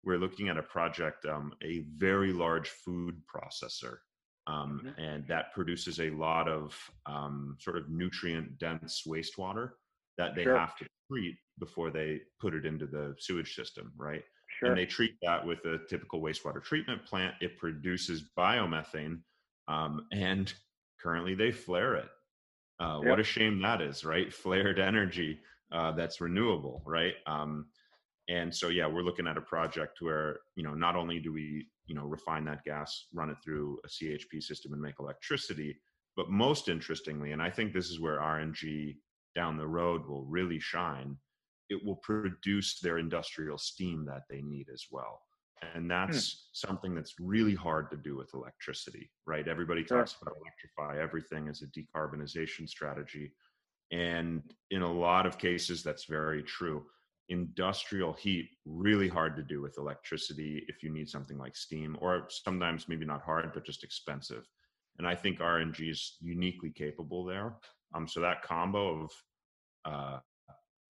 we're 0.03 0.17
looking 0.17 0.49
at 0.49 0.57
a 0.57 0.63
project, 0.63 1.25
um, 1.25 1.53
a 1.63 1.83
very 1.95 2.33
large 2.33 2.69
food 2.69 3.21
processor, 3.33 3.97
um, 4.47 4.81
mm-hmm. 4.83 4.99
and 4.99 5.27
that 5.27 5.53
produces 5.53 5.99
a 5.99 6.09
lot 6.11 6.47
of 6.47 6.77
um, 7.05 7.55
sort 7.59 7.77
of 7.77 7.89
nutrient 7.89 8.57
dense 8.57 9.03
wastewater 9.07 9.71
that 10.17 10.35
they 10.35 10.43
sure. 10.43 10.57
have 10.57 10.75
to 10.77 10.85
treat 11.09 11.35
before 11.59 11.91
they 11.91 12.19
put 12.39 12.53
it 12.53 12.65
into 12.65 12.85
the 12.85 13.15
sewage 13.19 13.55
system, 13.55 13.91
right? 13.95 14.23
Sure. 14.59 14.69
And 14.69 14.77
they 14.77 14.85
treat 14.85 15.15
that 15.21 15.45
with 15.45 15.63
a 15.65 15.79
typical 15.89 16.21
wastewater 16.21 16.61
treatment 16.63 17.05
plant. 17.05 17.35
It 17.39 17.57
produces 17.57 18.23
biomethane, 18.37 19.19
um, 19.67 20.07
and 20.11 20.51
currently 21.01 21.35
they 21.35 21.51
flare 21.51 21.95
it. 21.95 22.09
Uh, 22.79 22.99
yep. 23.01 23.09
What 23.09 23.19
a 23.19 23.23
shame 23.23 23.61
that 23.61 23.81
is, 23.81 24.03
right? 24.03 24.33
Flared 24.33 24.79
energy 24.79 25.39
uh, 25.71 25.91
that's 25.91 26.19
renewable, 26.19 26.81
right? 26.85 27.13
Um, 27.27 27.67
and 28.29 28.53
so 28.53 28.69
yeah 28.69 28.87
we're 28.87 29.03
looking 29.03 29.27
at 29.27 29.37
a 29.37 29.41
project 29.41 29.97
where 30.01 30.39
you 30.55 30.63
know 30.63 30.73
not 30.73 30.95
only 30.95 31.19
do 31.19 31.33
we 31.33 31.65
you 31.87 31.95
know 31.95 32.05
refine 32.05 32.45
that 32.45 32.63
gas 32.63 33.07
run 33.13 33.29
it 33.29 33.37
through 33.43 33.79
a 33.85 33.87
chp 33.87 34.41
system 34.41 34.73
and 34.73 34.81
make 34.81 34.95
electricity 34.99 35.75
but 36.15 36.29
most 36.29 36.69
interestingly 36.69 37.31
and 37.31 37.41
i 37.41 37.49
think 37.49 37.73
this 37.73 37.89
is 37.89 37.99
where 37.99 38.19
rng 38.19 38.95
down 39.35 39.57
the 39.57 39.67
road 39.67 40.05
will 40.07 40.25
really 40.25 40.59
shine 40.59 41.17
it 41.71 41.83
will 41.85 41.95
produce 41.95 42.79
their 42.79 42.97
industrial 42.97 43.57
steam 43.57 44.05
that 44.05 44.23
they 44.29 44.41
need 44.41 44.67
as 44.71 44.85
well. 44.91 45.21
And 45.73 45.89
that's 45.89 46.31
hmm. 46.33 46.67
something 46.67 46.93
that's 46.93 47.15
really 47.19 47.55
hard 47.55 47.89
to 47.91 47.97
do 47.97 48.17
with 48.17 48.33
electricity 48.33 49.09
right? 49.25 49.47
Everybody 49.47 49.83
talks 49.83 50.17
about 50.21 50.35
electrify 50.35 51.01
everything 51.01 51.47
as 51.47 51.61
a 51.61 51.67
decarbonization 51.67 52.67
strategy. 52.67 53.31
And 53.91 54.41
in 54.71 54.81
a 54.81 54.91
lot 54.91 55.25
of 55.25 55.37
cases 55.37 55.81
that's 55.83 56.05
very 56.05 56.43
true 56.43 56.83
industrial 57.31 58.13
heat 58.13 58.49
really 58.65 59.07
hard 59.07 59.35
to 59.35 59.43
do 59.43 59.61
with 59.61 59.77
electricity 59.77 60.63
if 60.67 60.83
you 60.83 60.89
need 60.89 61.09
something 61.09 61.37
like 61.37 61.55
steam 61.55 61.97
or 61.99 62.25
sometimes 62.29 62.87
maybe 62.87 63.05
not 63.05 63.21
hard 63.23 63.51
but 63.53 63.65
just 63.65 63.83
expensive 63.83 64.43
and 64.99 65.07
i 65.07 65.15
think 65.15 65.39
rng 65.39 65.89
is 65.89 66.17
uniquely 66.21 66.71
capable 66.71 67.25
there 67.25 67.55
um, 67.95 68.07
so 68.07 68.19
that 68.19 68.41
combo 68.43 69.03
of 69.03 69.11
uh, 69.85 70.19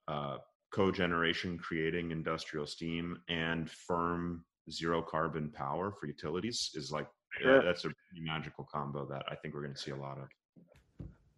uh, 0.08 0.38
cogeneration 0.74 1.58
creating 1.60 2.12
industrial 2.12 2.66
steam 2.66 3.18
and 3.30 3.70
firm 3.70 4.44
zero 4.70 5.02
carbon 5.02 5.50
power 5.50 5.94
for 6.00 6.08
utilities 6.08 6.72
is 6.76 6.92
like 6.92 7.08
sure. 7.40 7.64
that's 7.64 7.86
a 7.86 7.90
magical 8.20 8.68
combo 8.72 9.06
that 9.06 9.24
I 9.30 9.36
think 9.36 9.54
we're 9.54 9.64
going 9.64 9.76
to 9.76 9.82
see 9.82 9.92
a 9.92 9.96
lot 9.96 10.18
of. 10.18 10.28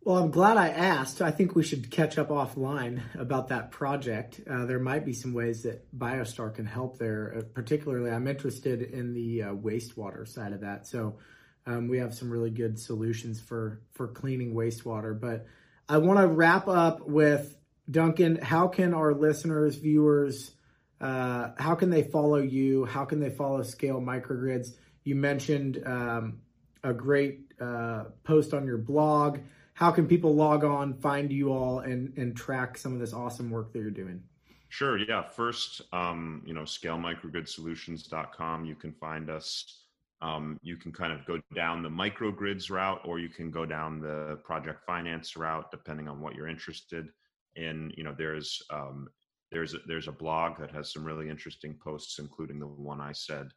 Well, 0.06 0.18
I'm 0.18 0.32
glad 0.32 0.58
I 0.58 0.68
asked. 0.68 1.22
I 1.22 1.32
think 1.32 1.56
we 1.56 1.64
should 1.64 1.90
catch 1.90 2.18
up 2.18 2.28
offline 2.28 3.02
about 3.18 3.48
that 3.48 3.72
project. 3.72 4.42
Uh, 4.50 4.66
there 4.66 4.80
might 4.80 5.06
be 5.06 5.14
some 5.14 5.34
ways 5.34 5.64
that 5.64 5.98
BioStar 5.98 6.54
can 6.54 6.66
help 6.66 6.98
there. 6.98 7.36
Uh, 7.38 7.42
particularly, 7.54 8.12
I'm 8.12 8.28
interested 8.28 8.82
in 8.82 9.14
the 9.14 9.44
uh, 9.44 9.54
wastewater 9.54 10.28
side 10.28 10.52
of 10.52 10.60
that. 10.60 10.88
So 10.88 11.20
um, 11.66 11.88
we 11.88 12.00
have 12.00 12.14
some 12.14 12.30
really 12.30 12.50
good 12.50 12.78
solutions 12.78 13.40
for 13.40 13.80
for 13.94 14.10
cleaning 14.10 14.54
wastewater. 14.54 15.18
But 15.18 15.46
I 15.88 16.00
want 16.00 16.20
to 16.20 16.28
wrap 16.28 16.68
up 16.68 17.08
with 17.08 17.56
Duncan. 17.90 18.36
How 18.36 18.68
can 18.68 18.94
our 18.94 19.14
listeners, 19.14 19.78
viewers, 19.78 20.52
uh, 21.00 21.52
how 21.58 21.76
can 21.76 21.90
they 21.90 22.04
follow 22.04 22.40
you? 22.40 22.84
How 22.84 23.06
can 23.06 23.22
they 23.22 23.30
follow 23.30 23.64
Scale 23.64 24.02
Microgrids? 24.02 24.74
You 25.06 25.16
mentioned 25.16 25.82
um, 25.86 26.42
a 26.84 26.92
great 26.92 27.54
uh, 27.62 28.06
post 28.26 28.54
on 28.54 28.66
your 28.66 28.78
blog. 28.78 29.40
How 29.74 29.92
can 29.92 30.08
people 30.08 30.36
log 30.36 30.64
on, 30.64 30.94
find 30.94 31.32
you 31.32 31.52
all, 31.52 31.80
and 31.80 32.16
and 32.18 32.36
track 32.36 32.78
some 32.78 32.94
of 32.94 33.00
this 33.00 33.14
awesome 33.14 33.50
work 33.50 33.74
that 33.74 33.80
you're 33.80 33.92
doing? 33.92 34.22
Sure. 34.70 34.98
Yeah. 34.98 35.22
First, 35.22 35.82
um, 35.94 36.42
you 36.46 36.54
know, 36.54 36.64
scalemicrogridsolutions.com. 36.64 38.66
You 38.66 38.76
can 38.76 38.94
find 38.94 39.30
us. 39.30 39.80
Um, 40.22 40.58
you 40.64 40.78
can 40.78 40.92
kind 40.92 41.12
of 41.12 41.26
go 41.26 41.42
down 41.54 41.84
the 41.84 41.90
microgrids 41.90 42.72
route, 42.72 43.02
or 43.04 43.20
you 43.20 43.30
can 43.30 43.52
go 43.52 43.66
down 43.66 44.00
the 44.00 44.40
project 44.44 44.86
finance 44.86 45.36
route, 45.36 45.70
depending 45.70 46.08
on 46.08 46.22
what 46.22 46.34
you're 46.34 46.48
interested 46.48 47.10
in. 47.56 47.92
You 47.98 48.04
know, 48.04 48.16
there's 48.18 48.62
um, 48.72 49.10
there's 49.52 49.76
a, 49.76 49.80
there's 49.86 50.08
a 50.08 50.12
blog 50.12 50.60
that 50.60 50.72
has 50.72 50.92
some 50.92 51.04
really 51.04 51.30
interesting 51.30 51.76
posts, 51.84 52.20
including 52.20 52.60
the 52.60 52.68
one 52.68 53.00
I 53.00 53.12
said. 53.12 53.50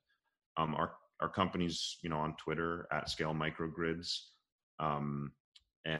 Um, 0.56 0.74
our 0.74 0.92
our 1.20 1.30
company's 1.30 1.96
you 2.02 2.10
know 2.10 2.18
on 2.18 2.36
Twitter 2.36 2.86
at 2.92 3.08
Scale 3.08 3.34
Microgrids, 3.34 4.18
um, 4.78 5.32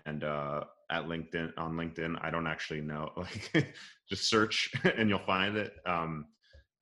and 0.04 0.24
uh, 0.24 0.64
at 0.90 1.04
LinkedIn 1.04 1.52
on 1.56 1.74
LinkedIn. 1.74 2.18
I 2.20 2.30
don't 2.30 2.46
actually 2.46 2.80
know, 2.80 3.10
like 3.16 3.74
just 4.08 4.28
search 4.28 4.70
and 4.96 5.08
you'll 5.08 5.18
find 5.20 5.56
it. 5.56 5.74
Um, 5.86 6.26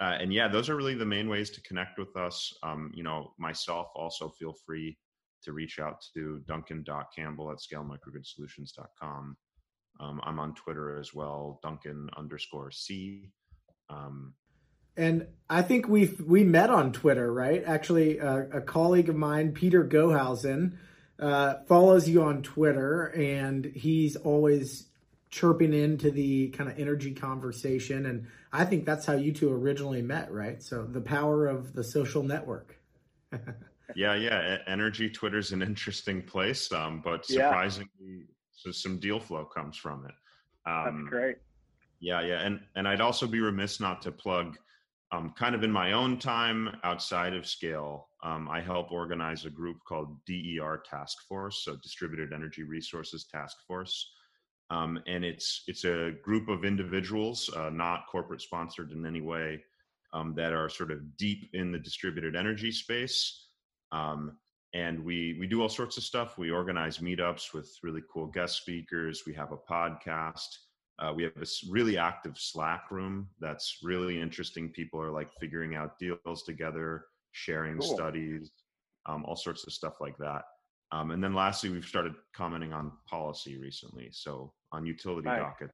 uh, 0.01 0.17
and 0.21 0.33
yeah, 0.33 0.49
those 0.49 0.69
are 0.69 0.77
really 0.77 0.95
the 0.95 1.05
main 1.05 1.29
ways 1.29 1.51
to 1.51 1.63
connect 1.63 1.99
with 1.99 2.17
us. 2.17 2.53
Um, 2.63 2.91
you 2.95 3.03
know, 3.03 3.33
myself 3.39 3.89
also 3.95 4.29
feel 4.31 4.55
free 4.67 4.99
to 5.45 5.53
reach 5.53 5.79
out 5.79 6.05
to 6.15 6.43
Duncan.Campbell 6.47 7.51
at 7.51 7.59
scalemicrogridsolutions.com. 7.59 9.37
Um, 10.01 10.21
I'm 10.25 10.41
on 10.41 10.55
Twitter 10.55 10.99
as 10.99 11.15
well, 11.15 11.61
Duncan 11.63 12.09
underscore 12.17 12.73
C. 12.73 13.31
Um, 13.89 14.35
and 14.97 15.27
I 15.49 15.63
think 15.63 15.89
we've 15.89 16.21
we 16.21 16.45
met 16.45 16.71
on 16.71 16.93
Twitter, 16.93 17.33
right? 17.33 17.63
Actually, 17.67 18.21
uh, 18.21 18.45
a 18.53 18.61
colleague 18.61 19.09
of 19.09 19.17
mine, 19.17 19.53
Peter 19.53 19.85
Gohausen, 19.85 20.77
uh, 21.19 21.55
follows 21.67 22.09
you 22.09 22.23
on 22.23 22.43
Twitter, 22.43 23.07
and 23.07 23.65
he's 23.65 24.17
always 24.17 24.87
chirping 25.31 25.73
into 25.73 26.11
the 26.11 26.49
kind 26.51 26.71
of 26.71 26.79
energy 26.79 27.13
conversation. 27.13 28.07
And 28.07 28.27
I 28.53 28.65
think 28.65 28.85
that's 28.87 29.05
how 29.05 29.15
you 29.15 29.33
two 29.33 29.53
originally 29.53 30.03
met, 30.03 30.33
right? 30.33 30.63
So 30.63 30.85
the 30.85 31.01
power 31.01 31.47
of 31.47 31.73
the 31.73 31.83
social 31.83 32.23
network. 32.23 32.77
yeah, 33.97 34.15
yeah. 34.15 34.59
Energy 34.67 35.11
Twitter's 35.11 35.53
an 35.53 35.63
interesting 35.63 36.23
place, 36.23 36.71
um, 36.73 37.01
but 37.05 37.27
surprisingly, 37.27 37.89
yeah. 38.01 38.23
so 38.53 38.71
some 38.71 38.99
deal 38.99 39.19
flow 39.19 39.45
comes 39.45 39.77
from 39.77 40.07
it. 40.07 40.15
Um, 40.71 41.03
that's 41.03 41.11
great. 41.11 41.37
Yeah, 42.01 42.21
yeah, 42.21 42.41
and 42.41 42.61
and 42.77 42.87
I'd 42.87 43.01
also 43.01 43.27
be 43.27 43.41
remiss 43.41 43.81
not 43.81 44.03
to 44.03 44.13
plug, 44.13 44.59
um, 45.11 45.33
kind 45.37 45.55
of 45.55 45.65
in 45.65 45.73
my 45.73 45.93
own 45.93 46.19
time 46.19 46.77
outside 46.85 47.35
of 47.35 47.47
Scale. 47.47 48.09
Um, 48.25 48.49
I 48.49 48.61
help 48.61 48.91
organize 48.91 49.45
a 49.45 49.51
group 49.51 49.77
called 49.87 50.17
DER 50.25 50.83
Task 50.89 51.19
Force, 51.29 51.63
so 51.65 51.77
Distributed 51.77 52.33
Energy 52.33 52.63
Resources 52.63 53.27
Task 53.31 53.59
Force, 53.67 54.13
um, 54.71 54.99
and 55.07 55.25
it's 55.25 55.63
it's 55.67 55.85
a 55.85 56.13
group 56.23 56.49
of 56.49 56.65
individuals, 56.65 57.51
uh, 57.55 57.71
not 57.71 58.07
corporate 58.11 58.41
sponsored 58.41 58.93
in 58.93 59.05
any 59.05 59.21
way, 59.21 59.63
um, 60.15 60.35
that 60.37 60.53
are 60.53 60.71
sort 60.71 60.91
of 60.91 61.17
deep 61.19 61.51
in 61.53 61.71
the 61.71 61.79
distributed 61.79 62.35
energy 62.35 62.73
space. 62.73 63.49
Um, 63.93 64.39
and 64.73 65.05
we 65.05 65.37
we 65.39 65.47
do 65.47 65.61
all 65.61 65.69
sorts 65.69 65.97
of 65.99 66.03
stuff. 66.03 66.39
We 66.39 66.51
organize 66.51 66.99
meetups 66.99 67.53
with 67.53 67.77
really 67.83 68.03
cool 68.13 68.27
guest 68.27 68.57
speakers. 68.57 69.25
We 69.27 69.35
have 69.35 69.53
a 69.53 69.57
podcast. 69.57 70.49
Uh, 70.99 71.13
we 71.15 71.25
have 71.25 71.37
a 71.37 71.47
really 71.71 71.99
active 71.99 72.39
Slack 72.39 72.91
room 72.91 73.29
that's 73.41 73.79
really 73.83 74.21
interesting. 74.21 74.71
People 74.71 75.01
are 75.01 75.11
like 75.11 75.29
figuring 75.41 75.75
out 75.75 75.99
deals 75.99 76.45
together, 76.45 77.07
sharing 77.35 77.79
cool. 77.79 77.95
studies, 77.95 78.51
um, 79.07 79.25
all 79.27 79.37
sorts 79.37 79.67
of 79.67 79.73
stuff 79.73 80.01
like 80.01 80.17
that. 80.19 80.43
Um, 80.93 81.11
and 81.11 81.23
then 81.23 81.35
lastly, 81.35 81.71
we've 81.71 81.85
started 81.85 82.15
commenting 82.35 82.73
on 82.73 82.93
policy 83.09 83.59
recently. 83.59 84.09
So 84.13 84.53
on 84.73 84.87
utility 84.87 85.29
right. 85.29 85.41
docket, 85.41 85.71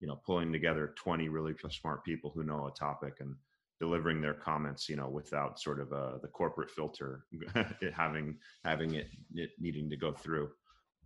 you 0.00 0.08
know, 0.08 0.20
pulling 0.26 0.52
together 0.52 0.92
20 0.96 1.28
really 1.28 1.54
smart 1.70 2.04
people 2.04 2.32
who 2.34 2.42
know 2.42 2.66
a 2.66 2.72
topic 2.72 3.14
and 3.20 3.34
delivering 3.78 4.20
their 4.20 4.34
comments, 4.34 4.88
you 4.88 4.96
know, 4.96 5.08
without 5.08 5.60
sort 5.60 5.80
of 5.80 5.92
uh, 5.92 6.18
the 6.20 6.28
corporate 6.28 6.70
filter 6.70 7.24
having 7.94 8.36
having 8.64 8.94
it, 8.94 9.08
it 9.34 9.50
needing 9.58 9.88
to 9.90 9.96
go 9.96 10.12
through. 10.12 10.50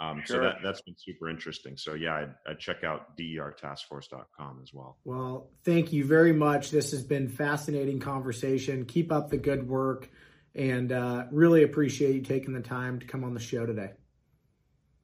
Um, 0.01 0.23
sure. 0.25 0.37
So 0.37 0.43
that, 0.43 0.57
that's 0.65 0.81
been 0.81 0.97
super 0.97 1.29
interesting. 1.29 1.77
So 1.77 1.93
yeah, 1.93 2.15
I'd, 2.15 2.35
I'd, 2.49 2.59
check 2.59 2.85
out 2.85 3.19
dertaskforce.com 3.19 4.61
as 4.63 4.73
well. 4.73 4.97
Well, 5.05 5.51
thank 5.63 5.93
you 5.93 6.07
very 6.07 6.33
much. 6.33 6.71
This 6.71 6.93
has 6.93 7.05
been 7.05 7.29
fascinating 7.29 8.01
conversation. 8.01 8.87
Keep 8.87 9.13
up 9.13 9.29
the 9.29 9.37
good 9.37 9.69
work 9.69 10.09
and 10.55 10.91
uh, 10.91 11.25
really 11.31 11.63
appreciate 11.65 12.15
you 12.15 12.23
taking 12.23 12.55
the 12.55 12.63
time 12.63 12.99
to 13.01 13.07
come 13.07 13.25
on 13.25 13.35
the 13.35 13.41
show 13.41 13.67
today. 13.67 13.91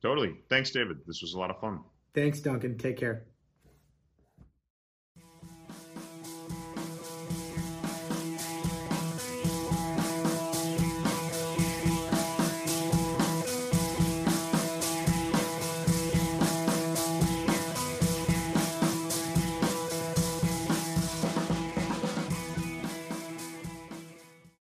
Totally. 0.01 0.35
Thanks, 0.49 0.71
David. 0.71 0.99
This 1.07 1.21
was 1.21 1.35
a 1.35 1.39
lot 1.39 1.51
of 1.51 1.61
fun. 1.61 1.81
Thanks, 2.15 2.41
Duncan. 2.41 2.79
Take 2.79 2.97
care. 2.97 3.27